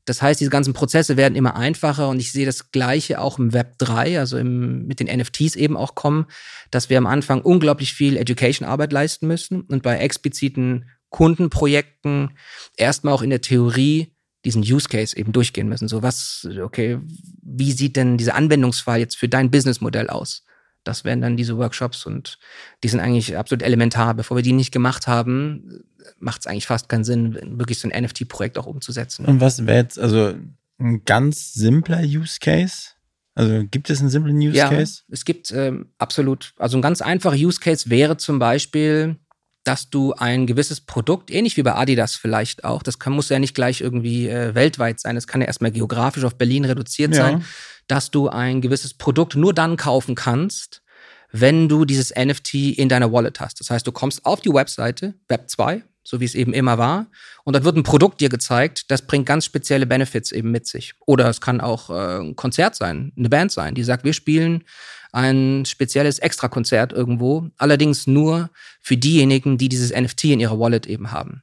Das 0.06 0.22
heißt, 0.22 0.40
diese 0.40 0.50
ganzen 0.50 0.72
Prozesse 0.72 1.18
werden 1.18 1.34
immer 1.34 1.54
einfacher 1.54 2.08
und 2.08 2.18
ich 2.18 2.32
sehe 2.32 2.46
das 2.46 2.70
Gleiche 2.70 3.20
auch 3.20 3.38
im 3.38 3.52
Web 3.52 3.74
3, 3.76 4.18
also 4.18 4.38
im, 4.38 4.86
mit 4.86 5.00
den 5.00 5.14
NFTs 5.14 5.54
eben 5.54 5.76
auch 5.76 5.94
kommen, 5.94 6.24
dass 6.70 6.88
wir 6.88 6.96
am 6.96 7.06
Anfang 7.06 7.42
unglaublich 7.42 7.92
viel 7.92 8.16
Education-Arbeit 8.16 8.90
leisten 8.90 9.26
müssen 9.26 9.60
und 9.60 9.82
bei 9.82 9.98
expliziten 9.98 10.86
Kundenprojekten 11.12 12.30
erstmal 12.76 13.14
auch 13.14 13.22
in 13.22 13.30
der 13.30 13.42
Theorie 13.42 14.12
diesen 14.44 14.62
Use 14.62 14.88
Case 14.88 15.16
eben 15.16 15.32
durchgehen 15.32 15.68
müssen. 15.68 15.86
So 15.86 16.02
was, 16.02 16.48
okay, 16.60 16.98
wie 17.42 17.70
sieht 17.70 17.96
denn 17.96 18.18
dieser 18.18 18.34
Anwendungsfall 18.34 18.98
jetzt 18.98 19.16
für 19.16 19.28
dein 19.28 19.50
Businessmodell 19.50 20.08
aus? 20.08 20.44
Das 20.84 21.04
wären 21.04 21.20
dann 21.20 21.36
diese 21.36 21.56
Workshops 21.58 22.06
und 22.06 22.40
die 22.82 22.88
sind 22.88 22.98
eigentlich 22.98 23.36
absolut 23.36 23.62
elementar. 23.62 24.14
Bevor 24.14 24.36
wir 24.36 24.42
die 24.42 24.52
nicht 24.52 24.72
gemacht 24.72 25.06
haben, 25.06 25.84
macht 26.18 26.40
es 26.40 26.46
eigentlich 26.48 26.66
fast 26.66 26.88
keinen 26.88 27.04
Sinn, 27.04 27.38
wirklich 27.56 27.78
so 27.78 27.88
ein 27.88 28.04
NFT-Projekt 28.04 28.58
auch 28.58 28.66
umzusetzen. 28.66 29.24
Und 29.26 29.40
was 29.40 29.64
wäre 29.64 29.78
jetzt 29.78 30.00
also 30.00 30.34
ein 30.80 31.04
ganz 31.04 31.52
simpler 31.52 32.00
Use 32.00 32.38
Case? 32.40 32.88
Also 33.34 33.64
gibt 33.70 33.90
es 33.90 34.00
einen 34.00 34.10
simplen 34.10 34.36
Use 34.36 34.56
ja, 34.56 34.68
Case? 34.68 35.02
Es 35.08 35.24
gibt 35.24 35.52
ähm, 35.52 35.92
absolut, 35.98 36.52
also 36.56 36.76
ein 36.76 36.82
ganz 36.82 37.00
einfacher 37.00 37.36
Use 37.36 37.60
Case 37.60 37.88
wäre 37.88 38.16
zum 38.16 38.40
Beispiel, 38.40 39.20
dass 39.64 39.90
du 39.90 40.12
ein 40.14 40.46
gewisses 40.46 40.80
Produkt, 40.80 41.30
ähnlich 41.30 41.56
wie 41.56 41.62
bei 41.62 41.74
Adidas 41.74 42.14
vielleicht 42.14 42.64
auch, 42.64 42.82
das 42.82 42.98
kann, 42.98 43.12
muss 43.12 43.28
ja 43.28 43.38
nicht 43.38 43.54
gleich 43.54 43.80
irgendwie 43.80 44.28
äh, 44.28 44.54
weltweit 44.54 44.98
sein, 45.00 45.14
das 45.14 45.26
kann 45.26 45.40
ja 45.40 45.46
erstmal 45.46 45.70
geografisch 45.70 46.24
auf 46.24 46.36
Berlin 46.36 46.64
reduziert 46.64 47.14
ja. 47.14 47.22
sein, 47.22 47.44
dass 47.86 48.10
du 48.10 48.28
ein 48.28 48.60
gewisses 48.60 48.94
Produkt 48.94 49.36
nur 49.36 49.54
dann 49.54 49.76
kaufen 49.76 50.14
kannst, 50.14 50.82
wenn 51.30 51.68
du 51.68 51.84
dieses 51.84 52.12
NFT 52.14 52.54
in 52.76 52.88
deiner 52.88 53.12
Wallet 53.12 53.40
hast. 53.40 53.60
Das 53.60 53.70
heißt, 53.70 53.86
du 53.86 53.92
kommst 53.92 54.24
auf 54.26 54.40
die 54.40 54.52
Webseite, 54.52 55.14
Web 55.28 55.48
2, 55.48 55.82
so 56.04 56.20
wie 56.20 56.24
es 56.24 56.34
eben 56.34 56.52
immer 56.52 56.78
war. 56.78 57.06
Und 57.44 57.54
dort 57.54 57.64
wird 57.64 57.76
ein 57.76 57.84
Produkt 57.84 58.20
dir 58.20 58.28
gezeigt, 58.28 58.90
das 58.90 59.02
bringt 59.02 59.26
ganz 59.26 59.44
spezielle 59.44 59.86
Benefits 59.86 60.32
eben 60.32 60.50
mit 60.50 60.66
sich. 60.66 60.94
Oder 61.06 61.28
es 61.28 61.40
kann 61.40 61.60
auch 61.60 61.90
äh, 61.90 62.20
ein 62.20 62.36
Konzert 62.36 62.74
sein, 62.74 63.12
eine 63.16 63.28
Band 63.28 63.52
sein, 63.52 63.74
die 63.74 63.84
sagt, 63.84 64.04
wir 64.04 64.12
spielen 64.12 64.64
ein 65.12 65.64
spezielles 65.66 66.18
Extrakonzert 66.18 66.92
irgendwo, 66.92 67.48
allerdings 67.58 68.06
nur 68.06 68.50
für 68.80 68.96
diejenigen, 68.96 69.58
die 69.58 69.68
dieses 69.68 69.92
NFT 69.92 70.24
in 70.24 70.40
ihrer 70.40 70.58
Wallet 70.58 70.86
eben 70.86 71.12
haben. 71.12 71.42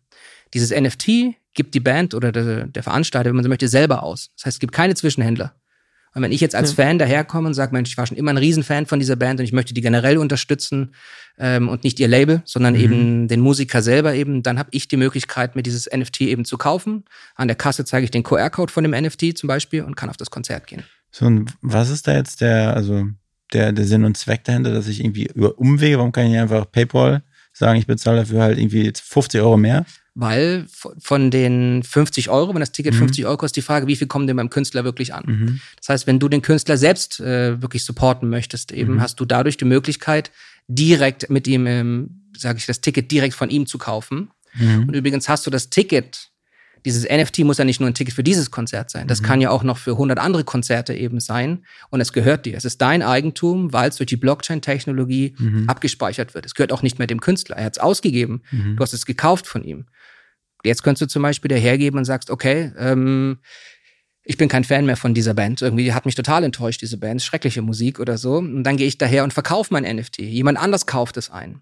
Dieses 0.54 0.72
NFT 0.72 1.36
gibt 1.54 1.76
die 1.76 1.80
Band 1.80 2.14
oder 2.14 2.32
der, 2.32 2.68
der 2.68 2.84
Veranstalter, 2.84 3.30
wenn 3.30 3.36
man 3.36 3.44
so 3.44 3.50
möchte, 3.50 3.68
selber 3.68 4.04
aus. 4.04 4.32
Das 4.36 4.46
heißt, 4.46 4.56
es 4.56 4.60
gibt 4.60 4.74
keine 4.74 4.96
Zwischenhändler. 4.96 5.54
Und 6.16 6.24
wenn 6.24 6.32
ich 6.32 6.42
jetzt 6.42 6.56
als 6.56 6.72
ja. 6.76 6.84
Fan 6.84 6.98
daherkomme 6.98 7.48
und 7.48 7.54
sage, 7.54 7.72
Mensch, 7.72 7.92
ich 7.92 7.98
war 7.98 8.08
schon 8.08 8.18
immer 8.18 8.32
ein 8.32 8.38
Riesenfan 8.38 8.88
von 8.88 9.00
dieser 9.00 9.16
Band 9.16 9.40
und 9.40 9.46
ich 9.46 9.54
möchte 9.54 9.76
die 9.76 9.82
generell 9.82 10.18
unterstützen 10.18 10.96
ähm, 11.38 11.70
und 11.70 11.84
nicht 11.84 12.00
ihr 12.00 12.08
Label, 12.08 12.42
sondern 12.46 12.74
mhm. 12.74 12.80
eben 12.80 13.28
den 13.28 13.42
Musiker 13.42 13.84
selber 13.84 14.16
eben, 14.16 14.42
dann 14.42 14.58
habe 14.58 14.70
ich 14.72 14.88
die 14.88 14.98
Möglichkeit, 14.98 15.56
mir 15.56 15.62
dieses 15.62 15.88
NFT 15.88 16.22
eben 16.22 16.46
zu 16.46 16.58
kaufen. 16.58 17.06
An 17.36 17.48
der 17.48 17.56
Kasse 17.56 17.86
zeige 17.86 18.06
ich 18.06 18.12
den 18.12 18.24
QR-Code 18.24 18.74
von 18.74 18.84
dem 18.84 18.92
NFT 18.92 19.38
zum 19.38 19.48
Beispiel 19.48 19.84
und 19.84 19.96
kann 19.96 20.10
auf 20.10 20.18
das 20.18 20.32
Konzert 20.32 20.66
gehen. 20.66 20.84
So, 21.12 21.26
und 21.26 21.54
was 21.62 21.90
ist 21.90 22.08
da 22.08 22.16
jetzt 22.16 22.42
der, 22.42 22.76
also 22.76 23.06
der, 23.54 23.72
der 23.72 23.86
Sinn 23.86 24.06
und 24.06 24.18
Zweck 24.18 24.44
dahinter, 24.44 24.74
dass 24.74 24.88
ich 24.88 25.00
irgendwie 25.00 25.28
über 25.34 25.58
Umwege, 25.58 25.98
warum 25.98 26.12
kann 26.12 26.26
ich 26.26 26.32
nicht 26.32 26.42
einfach 26.42 26.70
PayPal 26.72 27.24
sagen, 27.54 27.80
ich 27.80 27.88
bezahle 27.88 28.20
dafür 28.20 28.42
halt 28.42 28.58
irgendwie 28.58 28.92
50 28.96 29.42
Euro 29.42 29.58
mehr? 29.58 29.86
Weil 30.16 30.66
von 31.00 31.32
den 31.32 31.84
50 31.84 32.30
Euro, 32.30 32.54
wenn 32.54 32.60
das 32.60 32.72
Ticket 32.72 32.94
mhm. 32.94 33.00
50 33.00 33.26
Euro 33.26 33.38
kostet, 33.38 33.58
die 33.58 33.66
Frage, 33.66 33.88
wie 33.88 33.96
viel 33.96 34.08
kommen 34.08 34.28
denn 34.28 34.36
beim 34.36 34.50
Künstler 34.50 34.84
wirklich 34.84 35.14
an? 35.14 35.24
Mhm. 35.26 35.62
Das 35.78 35.90
heißt, 35.90 36.08
wenn 36.08 36.20
du 36.20 36.28
den 36.28 36.42
Künstler 36.42 36.78
selbst 36.78 37.20
äh, 37.20 37.62
wirklich 37.62 37.86
supporten 37.86 38.30
möchtest, 38.30 38.72
eben 38.72 38.96
mhm. 38.96 39.02
hast 39.02 39.20
du 39.20 39.26
dadurch 39.26 39.58
die 39.58 39.66
Möglichkeit, 39.66 40.32
direkt 40.68 41.30
mit 41.30 41.48
ihm, 41.48 41.68
ähm, 41.68 42.22
sage 42.38 42.58
ich, 42.58 42.66
das 42.66 42.82
Ticket 42.82 43.12
direkt 43.12 43.34
von 43.34 43.50
ihm 43.50 43.66
zu 43.66 43.78
kaufen. 43.78 44.30
Mhm. 44.56 44.88
Und 44.88 44.94
übrigens 44.94 45.30
hast 45.30 45.46
du 45.46 45.52
das 45.52 45.70
Ticket 45.70 46.30
dieses 46.86 47.04
NFT 47.04 47.40
muss 47.40 47.58
ja 47.58 47.66
nicht 47.66 47.80
nur 47.80 47.90
ein 47.90 47.94
Ticket 47.94 48.14
für 48.14 48.24
dieses 48.24 48.52
Konzert 48.52 48.90
sein. 48.90 49.08
Das 49.08 49.22
mhm. 49.22 49.26
kann 49.26 49.42
ja 49.42 49.50
auch 49.50 49.64
noch 49.64 49.78
für 49.78 49.92
100 49.92 50.20
andere 50.20 50.44
Konzerte 50.44 50.94
eben 50.94 51.20
sein. 51.20 51.66
Und 51.90 52.02
es 52.02 52.14
gehört 52.14 52.46
dir. 52.46 52.58
Es 52.58 52.66
ist 52.66 52.82
dein 52.82 53.02
Eigentum, 53.02 53.74
weil 53.74 53.90
es 53.90 53.98
durch 53.98 54.08
die 54.08 54.18
Blockchain-Technologie 54.18 55.36
mhm. 55.38 55.70
abgespeichert 55.70 56.34
wird. 56.34 56.46
Es 56.46 56.56
gehört 56.56 56.72
auch 56.72 56.82
nicht 56.82 57.00
mehr 57.00 57.08
dem 57.08 57.22
Künstler. 57.22 57.58
Er 57.58 57.66
hat 57.66 57.78
es 57.78 57.80
ausgegeben. 57.82 58.42
Mhm. 58.52 58.76
Du 58.78 58.84
hast 58.84 58.94
es 58.94 59.06
gekauft 59.06 59.48
von 59.48 59.64
ihm. 59.64 59.86
Jetzt 60.64 60.84
könntest 60.84 61.02
du 61.02 61.08
zum 61.08 61.22
Beispiel 61.22 61.50
dahergeben 61.50 61.98
und 61.98 62.06
sagst, 62.06 62.30
okay, 62.30 62.74
ähm, 62.78 63.40
ich 64.24 64.38
bin 64.38 64.50
kein 64.50 64.64
Fan 64.64 64.86
mehr 64.86 64.98
von 64.98 65.14
dieser 65.14 65.34
Band. 65.34 65.62
Irgendwie 65.62 65.94
hat 65.94 66.06
mich 66.06 66.16
total 66.16 66.44
enttäuscht, 66.44 66.82
diese 66.82 66.98
Band. 66.98 67.22
Schreckliche 67.22 67.62
Musik 67.62 68.00
oder 68.00 68.18
so. 68.18 68.38
Und 68.38 68.64
dann 68.64 68.78
gehe 68.78 68.88
ich 68.88 68.98
daher 68.98 69.24
und 69.24 69.34
verkaufe 69.34 69.74
mein 69.74 69.84
NFT. 69.84 70.20
Jemand 70.20 70.60
anders 70.60 70.86
kauft 70.86 71.18
es 71.18 71.30
ein. 71.30 71.62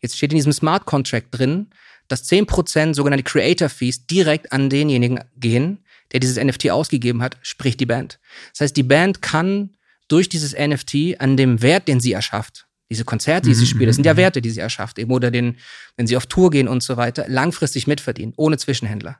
Jetzt 0.00 0.16
steht 0.16 0.32
in 0.32 0.36
diesem 0.36 0.52
Smart 0.52 0.84
Contract 0.84 1.28
drin, 1.30 1.68
dass 2.08 2.28
10% 2.30 2.94
sogenannte 2.94 3.24
Creator 3.24 3.68
Fees 3.68 4.06
direkt 4.06 4.52
an 4.52 4.70
denjenigen 4.70 5.20
gehen, 5.36 5.84
der 6.12 6.20
dieses 6.20 6.42
NFT 6.42 6.70
ausgegeben 6.70 7.22
hat, 7.22 7.36
sprich 7.42 7.76
die 7.76 7.86
Band. 7.86 8.18
Das 8.52 8.62
heißt, 8.62 8.76
die 8.76 8.82
Band 8.82 9.22
kann 9.22 9.76
durch 10.08 10.28
dieses 10.28 10.56
NFT 10.56 11.20
an 11.20 11.36
dem 11.36 11.60
Wert, 11.60 11.86
den 11.86 12.00
sie 12.00 12.12
erschafft, 12.12 12.66
diese 12.90 13.04
Konzerte, 13.04 13.48
die 13.48 13.54
sie 13.54 13.64
mhm, 13.64 13.68
spielt, 13.68 13.88
das 13.88 13.96
sind 13.96 14.06
ja 14.06 14.14
mhm. 14.14 14.18
Werte, 14.18 14.40
die 14.40 14.50
sie 14.50 14.60
erschafft, 14.60 14.98
eben 14.98 15.12
oder 15.12 15.30
den, 15.30 15.56
wenn 15.96 16.06
sie 16.06 16.16
auf 16.16 16.26
Tour 16.26 16.50
gehen 16.50 16.68
und 16.68 16.82
so 16.82 16.96
weiter, 16.96 17.26
langfristig 17.28 17.86
mitverdienen, 17.86 18.32
ohne 18.36 18.56
Zwischenhändler. 18.56 19.18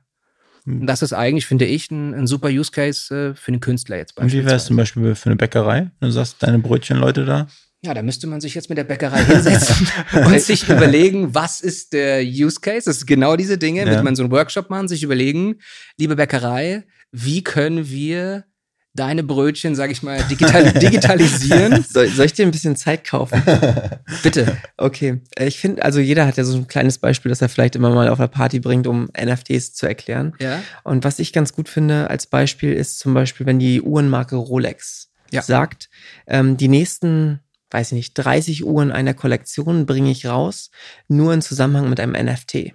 Mhm. 0.65 0.81
Und 0.81 0.87
das 0.87 1.03
ist 1.03 1.13
eigentlich, 1.13 1.45
finde 1.45 1.65
ich, 1.65 1.91
ein, 1.91 2.13
ein 2.13 2.27
super 2.27 2.47
Use 2.47 2.71
Case 2.71 3.15
äh, 3.15 3.35
für 3.35 3.51
einen 3.51 3.61
Künstler 3.61 3.97
jetzt 3.97 4.15
beispielsweise. 4.15 4.37
Und 4.37 4.43
wie 4.43 4.47
wäre 4.47 4.55
es 4.55 4.65
zum 4.65 4.75
Beispiel 4.75 5.15
für 5.15 5.27
eine 5.27 5.35
Bäckerei? 5.35 5.91
Du 5.99 6.09
sagst, 6.09 6.37
deine 6.39 6.57
Brötchen, 6.57 6.97
Leute 6.97 7.25
da, 7.25 7.47
ja, 7.81 7.93
da 7.93 8.01
müsste 8.01 8.27
man 8.27 8.41
sich 8.41 8.55
jetzt 8.55 8.69
mit 8.69 8.77
der 8.77 8.83
Bäckerei 8.83 9.23
hinsetzen 9.23 9.87
und 10.25 10.41
sich 10.41 10.67
überlegen, 10.67 11.33
was 11.33 11.61
ist 11.61 11.93
der 11.93 12.21
Use 12.21 12.59
Case? 12.59 12.85
Das 12.85 12.97
ist 12.97 13.05
genau 13.05 13.37
diese 13.37 13.57
Dinge, 13.57 13.85
ja. 13.85 13.93
mit 13.93 14.03
man 14.03 14.15
so 14.15 14.23
einen 14.23 14.31
Workshop 14.31 14.69
machen, 14.69 14.87
sich 14.87 15.03
überlegen, 15.03 15.59
liebe 15.97 16.15
Bäckerei, 16.15 16.83
wie 17.11 17.43
können 17.43 17.89
wir 17.89 18.45
deine 18.95 19.23
Brötchen, 19.23 19.75
sag 19.75 19.91
ich 19.91 20.03
mal, 20.03 20.21
digital 20.23 20.73
digitalisieren. 20.79 21.85
Soll, 21.87 22.09
soll, 22.09 22.25
ich 22.25 22.33
dir 22.33 22.45
ein 22.45 22.51
bisschen 22.51 22.75
Zeit 22.75 23.05
kaufen? 23.05 23.41
Bitte. 24.23 24.57
Okay. 24.75 25.21
Ich 25.39 25.59
finde, 25.59 25.83
also 25.83 25.99
jeder 25.99 26.25
hat 26.25 26.35
ja 26.35 26.43
so 26.43 26.57
ein 26.57 26.67
kleines 26.67 26.97
Beispiel, 26.97 27.29
das 27.29 27.41
er 27.41 27.47
vielleicht 27.47 27.77
immer 27.77 27.91
mal 27.91 28.09
auf 28.09 28.19
einer 28.19 28.27
Party 28.27 28.59
bringt, 28.59 28.87
um 28.87 29.07
NFTs 29.17 29.73
zu 29.73 29.85
erklären. 29.85 30.33
Ja. 30.39 30.61
Und 30.83 31.05
was 31.05 31.19
ich 31.19 31.31
ganz 31.31 31.53
gut 31.53 31.69
finde 31.69 32.09
als 32.09 32.27
Beispiel 32.27 32.73
ist 32.73 32.99
zum 32.99 33.13
Beispiel, 33.13 33.45
wenn 33.45 33.59
die 33.59 33.81
Uhrenmarke 33.81 34.35
Rolex 34.35 35.11
ja. 35.31 35.43
sagt, 35.43 35.89
ähm, 36.27 36.57
die 36.57 36.67
nächsten 36.67 37.39
weiß 37.71 37.91
ich 37.91 37.95
nicht, 37.95 38.13
30 38.15 38.65
Uhren 38.65 38.91
einer 38.91 39.13
Kollektion 39.13 39.85
bringe 39.85 40.11
ich 40.11 40.25
raus, 40.25 40.71
nur 41.07 41.33
in 41.33 41.41
Zusammenhang 41.41 41.89
mit 41.89 41.99
einem 41.99 42.13
NFT. 42.13 42.73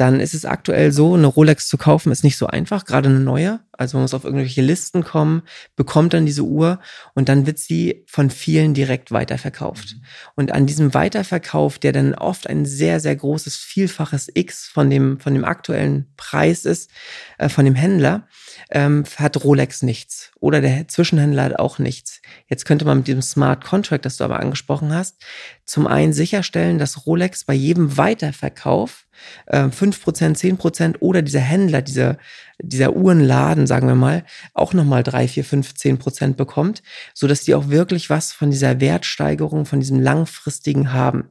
Dann 0.00 0.18
ist 0.18 0.32
es 0.32 0.46
aktuell 0.46 0.92
so, 0.92 1.12
eine 1.12 1.26
Rolex 1.26 1.68
zu 1.68 1.76
kaufen 1.76 2.10
ist 2.10 2.24
nicht 2.24 2.38
so 2.38 2.46
einfach, 2.46 2.86
gerade 2.86 3.10
eine 3.10 3.20
neue. 3.20 3.60
Also 3.72 3.98
man 3.98 4.04
muss 4.04 4.14
auf 4.14 4.24
irgendwelche 4.24 4.62
Listen 4.62 5.04
kommen, 5.04 5.42
bekommt 5.76 6.14
dann 6.14 6.24
diese 6.24 6.42
Uhr 6.42 6.80
und 7.14 7.28
dann 7.28 7.44
wird 7.44 7.58
sie 7.58 8.06
von 8.06 8.30
vielen 8.30 8.72
direkt 8.72 9.12
weiterverkauft. 9.12 9.96
Mhm. 9.96 10.02
Und 10.36 10.52
an 10.52 10.64
diesem 10.64 10.94
Weiterverkauf, 10.94 11.78
der 11.78 11.92
dann 11.92 12.14
oft 12.14 12.46
ein 12.46 12.64
sehr, 12.64 12.98
sehr 12.98 13.14
großes 13.14 13.56
Vielfaches 13.56 14.30
X 14.32 14.68
von 14.68 14.88
dem, 14.88 15.20
von 15.20 15.34
dem 15.34 15.44
aktuellen 15.44 16.10
Preis 16.16 16.64
ist, 16.64 16.90
äh, 17.36 17.50
von 17.50 17.66
dem 17.66 17.74
Händler, 17.74 18.26
ähm, 18.70 19.04
hat 19.16 19.44
Rolex 19.44 19.82
nichts 19.82 20.30
oder 20.40 20.62
der 20.62 20.88
Zwischenhändler 20.88 21.44
hat 21.44 21.58
auch 21.58 21.78
nichts. 21.78 22.22
Jetzt 22.48 22.64
könnte 22.64 22.86
man 22.86 22.98
mit 22.98 23.06
diesem 23.06 23.20
Smart 23.20 23.64
Contract, 23.64 24.06
das 24.06 24.16
du 24.16 24.24
aber 24.24 24.40
angesprochen 24.40 24.94
hast, 24.94 25.22
zum 25.66 25.86
einen 25.86 26.14
sicherstellen, 26.14 26.78
dass 26.78 27.04
Rolex 27.04 27.44
bei 27.44 27.54
jedem 27.54 27.98
Weiterverkauf 27.98 29.06
äh, 29.46 29.64
5%, 29.64 30.36
10% 30.36 30.96
oder 31.00 31.22
dieser 31.22 31.40
Händler, 31.40 31.82
dieser, 31.82 32.18
dieser 32.58 32.94
Uhrenladen, 32.94 33.66
sagen 33.66 33.88
wir 33.88 33.94
mal, 33.94 34.24
auch 34.54 34.72
nochmal 34.74 35.02
3, 35.02 35.28
4, 35.28 35.44
5, 35.44 35.72
10% 35.72 36.34
bekommt, 36.34 36.82
sodass 37.14 37.42
die 37.42 37.54
auch 37.54 37.68
wirklich 37.68 38.10
was 38.10 38.32
von 38.32 38.50
dieser 38.50 38.80
Wertsteigerung, 38.80 39.66
von 39.66 39.80
diesem 39.80 40.00
langfristigen 40.00 40.92
haben. 40.92 41.30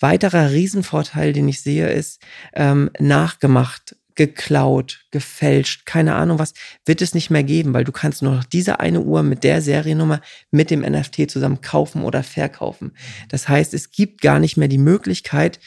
Weiterer 0.00 0.50
Riesenvorteil, 0.50 1.32
den 1.32 1.48
ich 1.48 1.60
sehe, 1.60 1.90
ist 1.90 2.22
ähm, 2.54 2.90
nachgemacht 2.98 3.96
geklaut, 4.20 5.06
gefälscht, 5.12 5.86
keine 5.86 6.14
Ahnung 6.14 6.38
was, 6.38 6.52
wird 6.84 7.00
es 7.00 7.14
nicht 7.14 7.30
mehr 7.30 7.42
geben, 7.42 7.72
weil 7.72 7.84
du 7.84 7.92
kannst 7.92 8.20
nur 8.20 8.34
noch 8.34 8.44
diese 8.44 8.78
eine 8.78 9.00
Uhr 9.00 9.22
mit 9.22 9.44
der 9.44 9.62
Seriennummer 9.62 10.20
mit 10.50 10.70
dem 10.70 10.80
NFT 10.80 11.30
zusammen 11.30 11.62
kaufen 11.62 12.02
oder 12.02 12.22
verkaufen. 12.22 12.92
Das 13.30 13.48
heißt, 13.48 13.72
es 13.72 13.92
gibt 13.92 14.20
gar 14.20 14.38
nicht 14.38 14.58
mehr 14.58 14.68
die 14.68 14.76
Möglichkeit, 14.76 15.58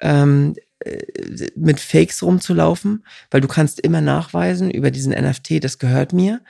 ähm, 0.00 0.54
äh, 0.56 0.60
mit 1.56 1.78
Fakes 1.78 2.22
rumzulaufen, 2.22 3.04
weil 3.30 3.40
du 3.40 3.48
kannst 3.48 3.80
immer 3.80 4.00
nachweisen 4.00 4.70
über 4.70 4.90
diesen 4.90 5.12
NFT, 5.12 5.62
das 5.62 5.78
gehört 5.78 6.12
mir. 6.12 6.40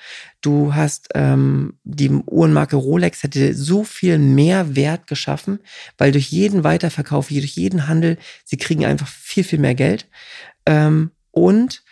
Du 0.40 0.74
hast 0.74 1.08
ähm, 1.14 1.74
die 1.82 2.10
Uhrenmarke 2.10 2.76
Rolex 2.76 3.24
hätte 3.24 3.54
so 3.54 3.82
viel 3.82 4.18
mehr 4.18 4.76
Wert 4.76 5.08
geschaffen, 5.08 5.58
weil 5.98 6.12
durch 6.12 6.28
jeden 6.28 6.62
Weiterverkauf, 6.62 7.28
durch 7.28 7.56
jeden 7.56 7.88
Handel, 7.88 8.18
sie 8.44 8.56
kriegen 8.56 8.84
einfach 8.84 9.08
viel, 9.08 9.42
viel 9.42 9.58
mehr 9.58 9.74
Geld. 9.74 10.08
Ähm, 10.64 11.10
und 11.32 11.82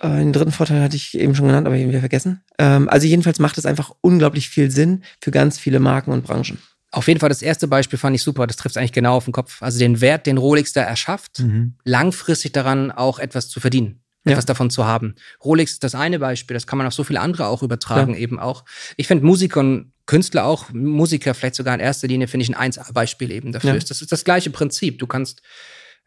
äh, 0.00 0.08
den 0.08 0.32
dritten 0.32 0.52
Vorteil 0.52 0.82
hatte 0.82 0.96
ich 0.96 1.16
eben 1.16 1.36
schon 1.36 1.46
genannt, 1.46 1.66
aber 1.66 1.76
irgendwie 1.76 2.00
vergessen. 2.00 2.42
Ähm, 2.58 2.88
also 2.88 3.06
jedenfalls 3.06 3.38
macht 3.38 3.58
es 3.58 3.66
einfach 3.66 3.92
unglaublich 4.00 4.48
viel 4.48 4.70
Sinn 4.70 5.04
für 5.20 5.30
ganz 5.30 5.58
viele 5.58 5.78
Marken 5.78 6.10
und 6.10 6.24
Branchen. 6.24 6.58
Auf 6.98 7.06
jeden 7.06 7.20
Fall 7.20 7.28
das 7.28 7.42
erste 7.42 7.68
Beispiel 7.68 7.96
fand 7.96 8.16
ich 8.16 8.24
super. 8.24 8.48
Das 8.48 8.56
trifft 8.56 8.76
eigentlich 8.76 8.90
genau 8.90 9.14
auf 9.14 9.24
den 9.24 9.32
Kopf. 9.32 9.62
Also 9.62 9.78
den 9.78 10.00
Wert, 10.00 10.26
den 10.26 10.36
Rolex 10.36 10.72
da 10.72 10.82
erschafft, 10.82 11.38
mhm. 11.38 11.74
langfristig 11.84 12.50
daran 12.50 12.90
auch 12.90 13.20
etwas 13.20 13.48
zu 13.48 13.60
verdienen, 13.60 14.02
ja. 14.24 14.32
etwas 14.32 14.46
davon 14.46 14.68
zu 14.68 14.84
haben. 14.84 15.14
Rolex 15.44 15.74
ist 15.74 15.84
das 15.84 15.94
eine 15.94 16.18
Beispiel. 16.18 16.54
Das 16.54 16.66
kann 16.66 16.76
man 16.76 16.88
auf 16.88 16.94
so 16.94 17.04
viele 17.04 17.20
andere 17.20 17.46
auch 17.46 17.62
übertragen 17.62 18.14
ja. 18.14 18.18
eben 18.18 18.40
auch. 18.40 18.64
Ich 18.96 19.06
finde 19.06 19.24
Musiker 19.24 19.60
und 19.60 19.92
Künstler 20.06 20.44
auch, 20.44 20.72
Musiker 20.72 21.34
vielleicht 21.34 21.54
sogar 21.54 21.72
in 21.72 21.78
erster 21.78 22.08
Linie 22.08 22.26
finde 22.26 22.42
ich 22.42 22.56
ein 22.56 22.72
1A-Beispiel 22.72 23.30
eben 23.30 23.52
dafür. 23.52 23.74
Ja. 23.74 23.78
Das 23.78 24.02
ist 24.02 24.10
das 24.10 24.24
gleiche 24.24 24.50
Prinzip. 24.50 24.98
Du 24.98 25.06
kannst 25.06 25.40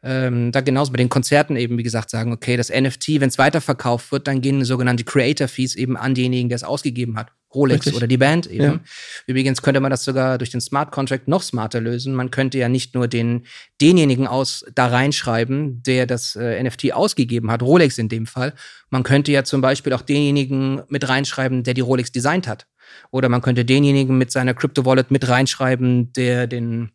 ähm, 0.03 0.51
da 0.51 0.59
genauso 0.59 0.91
bei 0.91 0.97
den 0.97 1.07
Konzerten 1.07 1.55
eben, 1.55 1.77
wie 1.77 1.83
gesagt, 1.83 2.09
sagen, 2.09 2.33
okay, 2.33 2.57
das 2.57 2.69
NFT, 2.69 3.21
wenn 3.21 3.29
es 3.29 3.37
weiterverkauft 3.37 4.11
wird, 4.11 4.27
dann 4.27 4.41
gehen 4.41 4.65
sogenannte 4.65 5.05
Creator 5.05 5.47
Fees 5.47 5.75
eben 5.75 5.95
an 5.95 6.15
denjenigen, 6.15 6.49
der 6.49 6.57
es 6.57 6.65
ausgegeben 6.65 7.17
hat. 7.17 7.31
Rolex 7.53 7.85
Richtig. 7.85 7.95
oder 7.95 8.07
die 8.07 8.17
Band 8.17 8.47
eben. 8.47 8.63
Ja. 8.63 8.79
Übrigens 9.27 9.61
könnte 9.61 9.79
man 9.79 9.91
das 9.91 10.03
sogar 10.03 10.37
durch 10.37 10.49
den 10.49 10.61
Smart 10.61 10.91
Contract 10.91 11.27
noch 11.27 11.41
smarter 11.41 11.81
lösen. 11.81 12.13
Man 12.13 12.31
könnte 12.31 12.57
ja 12.57 12.69
nicht 12.69 12.95
nur 12.95 13.07
den, 13.07 13.45
denjenigen 13.81 14.27
aus, 14.27 14.65
da 14.73 14.87
reinschreiben, 14.87 15.83
der 15.83 16.05
das 16.05 16.35
äh, 16.35 16.61
NFT 16.63 16.93
ausgegeben 16.93 17.51
hat, 17.51 17.61
Rolex 17.61 17.97
in 17.97 18.09
dem 18.09 18.25
Fall. 18.25 18.53
Man 18.89 19.03
könnte 19.03 19.31
ja 19.31 19.43
zum 19.43 19.61
Beispiel 19.61 19.93
auch 19.93 20.01
denjenigen 20.01 20.81
mit 20.87 21.07
reinschreiben, 21.07 21.63
der 21.63 21.73
die 21.73 21.81
Rolex 21.81 22.11
designt 22.11 22.47
hat. 22.47 22.67
Oder 23.11 23.29
man 23.29 23.41
könnte 23.41 23.65
denjenigen 23.65 24.17
mit 24.17 24.31
seiner 24.31 24.53
Crypto 24.53 24.85
Wallet 24.85 25.11
mit 25.11 25.27
reinschreiben, 25.27 26.11
der 26.13 26.47
den 26.47 26.91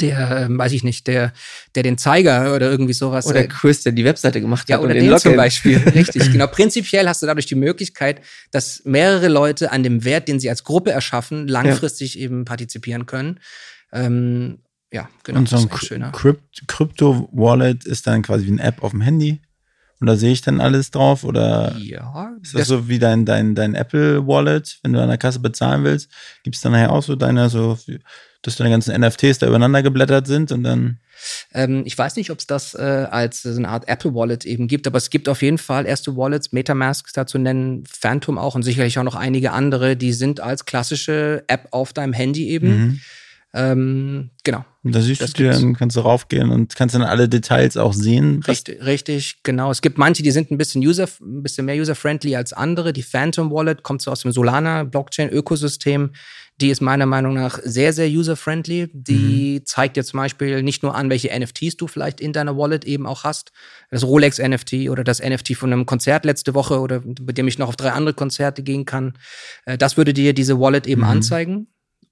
der, 0.00 0.46
ähm, 0.46 0.58
weiß 0.58 0.72
ich 0.72 0.82
nicht, 0.82 1.06
der, 1.06 1.32
der 1.74 1.82
den 1.82 1.98
Zeiger 1.98 2.54
oder 2.54 2.70
irgendwie 2.70 2.92
sowas. 2.92 3.26
Oder 3.26 3.44
äh, 3.44 3.48
Chris, 3.48 3.82
der 3.82 3.92
die 3.92 4.04
Webseite 4.04 4.40
gemacht 4.40 4.68
ja, 4.68 4.76
hat. 4.76 4.80
Oder, 4.82 4.90
oder 4.90 5.00
den, 5.00 5.10
den 5.10 5.18
zum 5.18 5.36
Beispiel. 5.36 5.76
Richtig, 5.94 6.32
genau. 6.32 6.46
Prinzipiell 6.48 7.08
hast 7.08 7.22
du 7.22 7.26
dadurch 7.26 7.46
die 7.46 7.54
Möglichkeit, 7.54 8.20
dass 8.50 8.82
mehrere 8.84 9.28
Leute 9.28 9.70
an 9.70 9.82
dem 9.82 10.04
Wert, 10.04 10.28
den 10.28 10.40
sie 10.40 10.50
als 10.50 10.64
Gruppe 10.64 10.90
erschaffen, 10.90 11.46
langfristig 11.46 12.14
ja. 12.14 12.22
eben 12.22 12.44
partizipieren 12.44 13.06
können. 13.06 13.40
Ähm, 13.92 14.58
Ja, 14.92 15.08
genau. 15.22 15.40
Und 15.40 15.48
so 15.48 15.58
ein 15.58 15.68
Crypto-Wallet 16.66 17.84
ist 17.84 18.06
dann 18.06 18.22
quasi 18.22 18.46
wie 18.46 18.52
eine 18.52 18.62
App 18.62 18.82
auf 18.82 18.92
dem 18.92 19.02
Handy. 19.02 19.40
Und 20.00 20.06
da 20.06 20.16
sehe 20.16 20.32
ich 20.32 20.42
dann 20.42 20.60
alles 20.60 20.90
drauf? 20.90 21.24
Oder 21.24 21.76
ja, 21.78 22.36
ist 22.42 22.54
das, 22.54 22.60
das 22.60 22.68
so 22.68 22.88
wie 22.88 22.98
dein, 22.98 23.24
dein, 23.24 23.54
dein 23.54 23.74
Apple 23.74 24.26
Wallet, 24.26 24.78
wenn 24.82 24.92
du 24.92 25.02
an 25.02 25.08
der 25.08 25.18
Kasse 25.18 25.40
bezahlen 25.40 25.84
willst? 25.84 26.10
Gibt 26.44 26.56
es 26.56 26.62
dann 26.62 26.72
nachher 26.72 26.92
auch 26.92 27.02
so 27.02 27.16
deine, 27.16 27.48
so, 27.48 27.76
dass 28.42 28.56
deine 28.56 28.70
ganzen 28.70 28.98
NFTs 29.00 29.38
da 29.38 29.48
übereinander 29.48 29.82
geblättert 29.82 30.26
sind 30.26 30.52
und 30.52 30.62
dann. 30.62 31.00
Ähm, 31.52 31.82
ich 31.84 31.98
weiß 31.98 32.14
nicht, 32.14 32.30
ob 32.30 32.38
es 32.38 32.46
das 32.46 32.74
äh, 32.74 33.06
als 33.10 33.42
so 33.42 33.50
eine 33.50 33.68
Art 33.68 33.88
Apple 33.88 34.14
Wallet 34.14 34.44
eben 34.44 34.68
gibt, 34.68 34.86
aber 34.86 34.98
es 34.98 35.10
gibt 35.10 35.28
auf 35.28 35.42
jeden 35.42 35.58
Fall 35.58 35.84
erste 35.84 36.16
Wallets, 36.16 36.52
Metamask 36.52 37.12
dazu 37.12 37.38
nennen, 37.38 37.82
Phantom 37.88 38.38
auch 38.38 38.54
und 38.54 38.62
sicherlich 38.62 38.98
auch 39.00 39.04
noch 39.04 39.16
einige 39.16 39.50
andere, 39.50 39.96
die 39.96 40.12
sind 40.12 40.38
als 40.38 40.64
klassische 40.64 41.42
App 41.48 41.68
auf 41.72 41.92
deinem 41.92 42.12
Handy 42.12 42.48
eben. 42.48 42.68
Mhm 42.68 43.00
ähm, 43.54 44.30
genau. 44.44 44.64
Und 44.84 44.94
da 44.94 45.00
siehst 45.00 45.22
das 45.22 45.32
du 45.32 45.42
dir, 45.42 45.52
dann 45.52 45.74
kannst 45.74 45.96
du 45.96 46.00
raufgehen 46.00 46.50
und 46.50 46.76
kannst 46.76 46.94
dann 46.94 47.02
alle 47.02 47.28
Details 47.28 47.76
auch 47.76 47.92
sehen. 47.92 48.42
Richtig, 48.46 48.84
richtig, 48.84 49.42
genau. 49.42 49.70
Es 49.70 49.80
gibt 49.80 49.96
manche, 49.96 50.22
die 50.22 50.30
sind 50.30 50.50
ein 50.50 50.58
bisschen 50.58 50.86
user, 50.86 51.08
ein 51.20 51.42
bisschen 51.42 51.64
mehr 51.64 51.76
user-friendly 51.76 52.36
als 52.36 52.52
andere. 52.52 52.92
Die 52.92 53.02
Phantom 53.02 53.50
Wallet 53.50 53.82
kommt 53.82 54.02
so 54.02 54.10
aus 54.10 54.20
dem 54.20 54.32
Solana 54.32 54.84
Blockchain-Ökosystem. 54.84 56.12
Die 56.60 56.70
ist 56.70 56.80
meiner 56.80 57.06
Meinung 57.06 57.34
nach 57.34 57.58
sehr, 57.62 57.92
sehr 57.92 58.08
user-friendly. 58.08 58.90
Die 58.92 59.60
mhm. 59.60 59.66
zeigt 59.66 59.96
dir 59.96 60.04
zum 60.04 60.18
Beispiel 60.18 60.62
nicht 60.62 60.82
nur 60.82 60.94
an, 60.94 61.08
welche 61.08 61.28
NFTs 61.38 61.76
du 61.76 61.86
vielleicht 61.86 62.20
in 62.20 62.32
deiner 62.32 62.56
Wallet 62.56 62.84
eben 62.84 63.06
auch 63.06 63.24
hast. 63.24 63.52
Das 63.90 64.04
Rolex 64.04 64.38
NFT 64.38 64.90
oder 64.90 65.04
das 65.04 65.22
NFT 65.22 65.56
von 65.56 65.72
einem 65.72 65.86
Konzert 65.86 66.24
letzte 66.24 66.54
Woche 66.54 66.80
oder 66.80 67.02
mit 67.20 67.38
dem 67.38 67.48
ich 67.48 67.58
noch 67.58 67.68
auf 67.68 67.76
drei 67.76 67.92
andere 67.92 68.14
Konzerte 68.14 68.62
gehen 68.62 68.84
kann. 68.84 69.14
Äh, 69.64 69.78
das 69.78 69.96
würde 69.96 70.12
dir 70.12 70.34
diese 70.34 70.60
Wallet 70.60 70.86
eben 70.86 71.02
mhm. 71.02 71.08
anzeigen 71.08 71.68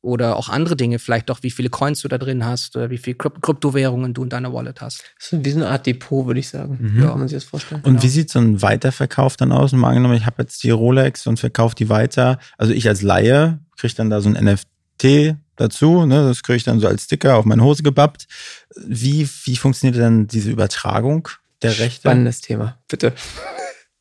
oder 0.07 0.36
auch 0.36 0.48
andere 0.48 0.76
Dinge, 0.76 1.00
vielleicht 1.00 1.28
doch, 1.28 1.42
wie 1.42 1.50
viele 1.50 1.68
Coins 1.68 2.00
du 2.00 2.09
da 2.09 2.16
drin 2.16 2.46
hast 2.46 2.76
oder 2.76 2.90
wie 2.90 2.98
viele 2.98 3.16
Kryptowährungen 3.16 4.14
du 4.14 4.22
in 4.22 4.28
deiner 4.28 4.52
Wallet 4.52 4.80
hast. 4.80 5.02
Das 5.18 5.32
ist 5.32 5.44
wie 5.44 5.50
so 5.50 5.59
eine 5.59 5.68
Art 5.68 5.84
Depot, 5.84 6.26
würde 6.26 6.38
ich 6.38 6.48
sagen. 6.48 6.78
Mhm. 6.80 7.02
Ja, 7.02 7.09
kann 7.09 7.18
man 7.18 7.28
sich 7.28 7.36
das 7.36 7.44
vorstellen. 7.44 7.80
Und 7.82 7.94
genau. 7.94 8.02
wie 8.04 8.09
sieht 8.09 8.30
so 8.30 8.38
ein 8.38 8.62
Weiterverkauf 8.62 9.36
dann 9.36 9.50
aus? 9.50 9.72
Mal 9.72 9.88
angenommen, 9.88 10.14
ich 10.14 10.24
habe 10.24 10.42
jetzt 10.42 10.62
die 10.62 10.70
Rolex 10.70 11.26
und 11.26 11.40
verkaufe 11.40 11.74
die 11.74 11.88
weiter. 11.88 12.38
Also 12.57 12.72
ich 12.72 12.86
als 12.88 13.02
Laie 13.02 13.59
kriege 13.76 13.94
dann 13.94 14.09
da 14.09 14.20
so 14.20 14.30
ein 14.30 14.42
NFT 14.44 15.34
dazu, 15.57 16.07
ne? 16.07 16.22
das 16.22 16.44
kriege 16.44 16.57
ich 16.57 16.64
dann 16.64 16.78
so 16.78 16.86
als 16.86 17.04
Sticker 17.04 17.36
auf 17.36 17.44
meine 17.44 17.64
Hose 17.64 17.82
gebappt. 17.82 18.28
Wie, 18.76 19.28
wie 19.44 19.57
funktioniert 19.57 20.00
denn 20.00 20.28
diese 20.28 20.50
Übertragung 20.50 21.28
der 21.62 21.78
Rechte? 21.80 22.02
Spannendes 22.02 22.42
Thema, 22.42 22.78
bitte 22.86 23.12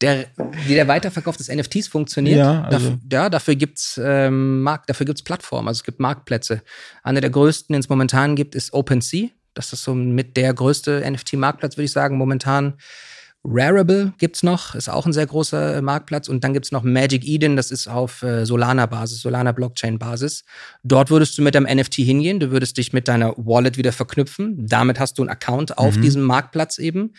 der, 0.06 0.28
wie 0.66 0.76
der 0.76 0.88
Weiterverkauf 0.88 1.38
des 1.38 1.50
NFTs 1.50 1.88
funktioniert. 1.88 2.38
Ja, 2.38 2.64
also. 2.64 2.78
dafür, 2.78 3.00
ja, 3.12 3.30
dafür 3.30 3.56
gibt's 3.56 4.00
ähm, 4.04 4.62
Markt, 4.62 4.90
dafür 4.90 5.06
gibt's 5.06 5.24
Plattformen, 5.24 5.68
also 5.68 5.80
es 5.80 5.84
gibt 5.84 6.00
Marktplätze. 6.00 6.62
Einer 7.04 7.22
der 7.22 7.30
größten, 7.30 7.74
den 7.74 7.80
es 7.80 7.90
momentan 7.90 8.36
gibt, 8.36 8.56
ist 8.56 8.74
OpenSea. 8.74 9.30
Das 9.54 9.72
ist 9.74 9.84
so 9.84 9.96
mit 9.96 10.38
der 10.38 10.54
größte 10.54 11.04
NFT-Marktplatz, 11.10 11.78
würde 11.78 11.86
ich 11.86 11.92
sagen, 11.92 12.18
momentan. 12.18 12.76
Rarible 13.48 14.14
gibt's 14.18 14.44
noch, 14.44 14.74
ist 14.74 14.90
auch 14.90 15.06
ein 15.06 15.14
sehr 15.14 15.28
großer 15.28 15.78
äh, 15.78 15.82
Marktplatz. 15.82 16.28
Und 16.28 16.44
dann 16.44 16.54
gibt's 16.54 16.72
noch 16.72 16.84
Magic 16.84 17.26
Eden, 17.28 17.56
das 17.56 17.72
ist 17.72 17.88
auf 17.88 18.24
äh, 18.24 18.46
Solana-Basis, 18.46 19.22
Solana-Blockchain-Basis. 19.22 20.46
Dort 20.84 21.12
würdest 21.12 21.38
du 21.38 21.44
mit 21.44 21.54
deinem 21.56 21.78
NFT 21.78 21.96
hingehen, 21.96 22.40
du 22.40 22.52
würdest 22.52 22.78
dich 22.78 22.92
mit 22.92 23.08
deiner 23.08 23.34
Wallet 23.38 23.78
wieder 23.78 23.92
verknüpfen. 23.92 24.66
Damit 24.68 25.00
hast 25.00 25.18
du 25.18 25.22
einen 25.22 25.30
Account 25.30 25.78
auf 25.78 25.96
mhm. 25.98 26.02
diesem 26.02 26.24
Marktplatz 26.24 26.80
eben 26.80 27.14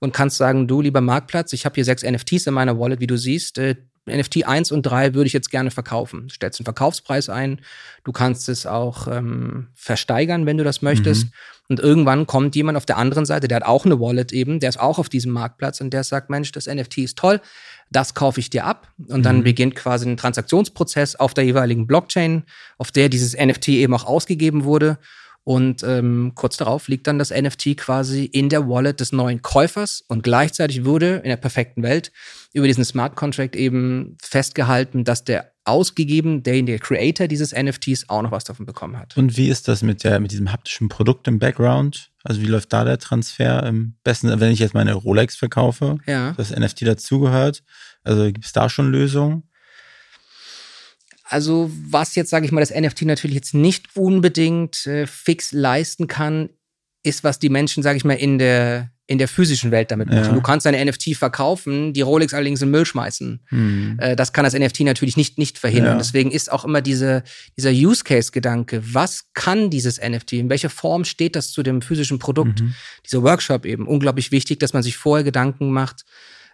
und 0.00 0.12
kannst 0.12 0.38
sagen, 0.38 0.66
du 0.66 0.80
lieber 0.80 1.00
Marktplatz, 1.00 1.52
ich 1.52 1.64
habe 1.64 1.76
hier 1.76 1.84
sechs 1.84 2.02
NFTs 2.02 2.46
in 2.46 2.54
meiner 2.54 2.78
Wallet, 2.78 3.00
wie 3.00 3.06
du 3.06 3.16
siehst. 3.16 3.58
Äh, 3.58 3.76
NFT 4.08 4.46
1 4.46 4.72
und 4.72 4.82
3 4.82 5.14
würde 5.14 5.26
ich 5.26 5.32
jetzt 5.32 5.50
gerne 5.50 5.70
verkaufen. 5.70 6.28
Du 6.28 6.34
stellst 6.34 6.58
einen 6.58 6.64
Verkaufspreis 6.64 7.28
ein, 7.28 7.60
du 8.02 8.12
kannst 8.12 8.48
es 8.48 8.66
auch 8.66 9.06
ähm, 9.06 9.68
versteigern, 9.74 10.46
wenn 10.46 10.56
du 10.56 10.64
das 10.64 10.82
möchtest. 10.82 11.26
Mhm. 11.26 11.32
Und 11.68 11.80
irgendwann 11.80 12.26
kommt 12.26 12.56
jemand 12.56 12.76
auf 12.76 12.86
der 12.86 12.96
anderen 12.96 13.26
Seite, 13.26 13.46
der 13.46 13.56
hat 13.56 13.64
auch 13.64 13.84
eine 13.84 14.00
Wallet 14.00 14.32
eben, 14.32 14.58
der 14.58 14.70
ist 14.70 14.80
auch 14.80 14.98
auf 14.98 15.08
diesem 15.08 15.32
Marktplatz 15.32 15.80
und 15.80 15.90
der 15.90 16.02
sagt, 16.02 16.28
Mensch, 16.28 16.50
das 16.50 16.66
NFT 16.66 16.98
ist 16.98 17.18
toll, 17.18 17.40
das 17.90 18.14
kaufe 18.14 18.40
ich 18.40 18.50
dir 18.50 18.64
ab. 18.64 18.88
Und 19.06 19.18
mhm. 19.18 19.22
dann 19.22 19.44
beginnt 19.44 19.76
quasi 19.76 20.08
ein 20.08 20.16
Transaktionsprozess 20.16 21.14
auf 21.16 21.34
der 21.34 21.44
jeweiligen 21.44 21.86
Blockchain, 21.86 22.44
auf 22.78 22.90
der 22.90 23.08
dieses 23.08 23.36
NFT 23.36 23.68
eben 23.68 23.94
auch 23.94 24.04
ausgegeben 24.04 24.64
wurde. 24.64 24.98
Und 25.42 25.82
ähm, 25.82 26.32
kurz 26.34 26.58
darauf 26.58 26.88
liegt 26.88 27.06
dann 27.06 27.18
das 27.18 27.30
NFT 27.30 27.76
quasi 27.76 28.24
in 28.24 28.50
der 28.50 28.68
Wallet 28.68 29.00
des 29.00 29.12
neuen 29.12 29.40
Käufers 29.42 30.04
und 30.06 30.22
gleichzeitig 30.22 30.84
wurde 30.84 31.16
in 31.16 31.30
der 31.30 31.36
perfekten 31.36 31.82
Welt 31.82 32.12
über 32.52 32.66
diesen 32.66 32.84
Smart 32.84 33.16
Contract 33.16 33.56
eben 33.56 34.16
festgehalten, 34.20 35.04
dass 35.04 35.24
der 35.24 35.52
ausgegeben, 35.64 36.42
der, 36.42 36.62
der 36.62 36.78
Creator 36.78 37.28
dieses 37.28 37.54
NFTs 37.54 38.08
auch 38.08 38.22
noch 38.22 38.32
was 38.32 38.44
davon 38.44 38.66
bekommen 38.66 38.98
hat. 38.98 39.16
Und 39.16 39.36
wie 39.36 39.48
ist 39.48 39.68
das 39.68 39.82
mit, 39.82 40.04
der, 40.04 40.20
mit 40.20 40.32
diesem 40.32 40.52
haptischen 40.52 40.88
Produkt 40.88 41.28
im 41.28 41.38
Background? 41.38 42.10
Also 42.24 42.40
wie 42.40 42.46
läuft 42.46 42.72
da 42.72 42.84
der 42.84 42.98
Transfer 42.98 43.64
im 43.64 43.94
besten, 44.02 44.40
wenn 44.40 44.52
ich 44.52 44.58
jetzt 44.58 44.74
meine 44.74 44.94
Rolex 44.94 45.36
verkaufe, 45.36 45.98
ja. 46.06 46.32
das 46.36 46.50
NFT 46.50 46.82
dazugehört? 46.82 47.62
Also 48.02 48.24
gibt 48.24 48.44
es 48.44 48.52
da 48.52 48.68
schon 48.68 48.90
Lösungen? 48.90 49.44
Also 51.30 51.70
was 51.88 52.16
jetzt, 52.16 52.30
sage 52.30 52.44
ich 52.44 52.52
mal, 52.52 52.60
das 52.60 52.74
NFT 52.74 53.02
natürlich 53.02 53.36
jetzt 53.36 53.54
nicht 53.54 53.96
unbedingt 53.96 54.86
äh, 54.86 55.06
fix 55.06 55.52
leisten 55.52 56.08
kann, 56.08 56.50
ist, 57.02 57.24
was 57.24 57.38
die 57.38 57.48
Menschen, 57.48 57.82
sage 57.82 57.96
ich 57.96 58.04
mal, 58.04 58.14
in 58.14 58.38
der 58.38 58.90
in 59.10 59.18
der 59.18 59.26
physischen 59.26 59.72
Welt 59.72 59.90
damit 59.90 60.08
machen. 60.08 60.22
Ja. 60.22 60.32
Du 60.32 60.40
kannst 60.40 60.66
deine 60.66 60.84
NFT 60.84 61.16
verkaufen, 61.16 61.92
die 61.92 62.00
Rolex 62.00 62.32
allerdings 62.32 62.62
in 62.62 62.68
den 62.68 62.70
Müll 62.70 62.86
schmeißen. 62.86 63.40
Hm. 63.48 63.96
Äh, 63.98 64.14
das 64.14 64.32
kann 64.32 64.44
das 64.44 64.54
NFT 64.54 64.82
natürlich 64.82 65.16
nicht, 65.16 65.36
nicht 65.36 65.58
verhindern. 65.58 65.94
Ja. 65.94 65.98
Deswegen 65.98 66.30
ist 66.30 66.52
auch 66.52 66.64
immer 66.64 66.80
diese, 66.80 67.24
dieser 67.56 67.70
Use-Case-Gedanke, 67.70 68.82
was 68.94 69.24
kann 69.34 69.68
dieses 69.68 70.00
NFT, 70.00 70.34
in 70.34 70.48
welcher 70.48 70.70
Form 70.70 71.04
steht 71.04 71.34
das 71.34 71.50
zu 71.50 71.64
dem 71.64 71.82
physischen 71.82 72.20
Produkt, 72.20 72.60
mhm. 72.60 72.74
dieser 73.04 73.24
Workshop 73.24 73.66
eben, 73.66 73.88
unglaublich 73.88 74.30
wichtig, 74.30 74.60
dass 74.60 74.74
man 74.74 74.84
sich 74.84 74.96
vorher 74.96 75.24
Gedanken 75.24 75.72
macht, 75.72 76.04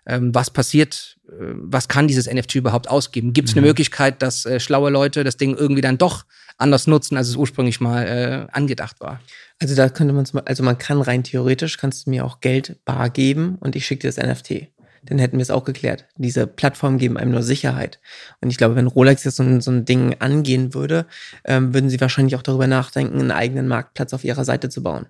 ähm, 0.07 0.35
was 0.35 0.51
passiert, 0.51 1.19
äh, 1.29 1.33
was 1.55 1.89
kann 1.89 2.09
dieses 2.09 2.33
NFT 2.33 2.57
überhaupt 2.57 2.89
ausgeben? 2.89 3.33
Gibt 3.33 3.49
es 3.49 3.55
mhm. 3.55 3.61
eine 3.61 3.69
Möglichkeit, 3.69 4.23
dass 4.23 4.47
äh, 4.47 4.61
schlaue 4.61 4.91
Leute 4.91 5.25
das 5.25 5.37
Ding 5.37 5.55
irgendwie 5.55 5.83
dann 5.83 5.99
doch 5.99 6.25
anders 6.59 6.87
nutzen, 6.87 7.17
als 7.17 7.29
es 7.29 7.37
ursprünglich 7.37 7.81
mal 7.81 8.07
äh, 8.07 8.53
angedacht 8.53 9.01
war? 9.01 9.21
Also 9.61 9.75
da 9.75 9.89
könnte 9.89 10.13
man 10.13 10.27
also 10.45 10.63
man 10.63 10.79
kann 10.79 11.01
rein 11.01 11.25
theoretisch, 11.25 11.77
kannst 11.79 12.07
du 12.07 12.11
mir 12.11 12.25
auch 12.25 12.41
Geld 12.41 12.85
bar 12.85 13.11
geben 13.11 13.57
und 13.61 13.77
ich 13.77 13.87
schicke 13.87 14.03
dir 14.03 14.13
das 14.13 14.25
NFT. 14.25 14.69
Dann 15.07 15.19
hätten 15.19 15.37
wir 15.39 15.43
es 15.43 15.51
auch 15.51 15.65
geklärt. 15.65 16.07
Diese 16.17 16.49
Plattformen 16.49 16.99
geben 16.99 17.17
einem 17.17 17.31
nur 17.31 17.45
Sicherheit. 17.45 18.01
Und 18.41 18.51
ich 18.51 18.57
glaube, 18.57 18.75
wenn 18.75 18.89
Rolex 18.89 19.23
jetzt 19.23 19.37
so 19.37 19.45
ein, 19.45 19.61
so 19.61 19.71
ein 19.71 19.85
Ding 19.85 20.17
angehen 20.19 20.75
würde, 20.75 21.07
ähm, 21.45 21.73
würden 21.73 21.91
sie 21.91 22.01
wahrscheinlich 22.01 22.35
auch 22.35 22.43
darüber 22.43 22.67
nachdenken, 22.67 23.21
einen 23.21 23.31
eigenen 23.31 23.69
Marktplatz 23.69 24.13
auf 24.13 24.25
ihrer 24.25 24.45
Seite 24.45 24.69
zu 24.69 24.83
bauen. 24.83 25.07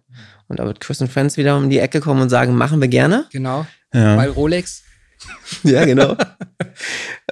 Und 0.49 0.59
da 0.59 0.67
wird 0.67 0.81
Chris 0.81 1.01
und 1.01 1.11
Friends 1.11 1.39
wieder 1.39 1.57
um 1.57 1.71
die 1.71 1.79
Ecke 1.79 2.01
kommen 2.01 2.21
und 2.21 2.29
sagen, 2.29 2.55
machen 2.55 2.81
wir 2.81 2.89
gerne. 2.89 3.27
Genau. 3.33 3.67
Ja. 3.95 4.19
Weil 4.19 4.31
Rolex 4.31 4.83
ja, 5.62 5.85
genau. 5.85 6.17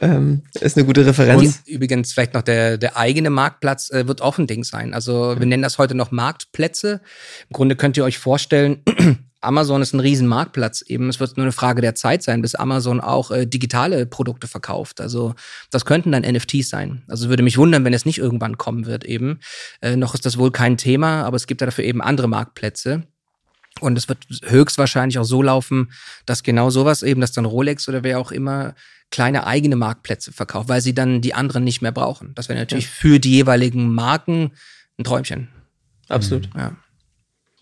ähm, 0.00 0.42
ist 0.60 0.76
eine 0.76 0.86
gute 0.86 1.04
Referenz. 1.06 1.42
Und 1.42 1.68
übrigens 1.68 2.12
vielleicht 2.12 2.34
noch 2.34 2.42
der, 2.42 2.78
der 2.78 2.96
eigene 2.96 3.30
Marktplatz 3.30 3.90
äh, 3.90 4.06
wird 4.06 4.22
auch 4.22 4.38
ein 4.38 4.46
Ding 4.46 4.64
sein. 4.64 4.94
Also 4.94 5.38
wir 5.38 5.46
nennen 5.46 5.62
das 5.62 5.78
heute 5.78 5.94
noch 5.94 6.10
Marktplätze. 6.10 7.00
Im 7.48 7.54
Grunde 7.54 7.76
könnt 7.76 7.96
ihr 7.96 8.04
euch 8.04 8.18
vorstellen, 8.18 8.82
Amazon 9.44 9.82
ist 9.82 9.92
ein 9.92 10.00
riesen 10.00 10.26
Marktplatz 10.26 10.82
eben. 10.82 11.08
Es 11.08 11.20
wird 11.20 11.36
nur 11.36 11.44
eine 11.44 11.52
Frage 11.52 11.82
der 11.82 11.94
Zeit 11.94 12.22
sein, 12.22 12.42
bis 12.42 12.54
Amazon 12.54 13.00
auch 13.00 13.30
äh, 13.30 13.46
digitale 13.46 14.06
Produkte 14.06 14.48
verkauft. 14.48 15.00
Also 15.00 15.34
das 15.70 15.84
könnten 15.84 16.12
dann 16.12 16.22
NFTs 16.22 16.70
sein. 16.70 17.04
Also 17.08 17.28
würde 17.28 17.42
mich 17.42 17.58
wundern, 17.58 17.84
wenn 17.84 17.94
es 17.94 18.06
nicht 18.06 18.18
irgendwann 18.18 18.58
kommen 18.58 18.86
wird 18.86 19.04
eben. 19.04 19.40
Äh, 19.82 19.96
noch 19.96 20.14
ist 20.14 20.26
das 20.26 20.38
wohl 20.38 20.50
kein 20.50 20.76
Thema, 20.76 21.24
aber 21.24 21.36
es 21.36 21.46
gibt 21.46 21.60
ja 21.60 21.66
dafür 21.66 21.84
eben 21.84 22.00
andere 22.00 22.28
Marktplätze. 22.28 23.04
Und 23.80 23.98
es 23.98 24.08
wird 24.08 24.26
höchstwahrscheinlich 24.44 25.18
auch 25.18 25.24
so 25.24 25.42
laufen, 25.42 25.92
dass 26.26 26.42
genau 26.42 26.70
sowas 26.70 27.02
eben, 27.02 27.20
dass 27.20 27.32
dann 27.32 27.44
Rolex 27.44 27.88
oder 27.88 28.04
wer 28.04 28.20
auch 28.20 28.30
immer 28.30 28.74
kleine 29.10 29.46
eigene 29.46 29.76
Marktplätze 29.76 30.32
verkauft, 30.32 30.68
weil 30.68 30.80
sie 30.80 30.94
dann 30.94 31.20
die 31.20 31.34
anderen 31.34 31.64
nicht 31.64 31.82
mehr 31.82 31.92
brauchen. 31.92 32.34
Das 32.34 32.48
wäre 32.48 32.58
natürlich 32.58 32.86
ja. 32.86 32.90
für 32.90 33.20
die 33.20 33.32
jeweiligen 33.32 33.92
Marken 33.92 34.52
ein 34.98 35.04
Träumchen. 35.04 35.48
Absolut. 36.08 36.48
Ja. 36.56 36.76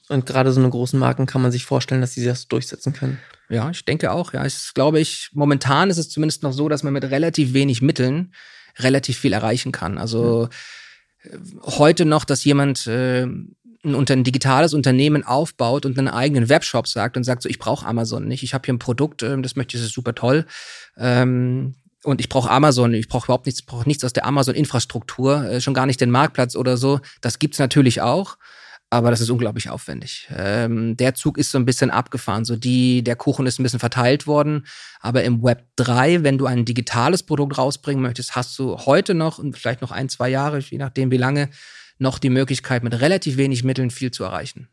Und 0.09 0.27
gerade 0.27 0.53
so 0.53 0.61
eine 0.61 0.71
großen 0.71 0.99
Marken 0.99 1.27
kann 1.27 1.43
man 1.43 1.53
sich 1.53 1.65
vorstellen, 1.65 2.01
dass 2.01 2.13
sie 2.13 2.25
das 2.25 2.49
durchsetzen 2.49 2.93
können. 2.93 3.19
Ja, 3.49 3.71
ich 3.71 3.85
denke 3.85 4.13
auch. 4.13 4.33
Ja, 4.33 4.45
ich 4.45 4.73
glaube 4.75 5.01
ich, 5.01 5.31
momentan 5.33 5.91
ist 5.91 5.99
es 5.99 6.09
zumindest 6.09 6.43
noch 6.43 6.53
so, 6.53 6.69
dass 6.69 6.83
man 6.83 6.93
mit 6.93 7.05
relativ 7.05 7.53
wenig 7.53 7.83
Mitteln 7.83 8.33
relativ 8.79 9.19
viel 9.19 9.33
erreichen 9.33 9.73
kann. 9.73 9.99
Also 9.99 10.49
ja. 11.25 11.31
heute 11.77 12.05
noch, 12.05 12.25
dass 12.25 12.45
jemand 12.45 12.87
äh, 12.87 13.27
ein, 13.85 13.95
unter 13.95 14.15
ein 14.15 14.25
digitales 14.25 14.75
Unternehmen 14.75 15.25
aufbaut 15.25 15.87
und 15.87 15.99
einen 15.99 16.09
eigenen 16.09 16.49
Webshop 16.49 16.87
sagt 16.87 17.17
und 17.17 17.25
sagt 17.25 17.43
so, 17.43 17.49
ich 17.49 17.59
brauche 17.59 17.87
Amazon 17.87 18.27
nicht, 18.27 18.43
ich 18.43 18.55
habe 18.55 18.65
hier 18.65 18.75
ein 18.75 18.79
Produkt, 18.79 19.23
ähm, 19.23 19.43
das 19.43 19.57
möchte 19.57 19.77
ich, 19.77 19.83
das 19.83 19.89
ist 19.89 19.95
super 19.95 20.15
toll. 20.15 20.47
Ähm, 20.97 21.75
und 22.05 22.21
ich 22.21 22.29
brauche 22.29 22.51
Amazon, 22.51 22.95
ich 22.95 23.09
brauche 23.09 23.27
überhaupt 23.27 23.47
nichts, 23.47 23.63
brauche 23.63 23.87
nichts 23.89 24.05
aus 24.05 24.13
der 24.13 24.27
Amazon-Infrastruktur, 24.27 25.45
äh, 25.49 25.61
schon 25.61 25.75
gar 25.75 25.87
nicht 25.87 26.01
den 26.01 26.11
Marktplatz 26.11 26.57
oder 26.57 26.77
so. 26.77 27.01
Das 27.21 27.39
gibt's 27.39 27.59
natürlich 27.59 28.01
auch. 28.01 28.37
aber 28.91 29.11
das 29.11 29.23
ist 29.23 29.31
unglaublich 29.31 29.71
aufwendig. 29.71 30.29
Ähm, 30.37 30.99
der 30.99 31.15
Zug 31.15 31.39
ist 31.39 31.51
so 31.51 31.57
ein 31.57 31.65
bisschen 31.65 31.91
abgefahren. 31.91 32.45
So 32.45 32.57
die, 32.57 33.03
der 33.03 33.17
Kuchen 33.17 33.47
ist 33.47 33.59
ein 33.59 33.63
bisschen 33.63 33.79
verteilt 33.81 34.27
worden. 34.27 34.67
Aber 35.01 35.25
im 35.25 35.43
Web 35.43 35.65
3, 35.77 36.25
wenn 36.25 36.37
du 36.37 36.45
ein 36.45 36.67
digitales 36.67 37.23
Produkt 37.23 37.57
rausbringen 37.57 38.03
möchtest, 38.03 38.37
hast 38.37 38.59
du 38.59 38.77
heute 38.77 39.15
noch 39.15 39.41
vielleicht 39.55 39.81
noch 39.81 39.93
ein, 39.93 40.11
zwei 40.11 40.29
Jahre, 40.29 40.59
je 40.59 40.77
nachdem 40.77 41.11
wie 41.11 41.17
lange, 41.17 41.49
noch 41.99 42.19
die 42.19 42.31
Möglichkeit, 42.31 42.83
mit 42.83 43.01
relativ 43.01 43.37
wenig 43.37 43.65
Mitteln 43.65 43.91
viel 43.91 44.11
zu 44.11 44.25
erreichen. 44.25 44.69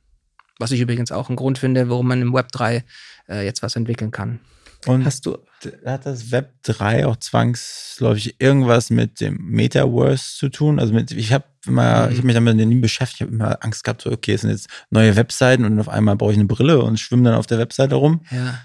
Was 0.58 0.72
ich 0.72 0.82
übrigens 0.82 1.12
auch 1.12 1.30
einen 1.30 1.36
Grund 1.36 1.58
finde, 1.58 1.90
warum 1.90 2.08
man 2.08 2.22
im 2.22 2.34
Web 2.34 2.52
3 2.52 2.84
äh, 3.30 3.46
jetzt 3.46 3.64
was 3.64 3.76
entwickeln 3.76 4.12
kann. 4.12 4.40
Und 4.86 5.06
hast 5.06 5.26
du 5.26 5.38
hat 5.86 6.06
das 6.06 6.32
Web 6.32 6.54
3 6.64 7.06
auch 7.06 7.18
zwangsläufig 7.18 8.36
irgendwas 8.40 8.90
mit 8.90 9.20
dem 9.20 9.38
Metaverse 9.42 10.38
zu 10.38 10.50
tun? 10.50 10.80
Also 10.80 10.94
mit, 10.94 11.12
ich 11.12 11.34
habe 11.34 11.46
immer, 11.66 12.06
mhm. 12.06 12.12
ich 12.12 12.18
habe 12.18 12.28
mich 12.28 12.36
damit 12.36 12.56
nie 12.56 12.76
beschäftigt, 12.76 13.22
ich 13.22 13.28
habe 13.28 13.36
immer 13.36 13.58
Angst 13.64 13.84
gehabt, 13.84 14.02
so, 14.02 14.12
okay, 14.12 14.34
es 14.34 14.42
sind 14.42 14.52
jetzt 14.52 14.70
neue 14.90 15.16
Webseiten 15.16 15.66
und 15.66 15.80
auf 15.80 15.90
einmal 15.90 16.16
brauche 16.16 16.32
ich 16.32 16.38
eine 16.38 16.48
Brille 16.48 16.82
und 16.82 17.00
schwimme 17.00 17.24
dann 17.24 17.36
auf 17.36 17.48
der 17.48 17.58
Webseite 17.58 17.96
rum. 17.96 18.22
Ja. 18.32 18.60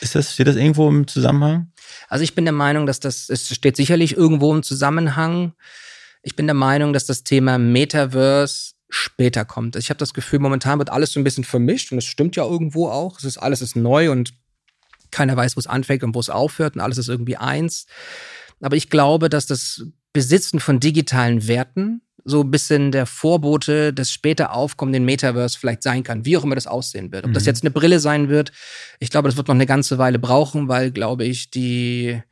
Ist 0.00 0.14
das, 0.14 0.32
steht 0.32 0.46
das 0.46 0.56
irgendwo 0.56 0.88
im 0.88 1.06
Zusammenhang? 1.06 1.72
Also 2.08 2.24
ich 2.24 2.34
bin 2.34 2.44
der 2.44 2.52
Meinung, 2.52 2.86
dass 2.86 3.00
das, 3.00 3.28
es 3.28 3.54
steht 3.54 3.76
sicherlich 3.76 4.16
irgendwo 4.16 4.54
im 4.54 4.62
Zusammenhang. 4.62 5.52
Ich 6.24 6.36
bin 6.36 6.46
der 6.46 6.54
Meinung, 6.54 6.92
dass 6.92 7.04
das 7.04 7.22
Thema 7.22 7.58
Metaverse 7.58 8.72
später 8.88 9.44
kommt. 9.44 9.76
Ich 9.76 9.90
habe 9.90 9.98
das 9.98 10.14
Gefühl, 10.14 10.38
momentan 10.38 10.78
wird 10.78 10.90
alles 10.90 11.12
so 11.12 11.20
ein 11.20 11.24
bisschen 11.24 11.44
vermischt 11.44 11.92
und 11.92 11.98
es 11.98 12.04
stimmt 12.04 12.34
ja 12.36 12.44
irgendwo 12.44 12.88
auch. 12.88 13.18
Es 13.18 13.24
ist 13.24 13.38
alles 13.38 13.60
ist 13.60 13.76
neu 13.76 14.10
und 14.10 14.32
keiner 15.10 15.36
weiß, 15.36 15.56
wo 15.56 15.60
es 15.60 15.66
anfängt 15.66 16.02
und 16.02 16.14
wo 16.14 16.20
es 16.20 16.30
aufhört 16.30 16.76
und 16.76 16.80
alles 16.80 16.98
ist 16.98 17.08
irgendwie 17.08 17.36
eins. 17.36 17.86
Aber 18.60 18.76
ich 18.76 18.88
glaube, 18.88 19.28
dass 19.28 19.46
das 19.46 19.84
Besitzen 20.14 20.60
von 20.60 20.80
digitalen 20.80 21.46
Werten 21.46 22.00
so 22.24 22.40
ein 22.40 22.50
bisschen 22.50 22.90
der 22.90 23.04
Vorbote 23.04 23.92
des 23.92 24.10
später 24.10 24.54
aufkommenden 24.54 25.04
Metaverse 25.04 25.58
vielleicht 25.58 25.82
sein 25.82 26.02
kann, 26.04 26.24
wie 26.24 26.38
auch 26.38 26.44
immer 26.44 26.54
das 26.54 26.66
aussehen 26.66 27.12
wird. 27.12 27.24
Ob 27.24 27.30
mhm. 27.30 27.34
das 27.34 27.44
jetzt 27.44 27.62
eine 27.62 27.70
Brille 27.70 28.00
sein 28.00 28.30
wird, 28.30 28.50
ich 28.98 29.10
glaube, 29.10 29.28
das 29.28 29.36
wird 29.36 29.48
noch 29.48 29.54
eine 29.54 29.66
ganze 29.66 29.98
Weile 29.98 30.18
brauchen, 30.18 30.68
weil, 30.68 30.90
glaube 30.90 31.24
ich, 31.24 31.50
die, 31.50 32.22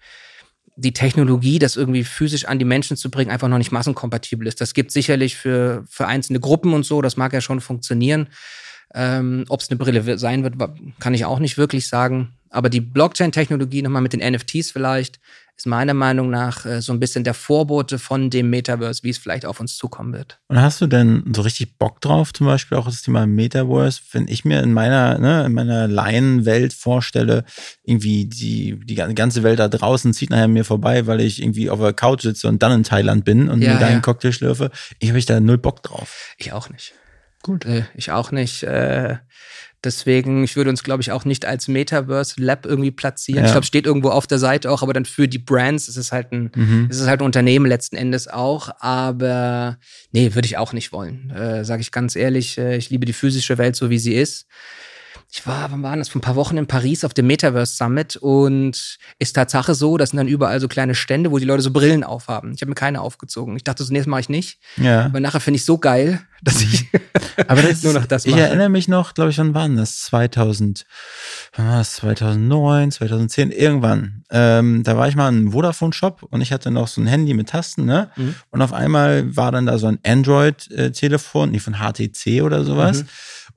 die 0.76 0.92
Technologie, 0.92 1.58
das 1.58 1.76
irgendwie 1.76 2.04
physisch 2.04 2.46
an 2.46 2.58
die 2.58 2.64
Menschen 2.64 2.96
zu 2.96 3.10
bringen, 3.10 3.30
einfach 3.30 3.48
noch 3.48 3.58
nicht 3.58 3.72
massenkompatibel 3.72 4.46
ist. 4.46 4.60
Das 4.60 4.74
gibt 4.74 4.90
sicherlich 4.90 5.36
für, 5.36 5.84
für 5.88 6.06
einzelne 6.06 6.40
Gruppen 6.40 6.72
und 6.72 6.84
so, 6.84 7.02
das 7.02 7.16
mag 7.16 7.32
ja 7.32 7.40
schon 7.40 7.60
funktionieren. 7.60 8.28
Ähm, 8.94 9.44
Ob 9.48 9.60
es 9.60 9.70
eine 9.70 9.78
Brille 9.78 10.18
sein 10.18 10.42
wird, 10.42 10.54
kann 10.98 11.14
ich 11.14 11.24
auch 11.24 11.38
nicht 11.38 11.58
wirklich 11.58 11.88
sagen. 11.88 12.34
Aber 12.52 12.68
die 12.68 12.80
Blockchain-Technologie 12.80 13.82
nochmal 13.82 14.02
mit 14.02 14.12
den 14.12 14.20
NFTs 14.20 14.70
vielleicht 14.70 15.18
ist 15.56 15.66
meiner 15.66 15.94
Meinung 15.94 16.30
nach 16.30 16.64
äh, 16.64 16.80
so 16.80 16.92
ein 16.92 17.00
bisschen 17.00 17.24
der 17.24 17.34
Vorbote 17.34 17.98
von 17.98 18.30
dem 18.30 18.50
Metaverse, 18.50 19.02
wie 19.02 19.10
es 19.10 19.18
vielleicht 19.18 19.44
auf 19.44 19.60
uns 19.60 19.76
zukommen 19.76 20.12
wird. 20.12 20.38
Und 20.48 20.60
hast 20.60 20.80
du 20.80 20.86
denn 20.86 21.32
so 21.34 21.42
richtig 21.42 21.78
Bock 21.78 22.00
drauf, 22.00 22.32
zum 22.32 22.46
Beispiel 22.46 22.78
auch 22.78 22.86
das 22.86 23.02
Thema 23.02 23.26
Metaverse? 23.26 24.00
Wenn 24.12 24.28
ich 24.28 24.44
mir 24.44 24.62
in 24.62 24.72
meiner, 24.72 25.18
ne, 25.18 25.44
in 25.46 25.52
meiner 25.52 25.88
Laienwelt 25.88 26.72
vorstelle, 26.72 27.44
irgendwie 27.84 28.24
die, 28.24 28.78
die 28.84 28.94
ganze 28.94 29.42
Welt 29.42 29.58
da 29.58 29.68
draußen 29.68 30.12
zieht 30.12 30.30
nachher 30.30 30.48
mir 30.48 30.64
vorbei, 30.64 31.06
weil 31.06 31.20
ich 31.20 31.42
irgendwie 31.42 31.70
auf 31.70 31.80
der 31.80 31.92
Couch 31.92 32.22
sitze 32.22 32.48
und 32.48 32.62
dann 32.62 32.72
in 32.72 32.82
Thailand 32.82 33.24
bin 33.24 33.48
und 33.48 33.62
ja, 33.62 33.74
mir 33.74 33.80
da 33.80 33.86
einen 33.86 33.96
ja. 33.96 34.00
Cocktail 34.00 34.32
schlürfe. 34.32 34.70
Ich 34.98 35.10
habe 35.10 35.18
ich 35.18 35.26
da 35.26 35.38
null 35.40 35.58
Bock 35.58 35.82
drauf. 35.82 36.34
Ich 36.38 36.52
auch 36.52 36.70
nicht. 36.70 36.94
Gut. 37.42 37.64
Äh, 37.64 37.84
ich 37.94 38.10
auch 38.10 38.30
nicht. 38.30 38.62
Äh, 38.62 39.16
Deswegen, 39.84 40.44
ich 40.44 40.54
würde 40.54 40.70
uns, 40.70 40.84
glaube 40.84 41.02
ich, 41.02 41.10
auch 41.10 41.24
nicht 41.24 41.44
als 41.44 41.66
Metaverse 41.66 42.40
Lab 42.40 42.66
irgendwie 42.66 42.92
platzieren. 42.92 43.40
Ja. 43.40 43.46
Ich 43.46 43.52
glaube, 43.52 43.66
steht 43.66 43.84
irgendwo 43.84 44.10
auf 44.10 44.28
der 44.28 44.38
Seite 44.38 44.70
auch, 44.70 44.82
aber 44.82 44.92
dann 44.92 45.04
für 45.04 45.26
die 45.26 45.40
Brands 45.40 45.88
ist 45.88 45.96
es 45.96 46.12
halt 46.12 46.30
ein, 46.30 46.52
mhm. 46.54 46.86
ist 46.88 47.00
es 47.00 47.08
halt 47.08 47.20
ein 47.20 47.24
Unternehmen 47.24 47.66
letzten 47.66 47.96
Endes 47.96 48.28
auch. 48.28 48.70
Aber 48.78 49.78
nee, 50.12 50.34
würde 50.34 50.46
ich 50.46 50.56
auch 50.56 50.72
nicht 50.72 50.92
wollen. 50.92 51.30
Äh, 51.30 51.64
Sage 51.64 51.82
ich 51.82 51.90
ganz 51.90 52.14
ehrlich, 52.14 52.58
äh, 52.58 52.76
ich 52.76 52.90
liebe 52.90 53.06
die 53.06 53.12
physische 53.12 53.58
Welt 53.58 53.74
so, 53.74 53.90
wie 53.90 53.98
sie 53.98 54.14
ist 54.14 54.46
ich 55.34 55.46
war, 55.46 55.72
wann 55.72 55.82
war 55.82 55.96
das, 55.96 56.10
vor 56.10 56.18
ein 56.18 56.22
paar 56.22 56.36
Wochen 56.36 56.58
in 56.58 56.66
Paris 56.66 57.06
auf 57.06 57.14
dem 57.14 57.26
Metaverse 57.26 57.74
Summit 57.74 58.16
und 58.16 58.98
ist 59.18 59.32
Tatsache 59.32 59.74
so, 59.74 59.96
das 59.96 60.10
sind 60.10 60.18
dann 60.18 60.28
überall 60.28 60.60
so 60.60 60.68
kleine 60.68 60.94
Stände, 60.94 61.30
wo 61.30 61.38
die 61.38 61.46
Leute 61.46 61.62
so 61.62 61.70
Brillen 61.70 62.04
aufhaben. 62.04 62.52
Ich 62.52 62.60
habe 62.60 62.68
mir 62.68 62.74
keine 62.74 63.00
aufgezogen. 63.00 63.56
Ich 63.56 63.64
dachte, 63.64 63.82
zunächst 63.82 64.06
mache 64.06 64.20
ich 64.20 64.28
nicht. 64.28 64.58
Ja. 64.76 65.06
Aber 65.06 65.20
nachher 65.20 65.40
finde 65.40 65.56
ich 65.56 65.64
so 65.64 65.78
geil, 65.78 66.20
dass 66.42 66.60
ich 66.60 66.86
Aber 67.48 67.62
das 67.62 67.82
nur 67.82 67.94
noch 67.94 68.04
das 68.04 68.26
mache. 68.26 68.36
Ich 68.36 68.42
erinnere 68.44 68.68
mich 68.68 68.88
noch, 68.88 69.14
glaube 69.14 69.30
ich, 69.30 69.38
wann 69.38 69.54
waren 69.54 69.74
das? 69.74 70.02
2000, 70.02 70.84
wann 71.56 71.66
war 71.66 71.78
das? 71.78 71.94
2009, 71.94 72.90
2010, 72.90 73.52
irgendwann. 73.52 74.24
Ähm, 74.30 74.82
da 74.82 74.98
war 74.98 75.08
ich 75.08 75.16
mal 75.16 75.30
in 75.30 75.36
einem 75.36 75.52
Vodafone-Shop 75.52 76.24
und 76.24 76.42
ich 76.42 76.52
hatte 76.52 76.70
noch 76.70 76.88
so 76.88 77.00
ein 77.00 77.06
Handy 77.06 77.32
mit 77.32 77.48
Tasten, 77.48 77.86
ne? 77.86 78.10
Mhm. 78.16 78.34
Und 78.50 78.60
auf 78.60 78.74
einmal 78.74 79.34
war 79.34 79.50
dann 79.50 79.64
da 79.64 79.78
so 79.78 79.86
ein 79.86 79.98
Android-Telefon, 80.04 81.48
äh, 81.48 81.52
nicht 81.52 81.62
von 81.62 81.76
HTC 81.76 82.42
oder 82.42 82.64
sowas. 82.64 83.04
Mhm 83.04 83.08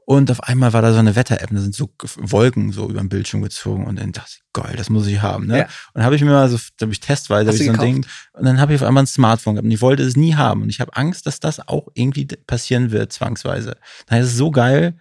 und 0.06 0.30
auf 0.30 0.43
einmal 0.43 0.72
war 0.72 0.84
da 0.84 0.93
so 0.93 0.99
eine 0.99 1.16
Wetter-App, 1.16 1.49
da 1.51 1.60
sind 1.60 1.74
so 1.74 1.89
Wolken 2.18 2.72
so 2.72 2.88
über 2.88 2.99
den 2.99 3.10
Bildschirm 3.10 3.41
gezogen 3.41 3.86
und 3.86 3.99
dann 3.99 4.12
dachte 4.12 4.34
ich, 4.36 4.43
geil, 4.53 4.76
das 4.78 4.89
muss 4.91 5.08
ich 5.08 5.22
haben. 5.22 5.47
Ne? 5.47 5.58
Ja. 5.60 5.64
Und 5.64 5.95
dann 5.95 6.03
habe 6.03 6.16
ich 6.16 6.24
mir 6.24 6.30
mal 6.30 6.47
so, 6.47 6.58
da 6.78 6.86
habe 6.86 6.93
ich 6.93 6.99
testweise 6.99 7.49
hab 7.49 7.56
ich 7.56 7.66
so 7.66 7.72
ein 7.72 7.80
Ding 7.80 8.06
und 8.34 8.45
dann 8.45 8.60
habe 8.60 8.74
ich 8.74 8.82
auf 8.82 8.88
einmal 8.88 9.03
ein 9.03 9.08
Smartphone 9.08 9.56
gehabt 9.56 9.66
und 9.66 9.72
ich 9.72 9.82
wollte 9.82 10.03
es 10.03 10.16
nie 10.16 10.36
haben 10.36 10.62
und 10.62 10.70
ich 10.70 10.80
habe 10.80 10.95
Angst, 10.95 11.26
dass 11.26 11.39
das 11.39 11.68
auch 11.68 11.88
irgendwie 11.95 12.26
passieren 12.26 12.91
wird, 12.91 13.12
zwangsweise. 13.12 13.78
Daher 14.06 14.24
ist 14.24 14.30
es 14.30 14.38
so 14.38 14.51
geil, 14.51 14.95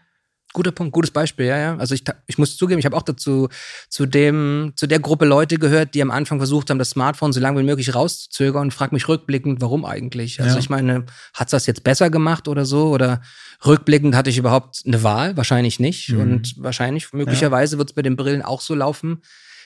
Guter 0.54 0.72
Punkt, 0.72 0.92
gutes 0.92 1.10
Beispiel, 1.10 1.46
ja, 1.46 1.58
ja. 1.58 1.76
Also 1.76 1.94
ich, 1.94 2.04
ich 2.26 2.38
muss 2.38 2.56
zugeben, 2.56 2.78
ich 2.78 2.86
habe 2.86 2.96
auch 2.96 3.02
dazu 3.02 3.48
zu 3.90 4.06
dem 4.06 4.72
zu 4.76 4.86
der 4.86 5.00
Gruppe 5.00 5.26
Leute 5.26 5.58
gehört, 5.58 5.94
die 5.94 6.00
am 6.00 6.10
Anfang 6.10 6.38
versucht 6.38 6.70
haben, 6.70 6.78
das 6.78 6.90
Smartphone 6.90 7.32
so 7.32 7.40
lange 7.40 7.60
wie 7.60 7.64
möglich 7.64 7.94
rauszuzögern 7.94 8.62
und 8.62 8.70
frag 8.72 8.92
mich 8.92 9.08
rückblickend, 9.08 9.60
warum 9.60 9.84
eigentlich? 9.84 10.40
Also 10.40 10.54
ja. 10.54 10.60
ich 10.60 10.70
meine, 10.70 11.04
hat's 11.34 11.50
das 11.50 11.66
jetzt 11.66 11.84
besser 11.84 12.08
gemacht 12.08 12.48
oder 12.48 12.64
so? 12.64 12.88
Oder 12.88 13.20
rückblickend 13.66 14.14
hatte 14.14 14.30
ich 14.30 14.38
überhaupt 14.38 14.82
eine 14.86 15.02
Wahl? 15.02 15.36
Wahrscheinlich 15.36 15.80
nicht. 15.80 16.10
Mhm. 16.10 16.20
Und 16.20 16.54
wahrscheinlich, 16.56 17.12
möglicherweise 17.12 17.74
ja. 17.74 17.78
wird 17.78 17.90
es 17.90 17.94
bei 17.94 18.02
den 18.02 18.16
Brillen 18.16 18.42
auch 18.42 18.60
so 18.60 18.74
laufen. 18.74 19.22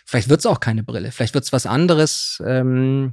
Vielleicht 0.07 0.30
wird's 0.30 0.47
auch 0.47 0.59
keine 0.59 0.82
Brille, 0.82 1.12
vielleicht 1.12 1.34
wird's 1.34 1.53
was 1.53 1.66
anderes. 1.66 2.43
Ähm, 2.47 3.12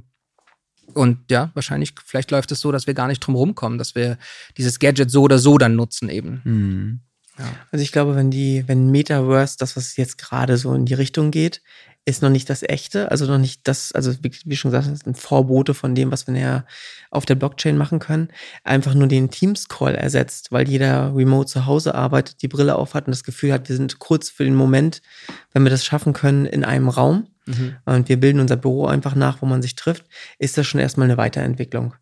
und 0.94 1.30
ja, 1.30 1.50
wahrscheinlich, 1.54 1.94
vielleicht 2.04 2.30
läuft 2.30 2.52
es 2.52 2.60
so, 2.60 2.72
dass 2.72 2.86
wir 2.86 2.94
gar 2.94 3.08
nicht 3.08 3.20
drum 3.20 3.34
rumkommen, 3.34 3.78
dass 3.78 3.94
wir 3.94 4.18
dieses 4.56 4.78
Gadget 4.78 5.10
so 5.10 5.22
oder 5.22 5.38
so 5.38 5.58
dann 5.58 5.76
nutzen 5.76 6.08
eben. 6.08 6.40
Mhm. 6.44 7.00
Ja. 7.38 7.44
Also 7.70 7.82
ich 7.82 7.92
glaube, 7.92 8.16
wenn 8.16 8.30
die, 8.30 8.64
wenn 8.66 8.90
Metaverse, 8.90 9.56
das, 9.58 9.76
was 9.76 9.96
jetzt 9.96 10.18
gerade 10.18 10.56
so 10.56 10.74
in 10.74 10.86
die 10.86 10.94
Richtung 10.94 11.30
geht, 11.30 11.60
ist 12.08 12.22
noch 12.22 12.30
nicht 12.30 12.48
das 12.48 12.62
echte, 12.62 13.10
also 13.10 13.26
noch 13.26 13.38
nicht 13.38 13.66
das, 13.66 13.90
also 13.90 14.12
wie, 14.22 14.30
wie 14.44 14.56
schon 14.56 14.70
gesagt, 14.70 14.86
das 14.86 15.00
ist 15.00 15.06
ein 15.08 15.16
Vorbote 15.16 15.74
von 15.74 15.96
dem, 15.96 16.12
was 16.12 16.28
wir 16.28 16.34
näher 16.34 16.64
auf 17.10 17.26
der 17.26 17.34
Blockchain 17.34 17.76
machen 17.76 17.98
können, 17.98 18.28
einfach 18.62 18.94
nur 18.94 19.08
den 19.08 19.28
Teams-Call 19.28 19.96
ersetzt, 19.96 20.52
weil 20.52 20.68
jeder 20.68 21.14
remote 21.16 21.50
zu 21.50 21.66
Hause 21.66 21.96
arbeitet, 21.96 22.42
die 22.42 22.48
Brille 22.48 22.76
aufhat 22.76 23.06
und 23.06 23.10
das 23.10 23.24
Gefühl 23.24 23.52
hat, 23.52 23.68
wir 23.68 23.76
sind 23.76 23.98
kurz 23.98 24.30
für 24.30 24.44
den 24.44 24.54
Moment, 24.54 25.02
wenn 25.52 25.64
wir 25.64 25.70
das 25.70 25.84
schaffen 25.84 26.12
können, 26.12 26.46
in 26.46 26.64
einem 26.64 26.88
Raum 26.88 27.26
mhm. 27.44 27.76
und 27.86 28.08
wir 28.08 28.20
bilden 28.20 28.38
unser 28.38 28.56
Büro 28.56 28.86
einfach 28.86 29.16
nach, 29.16 29.42
wo 29.42 29.46
man 29.46 29.60
sich 29.60 29.74
trifft, 29.74 30.04
ist 30.38 30.56
das 30.56 30.64
schon 30.64 30.80
erstmal 30.80 31.06
eine 31.06 31.16
Weiterentwicklung. 31.16 31.94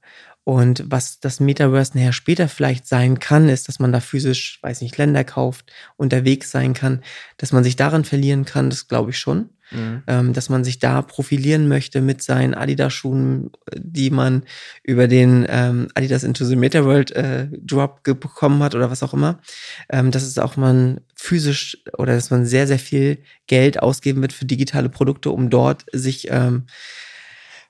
Und 0.45 0.85
was 0.87 1.21
das 1.21 1.41
Metaverse 1.41 1.97
nachher 1.97 2.13
später 2.13 2.49
vielleicht 2.49 2.87
sein 2.87 3.19
kann, 3.19 3.49
ist, 3.49 3.67
dass 3.67 3.79
man 3.79 3.93
da 3.93 4.01
physisch, 4.01 4.59
weiß 4.63 4.83
nicht, 4.83 4.97
Länder 4.99 5.25
kauft, 5.25 5.73
unterwegs 5.97 6.51
sein 6.51 6.75
kann, 6.75 7.03
dass 7.39 7.53
man 7.53 7.65
sich 7.65 7.77
daran 7.77 8.05
verlieren 8.05 8.45
kann, 8.45 8.69
das 8.69 8.87
glaube 8.87 9.11
ich 9.11 9.19
schon. 9.19 9.49
Mhm. 9.71 10.03
Ähm, 10.07 10.33
dass 10.35 10.51
man 10.51 10.63
sich 10.63 10.79
da 10.79 11.01
profilieren 11.01 11.69
möchte 11.69 12.03
mit 12.03 12.23
seinen 12.23 12.53
Adidas-Schuhen, 12.53 13.51
die 13.75 14.11
man 14.11 14.43
über 14.83 15.09
den 15.09 15.47
ähm, 15.49 15.89
Adidas 15.95 16.23
Into 16.23 16.45
the 16.45 16.57
Metaworld 16.57 17.13
äh, 17.13 17.49
Drop 17.51 18.03
bekommen 18.03 18.63
hat 18.63 18.75
oder 18.75 18.91
was 18.91 19.03
auch 19.03 19.15
immer. 19.15 19.41
Ähm, 19.89 20.11
dass 20.11 20.23
es 20.23 20.39
auch 20.39 20.59
man 20.59 21.01
physisch 21.17 21.79
oder 21.97 22.15
dass 22.15 22.31
man 22.31 22.45
sehr, 22.45 22.67
sehr 22.67 22.79
viel 22.79 23.19
Geld 23.47 23.83
ausgeben 23.83 24.21
wird 24.21 24.35
für 24.35 24.45
digitale 24.45 24.91
Produkte, 24.91 25.31
um 25.31 25.49
dort 25.49 25.87
sich 25.93 26.29
ähm, 26.31 26.65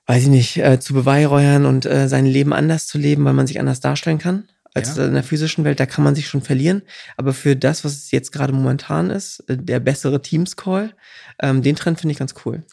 weiß 0.07 0.23
ich 0.23 0.29
nicht, 0.29 0.57
äh, 0.57 0.79
zu 0.79 0.93
beweihräuchern 0.93 1.65
und 1.65 1.85
äh, 1.85 2.07
sein 2.07 2.25
Leben 2.25 2.53
anders 2.53 2.87
zu 2.87 2.97
leben, 2.97 3.25
weil 3.25 3.33
man 3.33 3.47
sich 3.47 3.59
anders 3.59 3.79
darstellen 3.79 4.19
kann 4.19 4.47
als 4.75 4.97
ja. 4.97 5.05
in 5.05 5.13
der 5.13 5.23
physischen 5.23 5.63
Welt. 5.63 5.79
Da 5.79 5.85
kann 5.85 6.03
man 6.03 6.15
sich 6.15 6.27
schon 6.27 6.41
verlieren. 6.41 6.83
Aber 7.15 7.33
für 7.33 7.55
das, 7.55 7.85
was 7.85 7.93
es 7.93 8.11
jetzt 8.11 8.31
gerade 8.31 8.53
momentan 8.53 9.09
ist, 9.09 9.39
äh, 9.47 9.57
der 9.57 9.79
bessere 9.79 10.21
Teams-Call, 10.21 10.93
ähm, 11.41 11.63
den 11.63 11.77
Trend 11.77 11.99
finde 11.99 12.11
ich 12.11 12.19
ganz 12.19 12.35
cool. 12.45 12.63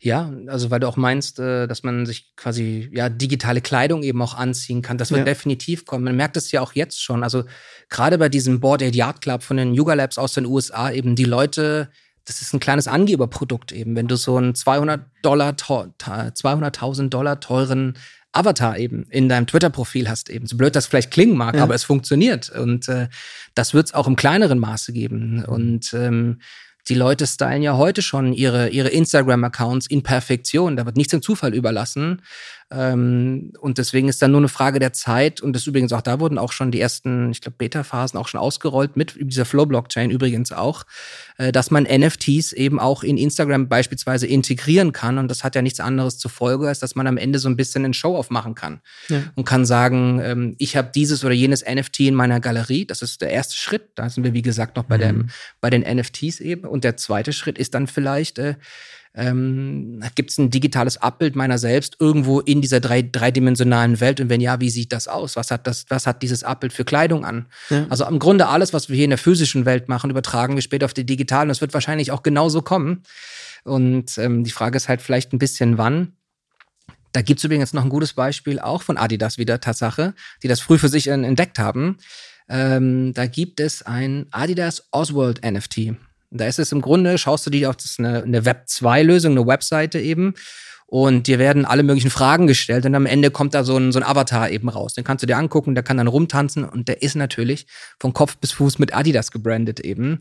Ja, 0.00 0.32
also 0.48 0.70
weil 0.70 0.80
du 0.80 0.88
auch 0.88 0.96
meinst, 0.96 1.38
äh, 1.38 1.66
dass 1.68 1.84
man 1.84 2.06
sich 2.06 2.34
quasi 2.36 2.90
ja 2.92 3.08
digitale 3.08 3.60
Kleidung 3.60 4.02
eben 4.02 4.20
auch 4.20 4.34
anziehen 4.34 4.82
kann. 4.82 4.98
Das 4.98 5.10
wird 5.10 5.20
ja. 5.20 5.24
definitiv 5.24 5.86
kommen. 5.86 6.04
Man 6.04 6.16
merkt 6.16 6.36
es 6.36 6.50
ja 6.50 6.60
auch 6.60 6.72
jetzt 6.72 7.02
schon. 7.02 7.22
Also 7.22 7.44
gerade 7.88 8.18
bei 8.18 8.28
diesem 8.28 8.58
Board 8.58 8.82
Aid 8.82 8.96
Yard 8.96 9.22
Club 9.22 9.44
von 9.44 9.56
den 9.56 9.74
Yuga 9.74 9.94
Labs 9.94 10.18
aus 10.18 10.34
den 10.34 10.46
USA 10.46 10.90
eben 10.90 11.14
die 11.14 11.24
Leute 11.24 11.88
das 12.26 12.40
ist 12.40 12.54
ein 12.54 12.60
kleines 12.60 12.88
Angeberprodukt 12.88 13.72
eben. 13.72 13.96
Wenn 13.96 14.08
du 14.08 14.16
so 14.16 14.36
einen 14.36 14.54
200 14.54 15.02
Dollar, 15.22 15.50
200.000 15.50 17.08
Dollar 17.08 17.40
teuren 17.40 17.98
Avatar 18.32 18.78
eben 18.78 19.04
in 19.10 19.28
deinem 19.28 19.46
Twitter-Profil 19.46 20.08
hast 20.08 20.28
eben. 20.28 20.46
So 20.46 20.56
blöd 20.56 20.74
das 20.74 20.86
vielleicht 20.86 21.10
klingen 21.10 21.36
mag, 21.36 21.54
ja. 21.54 21.62
aber 21.62 21.74
es 21.74 21.84
funktioniert. 21.84 22.50
Und 22.50 22.88
äh, 22.88 23.08
das 23.54 23.74
wird 23.74 23.86
es 23.86 23.94
auch 23.94 24.06
im 24.06 24.16
kleineren 24.16 24.58
Maße 24.58 24.92
geben. 24.92 25.44
Und 25.44 25.94
ähm, 25.94 26.40
die 26.88 26.94
Leute 26.94 27.26
stylen 27.26 27.62
ja 27.62 27.76
heute 27.76 28.02
schon 28.02 28.32
ihre, 28.32 28.68
ihre 28.68 28.88
Instagram-Accounts 28.88 29.86
in 29.86 30.02
Perfektion. 30.02 30.76
Da 30.76 30.84
wird 30.84 30.96
nichts 30.96 31.12
dem 31.12 31.22
Zufall 31.22 31.54
überlassen. 31.54 32.22
Ähm, 32.74 33.52
und 33.60 33.78
deswegen 33.78 34.08
ist 34.08 34.20
dann 34.20 34.32
nur 34.32 34.40
eine 34.40 34.48
Frage 34.48 34.78
der 34.78 34.92
Zeit. 34.92 35.40
Und 35.40 35.54
das 35.54 35.66
übrigens 35.66 35.92
auch, 35.92 36.02
da 36.02 36.20
wurden 36.20 36.38
auch 36.38 36.52
schon 36.52 36.70
die 36.70 36.80
ersten, 36.80 37.30
ich 37.30 37.40
glaube, 37.40 37.56
Beta-Phasen 37.58 38.18
auch 38.18 38.28
schon 38.28 38.40
ausgerollt, 38.40 38.96
mit 38.96 39.16
dieser 39.20 39.44
Flow-Blockchain 39.44 40.10
übrigens 40.10 40.52
auch, 40.52 40.84
äh, 41.38 41.52
dass 41.52 41.70
man 41.70 41.84
NFTs 41.84 42.52
eben 42.52 42.80
auch 42.80 43.02
in 43.02 43.16
Instagram 43.16 43.68
beispielsweise 43.68 44.26
integrieren 44.26 44.92
kann. 44.92 45.18
Und 45.18 45.28
das 45.30 45.44
hat 45.44 45.54
ja 45.54 45.62
nichts 45.62 45.80
anderes 45.80 46.18
zur 46.18 46.30
Folge, 46.30 46.68
als 46.68 46.80
dass 46.80 46.94
man 46.94 47.06
am 47.06 47.16
Ende 47.16 47.38
so 47.38 47.48
ein 47.48 47.56
bisschen 47.56 47.84
einen 47.84 47.94
Show-off 47.94 48.30
machen 48.30 48.54
kann. 48.54 48.80
Ja. 49.08 49.22
Und 49.34 49.44
kann 49.44 49.64
sagen, 49.64 50.20
ähm, 50.22 50.56
ich 50.58 50.76
habe 50.76 50.90
dieses 50.94 51.24
oder 51.24 51.34
jenes 51.34 51.64
NFT 51.64 52.00
in 52.00 52.14
meiner 52.14 52.40
Galerie. 52.40 52.86
Das 52.86 53.02
ist 53.02 53.22
der 53.22 53.30
erste 53.30 53.56
Schritt. 53.56 53.90
Da 53.94 54.08
sind 54.10 54.24
wir, 54.24 54.32
wie 54.32 54.42
gesagt, 54.42 54.76
noch 54.76 54.84
bei, 54.84 54.96
mhm. 54.96 55.02
dem, 55.02 55.30
bei 55.60 55.70
den 55.70 55.82
NFTs 55.82 56.40
eben. 56.40 56.66
Und 56.66 56.84
der 56.84 56.96
zweite 56.96 57.32
Schritt 57.32 57.58
ist 57.58 57.74
dann 57.74 57.86
vielleicht, 57.86 58.38
äh, 58.38 58.56
ähm, 59.16 60.02
Gibt 60.16 60.30
es 60.32 60.38
ein 60.38 60.50
digitales 60.50 60.96
Abbild 60.96 61.36
meiner 61.36 61.56
selbst 61.56 61.96
irgendwo 62.00 62.40
in 62.40 62.60
dieser 62.60 62.80
drei, 62.80 63.02
dreidimensionalen 63.02 64.00
Welt? 64.00 64.20
Und 64.20 64.28
wenn 64.28 64.40
ja, 64.40 64.60
wie 64.60 64.70
sieht 64.70 64.92
das 64.92 65.06
aus? 65.06 65.36
Was 65.36 65.52
hat, 65.52 65.68
das, 65.68 65.86
was 65.88 66.06
hat 66.06 66.22
dieses 66.22 66.42
Abbild 66.42 66.72
für 66.72 66.84
Kleidung 66.84 67.24
an? 67.24 67.46
Ja. 67.70 67.86
Also 67.90 68.06
im 68.06 68.18
Grunde 68.18 68.48
alles, 68.48 68.72
was 68.72 68.88
wir 68.88 68.96
hier 68.96 69.04
in 69.04 69.10
der 69.10 69.18
physischen 69.18 69.66
Welt 69.66 69.88
machen, 69.88 70.10
übertragen 70.10 70.56
wir 70.56 70.62
später 70.62 70.86
auf 70.86 70.94
die 70.94 71.06
digitalen. 71.06 71.48
Das 71.48 71.60
wird 71.60 71.74
wahrscheinlich 71.74 72.10
auch 72.10 72.24
genauso 72.24 72.62
kommen. 72.62 73.04
Und 73.62 74.18
ähm, 74.18 74.42
die 74.42 74.50
Frage 74.50 74.76
ist 74.76 74.88
halt 74.88 75.00
vielleicht 75.00 75.32
ein 75.32 75.38
bisschen 75.38 75.78
wann. 75.78 76.14
Da 77.12 77.22
gibt 77.22 77.38
es 77.38 77.44
übrigens 77.44 77.72
noch 77.72 77.84
ein 77.84 77.90
gutes 77.90 78.14
Beispiel, 78.14 78.58
auch 78.58 78.82
von 78.82 78.96
Adidas 78.96 79.38
wieder, 79.38 79.60
Tatsache, 79.60 80.14
die 80.42 80.48
das 80.48 80.58
früh 80.58 80.78
für 80.78 80.88
sich 80.88 81.06
entdeckt 81.06 81.60
haben. 81.60 81.98
Ähm, 82.48 83.14
da 83.14 83.26
gibt 83.26 83.60
es 83.60 83.82
ein 83.82 84.26
Adidas 84.32 84.88
Oswald 84.90 85.40
NFT. 85.44 85.94
Da 86.34 86.46
ist 86.46 86.58
es 86.58 86.72
im 86.72 86.80
Grunde, 86.80 87.16
schaust 87.18 87.46
du 87.46 87.50
dir 87.50 87.70
auf, 87.70 87.76
das 87.76 87.96
eine, 87.98 88.22
eine 88.22 88.44
Web 88.44 88.66
2-Lösung, 88.68 89.32
eine 89.32 89.46
Webseite 89.46 90.00
eben. 90.00 90.34
Und 90.86 91.26
dir 91.26 91.38
werden 91.38 91.64
alle 91.64 91.82
möglichen 91.82 92.10
Fragen 92.10 92.46
gestellt 92.46 92.84
und 92.86 92.94
am 92.94 93.06
Ende 93.06 93.30
kommt 93.30 93.54
da 93.54 93.64
so 93.64 93.76
ein, 93.76 93.90
so 93.90 93.98
ein 93.98 94.04
Avatar 94.04 94.50
eben 94.50 94.68
raus. 94.68 94.94
Den 94.94 95.02
kannst 95.02 95.22
du 95.22 95.26
dir 95.26 95.38
angucken, 95.38 95.74
der 95.74 95.82
kann 95.82 95.96
dann 95.96 96.08
rumtanzen 96.08 96.64
und 96.64 96.88
der 96.88 97.02
ist 97.02 97.16
natürlich 97.16 97.66
von 97.98 98.12
Kopf 98.12 98.36
bis 98.36 98.52
Fuß 98.52 98.78
mit 98.78 98.94
Adidas 98.94 99.30
gebrandet 99.30 99.80
eben. 99.80 100.20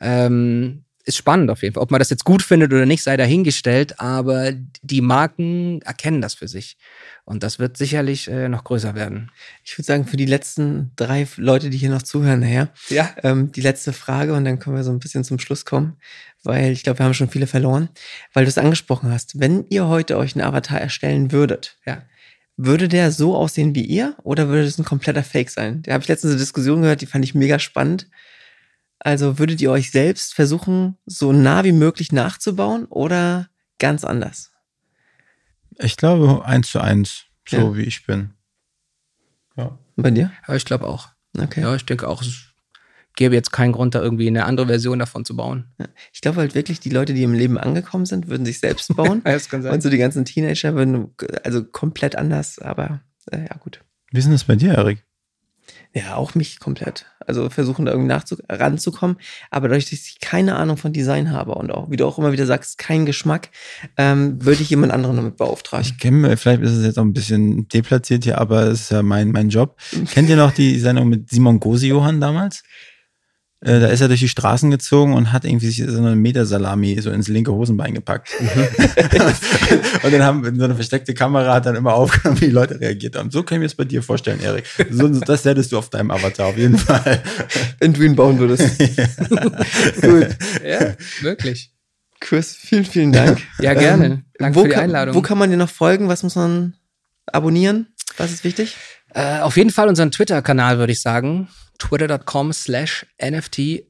Ähm, 0.00 0.84
ist 1.04 1.16
spannend 1.16 1.50
auf 1.50 1.62
jeden 1.62 1.74
Fall. 1.74 1.82
Ob 1.82 1.90
man 1.90 1.98
das 1.98 2.10
jetzt 2.10 2.24
gut 2.24 2.42
findet 2.42 2.72
oder 2.72 2.86
nicht, 2.86 3.02
sei 3.02 3.16
dahingestellt, 3.16 3.98
aber 3.98 4.52
die 4.82 5.00
Marken 5.00 5.82
erkennen 5.82 6.20
das 6.20 6.34
für 6.34 6.48
sich. 6.48 6.76
Und 7.24 7.42
das 7.42 7.58
wird 7.58 7.76
sicherlich 7.76 8.28
äh, 8.28 8.48
noch 8.48 8.64
größer 8.64 8.94
werden. 8.94 9.30
Ich 9.64 9.76
würde 9.76 9.86
sagen, 9.86 10.06
für 10.06 10.16
die 10.16 10.26
letzten 10.26 10.92
drei 10.96 11.26
Leute, 11.36 11.70
die 11.70 11.78
hier 11.78 11.90
noch 11.90 12.02
zuhören, 12.02 12.40
naja, 12.40 12.68
ja. 12.88 13.14
Ähm, 13.22 13.52
die 13.52 13.60
letzte 13.60 13.92
Frage 13.92 14.34
und 14.34 14.44
dann 14.44 14.58
können 14.58 14.76
wir 14.76 14.84
so 14.84 14.92
ein 14.92 14.98
bisschen 14.98 15.24
zum 15.24 15.38
Schluss 15.38 15.64
kommen, 15.64 15.96
weil 16.44 16.72
ich 16.72 16.82
glaube, 16.82 17.00
wir 17.00 17.06
haben 17.06 17.14
schon 17.14 17.30
viele 17.30 17.46
verloren, 17.46 17.88
weil 18.32 18.44
du 18.44 18.48
es 18.48 18.58
angesprochen 18.58 19.10
hast. 19.10 19.40
Wenn 19.40 19.66
ihr 19.70 19.88
heute 19.88 20.18
euch 20.18 20.36
einen 20.36 20.44
Avatar 20.44 20.80
erstellen 20.80 21.32
würdet, 21.32 21.78
ja. 21.84 22.02
würde 22.56 22.88
der 22.88 23.10
so 23.10 23.36
aussehen 23.36 23.74
wie 23.74 23.84
ihr 23.84 24.16
oder 24.22 24.48
würde 24.48 24.64
das 24.64 24.78
ein 24.78 24.84
kompletter 24.84 25.24
Fake 25.24 25.50
sein? 25.50 25.82
Da 25.82 25.94
habe 25.94 26.02
ich 26.02 26.08
letztens 26.08 26.32
eine 26.32 26.40
Diskussion 26.40 26.82
gehört, 26.82 27.00
die 27.00 27.06
fand 27.06 27.24
ich 27.24 27.34
mega 27.34 27.58
spannend. 27.58 28.08
Also 29.04 29.38
würdet 29.38 29.60
ihr 29.60 29.70
euch 29.70 29.90
selbst 29.90 30.34
versuchen, 30.34 30.96
so 31.06 31.32
nah 31.32 31.64
wie 31.64 31.72
möglich 31.72 32.12
nachzubauen 32.12 32.84
oder 32.86 33.48
ganz 33.78 34.04
anders? 34.04 34.52
Ich 35.78 35.96
glaube 35.96 36.44
eins 36.44 36.70
zu 36.70 36.80
eins, 36.80 37.24
so 37.48 37.56
ja. 37.56 37.76
wie 37.76 37.82
ich 37.82 38.06
bin. 38.06 38.34
Ja. 39.56 39.76
Bei 39.96 40.10
dir? 40.10 40.30
Ja, 40.46 40.54
ich 40.54 40.64
glaube 40.64 40.86
auch. 40.86 41.08
Okay. 41.36 41.62
Ja, 41.62 41.74
ich 41.74 41.84
denke 41.84 42.06
auch, 42.06 42.22
es 42.22 42.52
gäbe 43.16 43.34
jetzt 43.34 43.50
keinen 43.50 43.72
Grund, 43.72 43.96
da 43.96 44.00
irgendwie 44.00 44.28
eine 44.28 44.44
andere 44.44 44.68
Version 44.68 45.00
davon 45.00 45.24
zu 45.24 45.34
bauen. 45.34 45.72
Ja. 45.78 45.86
Ich 46.12 46.20
glaube 46.20 46.38
halt 46.38 46.54
wirklich, 46.54 46.78
die 46.78 46.90
Leute, 46.90 47.12
die 47.12 47.24
im 47.24 47.34
Leben 47.34 47.58
angekommen 47.58 48.06
sind, 48.06 48.28
würden 48.28 48.46
sich 48.46 48.60
selbst 48.60 48.88
bauen. 48.96 49.22
das 49.24 49.48
kann 49.48 49.62
sein. 49.62 49.72
Und 49.72 49.82
so 49.82 49.90
die 49.90 49.98
ganzen 49.98 50.24
Teenager 50.24 50.74
würden 50.74 51.14
also 51.42 51.64
komplett 51.64 52.14
anders, 52.14 52.60
aber 52.60 53.02
äh, 53.30 53.40
ja, 53.40 53.56
gut. 53.56 53.80
Wie 54.12 54.18
ist 54.18 54.24
denn 54.24 54.32
das 54.32 54.44
bei 54.44 54.56
dir, 54.56 54.74
Erik? 54.74 55.04
Ja, 55.94 56.16
auch 56.16 56.34
mich 56.34 56.58
komplett. 56.58 57.06
Also 57.26 57.50
versuchen 57.50 57.84
da 57.84 57.92
irgendwie 57.92 58.14
ranzukommen. 58.48 59.16
Aber 59.50 59.68
dadurch, 59.68 59.90
dass 59.90 60.06
ich 60.06 60.20
keine 60.20 60.56
Ahnung 60.56 60.78
von 60.78 60.92
Design 60.92 61.30
habe 61.30 61.54
und 61.54 61.70
auch, 61.70 61.90
wie 61.90 61.96
du 61.96 62.06
auch 62.06 62.18
immer 62.18 62.32
wieder 62.32 62.46
sagst, 62.46 62.78
keinen 62.78 63.04
Geschmack, 63.04 63.50
ähm, 63.98 64.42
würde 64.42 64.62
ich 64.62 64.70
jemand 64.70 64.92
anderen 64.92 65.16
damit 65.16 65.36
beauftragen. 65.36 65.84
Ich 65.86 65.98
kenne, 65.98 66.36
vielleicht 66.36 66.62
ist 66.62 66.72
es 66.72 66.84
jetzt 66.84 66.98
auch 66.98 67.04
ein 67.04 67.12
bisschen 67.12 67.68
deplatziert 67.68 68.24
hier, 68.24 68.40
aber 68.40 68.62
es 68.62 68.82
ist 68.82 68.90
ja 68.90 69.02
mein, 69.02 69.32
mein 69.32 69.50
Job. 69.50 69.76
Kennt 70.10 70.30
ihr 70.30 70.36
noch 70.36 70.52
die 70.52 70.78
Sendung 70.78 71.08
mit 71.08 71.28
Simon 71.28 71.60
Gosi-Johann 71.60 72.20
damals? 72.20 72.62
Äh, 73.64 73.78
da 73.78 73.86
ist 73.86 74.00
er 74.00 74.08
durch 74.08 74.18
die 74.18 74.28
Straßen 74.28 74.72
gezogen 74.72 75.14
und 75.14 75.32
hat 75.32 75.44
irgendwie 75.44 75.70
sich 75.70 75.88
so 75.88 75.98
eine 75.98 76.16
Metersalami 76.16 77.00
so 77.00 77.10
ins 77.10 77.28
linke 77.28 77.52
Hosenbein 77.52 77.94
gepackt. 77.94 78.30
Mhm. 78.40 78.48
und 80.02 80.12
dann 80.12 80.22
haben 80.24 80.58
so 80.58 80.64
eine 80.64 80.74
versteckte 80.74 81.14
Kamera 81.14 81.54
hat 81.54 81.66
dann 81.66 81.76
immer 81.76 81.94
aufgenommen, 81.94 82.40
wie 82.40 82.46
die 82.46 82.50
Leute 82.50 82.80
reagiert 82.80 83.14
haben. 83.14 83.30
So 83.30 83.44
kann 83.44 83.56
ich 83.56 83.60
mir 83.60 83.66
das 83.66 83.76
bei 83.76 83.84
dir 83.84 84.02
vorstellen, 84.02 84.40
Erik. 84.40 84.64
So, 84.90 85.06
das 85.06 85.44
hättest 85.44 85.70
du 85.70 85.78
auf 85.78 85.90
deinem 85.90 86.10
Avatar 86.10 86.46
auf 86.46 86.56
jeden 86.58 86.76
Fall. 86.76 87.22
Wenn 87.78 87.92
du 87.92 88.02
ihn 88.02 88.16
bauen 88.16 88.40
würdest. 88.40 88.78
Gut. 90.00 90.28
Ja, 90.66 90.94
wirklich. 91.20 91.70
Chris, 92.18 92.56
vielen, 92.56 92.84
vielen 92.84 93.12
Dank. 93.12 93.42
Ja, 93.60 93.74
gerne. 93.74 94.06
Ähm, 94.06 94.24
Danke 94.38 94.60
für 94.60 94.68
die 94.68 94.74
Einladung. 94.74 95.14
Wo 95.14 95.22
kann 95.22 95.38
man 95.38 95.50
dir 95.50 95.56
noch 95.56 95.70
folgen? 95.70 96.08
Was 96.08 96.24
muss 96.24 96.34
man 96.34 96.74
abonnieren? 97.26 97.86
Was 98.16 98.32
ist 98.32 98.42
wichtig? 98.42 98.76
Äh, 99.14 99.38
auf 99.38 99.56
jeden 99.56 99.70
Fall 99.70 99.88
unseren 99.88 100.10
Twitter-Kanal, 100.10 100.78
würde 100.78 100.92
ich 100.92 101.00
sagen 101.00 101.48
twitter.com 101.78 102.52
slash 102.52 103.06
NFT 103.22 103.84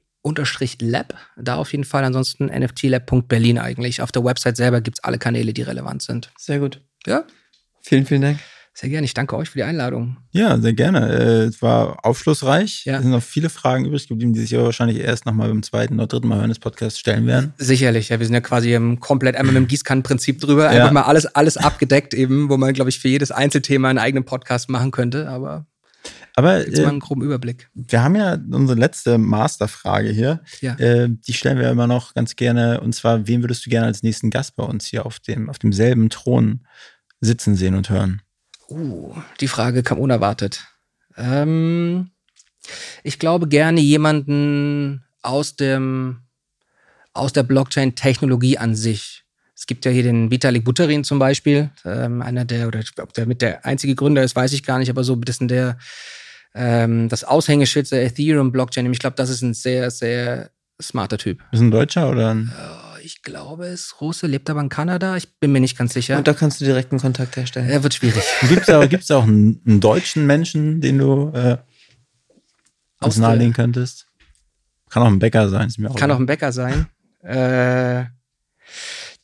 Lab. 0.81 1.15
Da 1.37 1.57
auf 1.57 1.73
jeden 1.73 1.85
Fall. 1.85 2.05
Ansonsten 2.05 2.47
nftlab.berlin 2.47 3.59
eigentlich. 3.59 4.03
Auf 4.03 4.13
der 4.13 4.25
Website 4.25 4.57
selber 4.57 4.81
gibt 4.81 4.99
es 4.99 5.05
alle 5.05 5.19
Kanäle, 5.19 5.53
die 5.53 5.63
relevant 5.63 6.03
sind. 6.03 6.31
Sehr 6.39 6.59
gut. 6.59 6.81
Ja. 7.07 7.25
Vielen, 7.81 8.07
vielen 8.07 8.23
Dank. 8.23 8.39
Sehr 8.75 8.89
gerne. 8.89 9.05
Ich 9.05 9.13
danke 9.13 9.37
euch 9.37 9.51
für 9.51 9.59
die 9.59 9.65
Einladung. 9.65 10.17
Ja, 10.31 10.59
sehr 10.59 10.73
gerne. 10.73 11.11
Äh, 11.11 11.45
es 11.45 11.61
war 11.61 12.07
aufschlussreich. 12.07 12.87
Ja. 12.87 12.97
Es 12.97 13.03
sind 13.03 13.11
noch 13.11 13.23
viele 13.23 13.51
Fragen 13.51 13.85
übrig 13.85 14.09
geblieben, 14.09 14.33
die 14.33 14.41
sich 14.41 14.55
aber 14.55 14.65
wahrscheinlich 14.65 14.99
erst 14.99 15.27
nochmal 15.27 15.49
beim 15.49 15.63
zweiten 15.63 15.95
oder 15.95 16.07
dritten 16.07 16.29
Mal 16.29 16.39
hören 16.39 16.49
des 16.49 16.59
Podcasts 16.59 16.99
stellen 16.99 17.27
werden. 17.27 17.53
Sicherlich. 17.59 18.09
Ja, 18.09 18.19
wir 18.19 18.25
sind 18.25 18.35
ja 18.35 18.41
quasi 18.41 18.79
komplett 18.99 19.37
einmal 19.37 19.53
mit 19.53 19.65
dem 19.65 19.69
Gießkannenprinzip 19.69 20.41
drüber. 20.41 20.71
Einfach 20.71 20.87
ja. 20.87 20.93
mal 20.93 21.03
alles, 21.03 21.27
alles 21.27 21.59
abgedeckt 21.59 22.15
eben, 22.15 22.49
wo 22.49 22.57
man, 22.57 22.73
glaube 22.73 22.89
ich, 22.89 22.99
für 22.99 23.09
jedes 23.09 23.31
Einzelthema 23.31 23.91
einen 23.91 23.99
eigenen 23.99 24.25
Podcast 24.25 24.71
machen 24.71 24.91
könnte. 24.91 25.29
Aber 25.29 25.67
aber 26.35 26.67
Jetzt 26.67 26.79
äh, 26.79 26.83
mal 26.83 26.91
einen 26.91 27.01
groben 27.01 27.23
Überblick. 27.23 27.69
Wir 27.75 28.03
haben 28.03 28.17
ja 28.17 28.39
unsere 28.51 28.79
letzte 28.79 29.19
Masterfrage 29.19 30.11
hier. 30.11 30.41
Ja. 30.61 30.75
Äh, 30.79 31.09
die 31.11 31.35
stellen 31.35 31.59
wir 31.59 31.71
immer 31.71 31.87
noch 31.87 32.15
ganz 32.15 32.37
gerne. 32.37 32.81
Und 32.81 32.95
zwar, 32.95 33.27
wen 33.27 33.43
würdest 33.43 33.67
du 33.67 33.71
gerne 33.71 33.87
als 33.87 34.03
nächsten 34.03 34.31
Gast 34.31 34.57
bei 34.57 34.65
uns 34.65 34.87
hier 34.87 35.05
auf 35.05 35.21
dem 35.21 35.51
auf 35.51 35.59
demselben 35.59 36.09
Thron 36.11 36.67
sitzen 37.21 37.55
sehen 37.55 37.75
und 37.75 37.91
hören? 37.91 38.23
Uh, 38.69 39.15
die 39.41 39.49
Frage 39.49 39.83
kam 39.83 39.99
unerwartet. 39.99 40.65
Ähm, 41.17 42.11
ich 43.03 43.19
glaube 43.19 43.49
gerne 43.49 43.81
jemanden 43.81 45.05
aus 45.21 45.57
dem 45.57 46.21
aus 47.13 47.35
der 47.35 47.43
Blockchain-Technologie 47.43 48.57
an 48.57 48.75
sich. 48.75 49.25
Es 49.55 49.67
gibt 49.67 49.85
ja 49.85 49.91
hier 49.91 50.03
den 50.03 50.31
Vitalik 50.31 50.65
Buterin 50.65 51.05
zum 51.05 51.19
Beispiel, 51.19 51.71
ähm, 51.85 52.23
einer 52.23 52.47
der, 52.47 52.69
oder 52.69 52.81
ob 53.01 53.13
der 53.13 53.27
mit 53.27 53.43
der 53.43 53.67
einzige 53.67 53.95
Gründer 53.95 54.23
ist, 54.23 54.35
weiß 54.35 54.55
ich 54.55 54.65
gar 54.65 54.79
nicht, 54.79 54.89
aber 54.89 55.05
so 55.05 55.13
ein 55.13 55.21
bisschen 55.21 55.47
der, 55.47 55.77
ähm, 56.55 57.09
das 57.09 57.25
Aushängeschild 57.25 57.91
der 57.91 58.05
Ethereum-Blockchain. 58.05 58.91
Ich 58.93 58.99
glaube, 58.99 59.17
das 59.17 59.31
ist 59.31 59.43
ein 59.43 59.55
sehr, 59.55 59.91
sehr 59.91 60.51
smarter 60.81 61.19
Typ. 61.19 61.41
Ist 61.53 61.61
ein 61.61 61.71
Deutscher 61.71 62.11
oder 62.11 62.31
ein? 62.31 62.53
Oh, 62.55 62.99
ich 63.03 63.23
glaube, 63.23 63.67
es 63.67 63.85
ist 63.87 64.01
Russe, 64.01 64.27
lebt 64.27 64.49
aber 64.51 64.61
in 64.61 64.69
Kanada. 64.69 65.17
Ich 65.17 65.39
bin 65.39 65.53
mir 65.53 65.61
nicht 65.61 65.77
ganz 65.77 65.95
sicher. 65.95 66.19
Und 66.19 66.29
da 66.29 66.35
kannst 66.35 66.61
du 66.61 66.65
direkt 66.65 66.93
einen 66.93 67.01
Kontakt 67.01 67.37
herstellen. 67.37 67.69
Er 67.69 67.83
wird 67.83 67.95
schwierig. 67.95 68.23
Gibt 68.49 68.63
es 68.63 68.71
auch, 68.71 68.89
gibt's 68.89 69.11
auch 69.11 69.25
einen, 69.25 69.61
einen, 69.67 69.81
deutschen 69.81 70.27
Menschen, 70.27 70.81
den 70.81 70.99
du 70.99 71.31
äh, 71.35 71.57
uns 73.01 73.17
nahelegen 73.19 73.53
könntest? 73.53 74.07
Kann 74.91 75.03
auch 75.03 75.09
ein 75.09 75.19
Bäcker 75.19 75.49
sein. 75.49 75.69
Ist 75.69 75.79
mir 75.79 75.91
auch 75.91 75.97
Kann 75.97 76.11
auch 76.11 76.19
ein 76.19 76.27
Bäcker 76.27 76.53
sein. 76.53 76.87
Äh, 77.23 78.05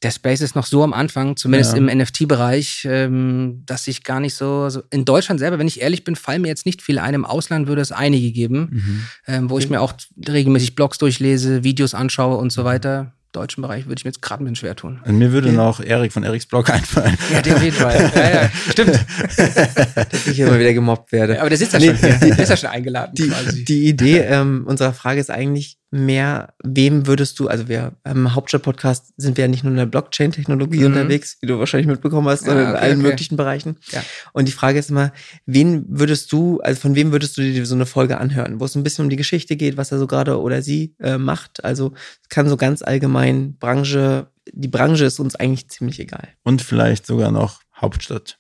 der 0.03 0.11
Space 0.13 0.41
ist 0.43 0.55
noch 0.55 0.67
so 0.67 0.85
am 0.85 0.93
Anfang, 0.93 1.37
zumindest 1.37 1.73
ja. 1.73 1.79
im 1.79 1.87
NFT-Bereich, 1.87 2.87
ähm, 2.89 3.63
dass 3.67 3.89
ich 3.89 4.05
gar 4.05 4.21
nicht 4.21 4.35
so, 4.35 4.69
so, 4.69 4.83
In 4.91 5.05
Deutschland 5.05 5.41
selber, 5.41 5.59
wenn 5.59 5.67
ich 5.67 5.81
ehrlich 5.81 6.05
bin, 6.05 6.15
fallen 6.15 6.43
mir 6.43 6.49
jetzt 6.49 6.67
nicht 6.67 6.83
viele 6.83 7.03
ein. 7.03 7.15
Im 7.15 7.25
Ausland 7.25 7.67
würde 7.67 7.83
es 7.83 7.91
einige 7.91 8.31
geben, 8.31 8.69
mhm. 8.71 9.03
ähm, 9.27 9.51
wo 9.51 9.59
ich 9.59 9.69
mir 9.69 9.81
auch 9.81 9.95
regelmäßig 10.29 10.77
Blogs 10.77 10.99
durchlese, 10.99 11.65
Videos 11.65 11.95
anschaue 11.95 12.37
und 12.37 12.53
so 12.53 12.65
weiter 12.65 13.13
deutschen 13.33 13.63
Bereich 13.63 13.87
würde 13.87 13.99
ich 13.99 14.05
mir 14.05 14.11
jetzt 14.11 14.23
gerade 14.23 14.43
ein 14.43 14.47
bisschen 14.47 14.57
schwer 14.57 14.75
tun. 14.75 15.01
Und 15.05 15.19
mir 15.19 15.33
würde 15.33 15.49
ja. 15.49 15.55
noch 15.55 15.81
Erik 15.81 16.13
von 16.13 16.23
Eriks 16.23 16.47
Blog 16.47 16.71
einfallen. 16.73 17.17
Ja, 17.33 17.43
der 17.43 17.57
auf 17.57 17.63
jeden 17.63 17.77
Fall. 17.77 18.11
Ja, 18.15 18.43
ja, 18.43 18.51
stimmt. 18.71 18.95
Dass 19.37 20.27
ich 20.27 20.39
immer 20.39 20.59
wieder 20.59 20.73
gemobbt 20.73 21.13
werde. 21.13 21.35
Ja, 21.35 21.41
aber 21.41 21.51
der 21.51 21.59
sitzt 21.59 21.75
ja 21.75 21.79
nee, 21.79 21.87
schon 21.87 21.97
hier. 21.97 22.19
Der 22.19 22.39
ist 22.39 22.49
ja 22.49 22.57
schon 22.57 22.71
eingeladen 22.71 23.13
die, 23.15 23.29
quasi. 23.29 23.65
Die 23.65 23.89
Idee 23.89 24.21
ähm, 24.21 24.65
unserer 24.67 24.93
Frage 24.93 25.21
ist 25.21 25.31
eigentlich 25.31 25.78
mehr, 25.91 26.55
wem 26.63 27.07
würdest 27.07 27.39
du, 27.39 27.49
also 27.49 27.69
wir 27.69 27.95
im 28.05 28.35
Hauptstadt-Podcast 28.35 29.15
sind 29.17 29.37
wir 29.37 29.45
ja 29.45 29.49
nicht 29.49 29.65
nur 29.65 29.71
in 29.71 29.79
der 29.79 29.87
Blockchain-Technologie 29.87 30.81
mhm. 30.81 30.87
unterwegs, 30.87 31.39
wie 31.41 31.47
du 31.47 31.59
wahrscheinlich 31.59 31.87
mitbekommen 31.87 32.29
hast, 32.29 32.45
sondern 32.45 32.69
okay, 32.69 32.77
in 32.77 32.83
allen 32.83 32.99
okay. 33.01 33.09
möglichen 33.09 33.37
Bereichen. 33.37 33.79
Ja. 33.91 34.03
Und 34.33 34.49
die 34.49 34.53
Frage 34.53 34.79
ist 34.79 34.91
immer, 34.91 35.13
wen 35.47 35.87
würdest 35.89 36.31
du, 36.33 36.61
also 36.61 36.81
von 36.81 36.95
wem 36.95 37.13
würdest 37.13 37.39
du 37.39 37.43
dir 37.43 37.65
so 37.65 37.75
eine 37.75 37.87
Folge 37.87 38.19
anhören, 38.19 38.61
wo 38.61 38.67
es 38.67 38.75
ein 38.75 38.83
bisschen 38.83 39.05
um 39.05 39.11
die 39.11 39.17
Geschichte 39.17 39.57
geht, 39.57 39.77
was 39.77 39.91
er 39.91 39.99
so 39.99 40.07
gerade 40.07 40.41
oder 40.41 40.61
sie 40.61 40.95
äh, 41.01 41.17
macht. 41.17 41.65
Also 41.65 41.93
es 42.23 42.29
kann 42.29 42.49
so 42.49 42.57
ganz 42.57 42.83
allgemein 42.83 43.57
Branche, 43.57 44.29
die 44.53 44.69
Branche 44.69 45.07
ist 45.07 45.21
uns 45.21 45.37
eigentlich 45.37 45.69
ziemlich 45.71 46.01
egal. 46.01 46.29
Und 46.43 46.61
vielleicht 46.61 47.07
sogar 47.07 47.31
noch 47.31 47.61
Hauptstadt. 47.75 48.39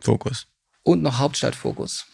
Fokus. 0.00 0.46
Und 0.82 1.02
noch 1.02 1.18
Hauptstadtfokus. 1.18 2.06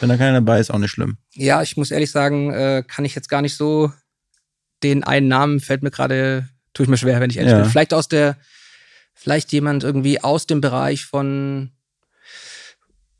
Wenn 0.00 0.08
da 0.08 0.16
keiner 0.16 0.40
dabei 0.40 0.60
ist, 0.60 0.70
auch 0.70 0.78
nicht 0.78 0.90
schlimm. 0.90 1.18
Ja, 1.32 1.62
ich 1.62 1.76
muss 1.76 1.90
ehrlich 1.90 2.10
sagen, 2.10 2.52
äh, 2.52 2.82
kann 2.86 3.04
ich 3.04 3.14
jetzt 3.14 3.28
gar 3.28 3.42
nicht 3.42 3.56
so 3.56 3.92
den 4.82 5.02
einen 5.02 5.28
Namen 5.28 5.60
fällt 5.60 5.82
mir 5.82 5.90
gerade, 5.90 6.48
tue 6.74 6.84
ich 6.84 6.90
mir 6.90 6.98
schwer, 6.98 7.20
wenn 7.20 7.30
ich 7.30 7.38
ehrlich 7.38 7.52
ja. 7.52 7.60
bin. 7.60 7.70
Vielleicht 7.70 7.94
aus 7.94 8.08
der, 8.08 8.36
vielleicht 9.14 9.52
jemand 9.52 9.82
irgendwie 9.82 10.22
aus 10.22 10.46
dem 10.46 10.60
Bereich 10.60 11.04
von 11.04 11.70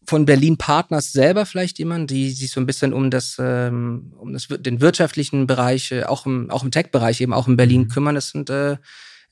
von 0.06 0.26
Berlin 0.26 0.58
Partners 0.58 1.12
selber 1.12 1.46
vielleicht 1.46 1.78
jemand, 1.78 2.10
die 2.10 2.30
sich 2.30 2.50
so 2.50 2.60
ein 2.60 2.66
bisschen 2.66 2.92
um 2.92 3.10
das, 3.10 3.36
ähm, 3.38 4.12
um 4.18 4.34
das 4.34 4.48
den 4.48 4.82
wirtschaftlichen 4.82 5.46
Bereich, 5.46 5.92
äh, 5.92 6.04
auch 6.04 6.26
im, 6.26 6.50
auch 6.50 6.62
im 6.62 6.70
Tech-Bereich 6.70 7.22
eben 7.22 7.32
auch 7.32 7.48
in 7.48 7.56
Berlin 7.56 7.82
mhm. 7.82 7.88
kümmern. 7.88 8.14
Das 8.14 8.28
sind 8.28 8.50
äh, 8.50 8.76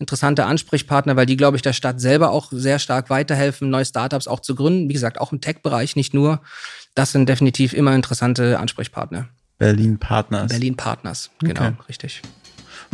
interessante 0.02 0.44
Ansprechpartner, 0.44 1.16
weil 1.16 1.26
die, 1.26 1.36
glaube 1.36 1.56
ich, 1.56 1.62
der 1.62 1.72
Stadt 1.72 2.00
selber 2.00 2.30
auch 2.30 2.48
sehr 2.50 2.78
stark 2.78 3.08
weiterhelfen, 3.08 3.70
neue 3.70 3.84
Startups 3.84 4.28
auch 4.28 4.40
zu 4.40 4.54
gründen. 4.54 4.88
Wie 4.88 4.92
gesagt, 4.92 5.20
auch 5.20 5.32
im 5.32 5.40
Tech-Bereich 5.40 5.96
nicht 5.96 6.12
nur. 6.12 6.40
Das 6.94 7.12
sind 7.12 7.28
definitiv 7.28 7.72
immer 7.72 7.94
interessante 7.94 8.58
Ansprechpartner. 8.58 9.28
Berlin 9.58 9.98
Partners. 9.98 10.50
Berlin 10.50 10.76
Partners, 10.76 11.30
genau, 11.38 11.68
okay. 11.68 11.74
richtig. 11.88 12.20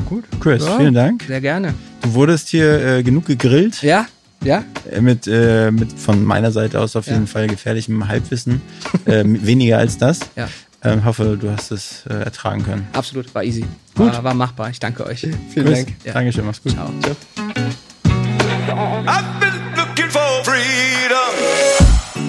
Gut, 0.07 0.25
Chris, 0.39 0.65
ja, 0.65 0.77
vielen 0.77 0.95
Dank. 0.95 1.25
Sehr 1.25 1.41
gerne. 1.41 1.75
Du 2.03 2.15
wurdest 2.15 2.49
hier 2.49 2.99
äh, 2.99 3.03
genug 3.03 3.27
gegrillt. 3.27 3.83
Ja, 3.83 4.07
ja. 4.45 4.65
Äh, 4.91 5.01
mit, 5.01 5.27
äh, 5.27 5.71
mit 5.71 5.93
von 5.93 6.23
meiner 6.23 6.53
Seite 6.53 6.81
aus 6.81 6.95
auf 6.95 7.07
jeden 7.07 7.27
Fall 7.27 7.49
gefährlichem 7.49 8.07
Halbwissen. 8.07 8.61
äh, 9.07 9.25
weniger 9.25 9.79
als 9.79 9.99
das. 9.99 10.21
Ja. 10.37 10.49
Ähm, 10.89 11.05
hoffe, 11.05 11.36
du 11.39 11.51
hast 11.51 11.70
es 11.70 12.07
äh, 12.09 12.14
ertragen 12.14 12.64
können. 12.64 12.89
Absolut, 12.93 13.34
war 13.34 13.45
easy. 13.45 13.66
Gut. 13.95 14.11
War, 14.12 14.24
war 14.24 14.34
machbar. 14.34 14.70
Ich 14.70 14.80
danke 14.80 15.05
euch. 15.05 15.20
Vielen 15.20 15.66
Chris, 15.66 15.84
Dank. 15.84 15.97
Ja. 16.05 16.14
Dankeschön, 16.14 16.47
mach's 16.47 16.62
gut. 16.62 16.72
Ciao. 16.72 16.91
Ciao. 17.03 17.14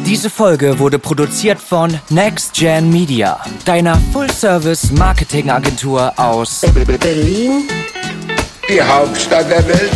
Diese 0.06 0.30
Folge 0.30 0.78
wurde 0.80 1.00
produziert 1.00 1.60
von 1.60 1.98
Next 2.10 2.54
Gen 2.56 2.92
Media, 2.92 3.40
deiner 3.66 3.96
Full-Service-Marketing-Agentur 4.12 6.12
aus 6.18 6.62
Berlin, 7.00 7.68
die 8.68 8.82
Hauptstadt 8.82 9.50
der 9.52 9.68
Welt. 9.68 9.92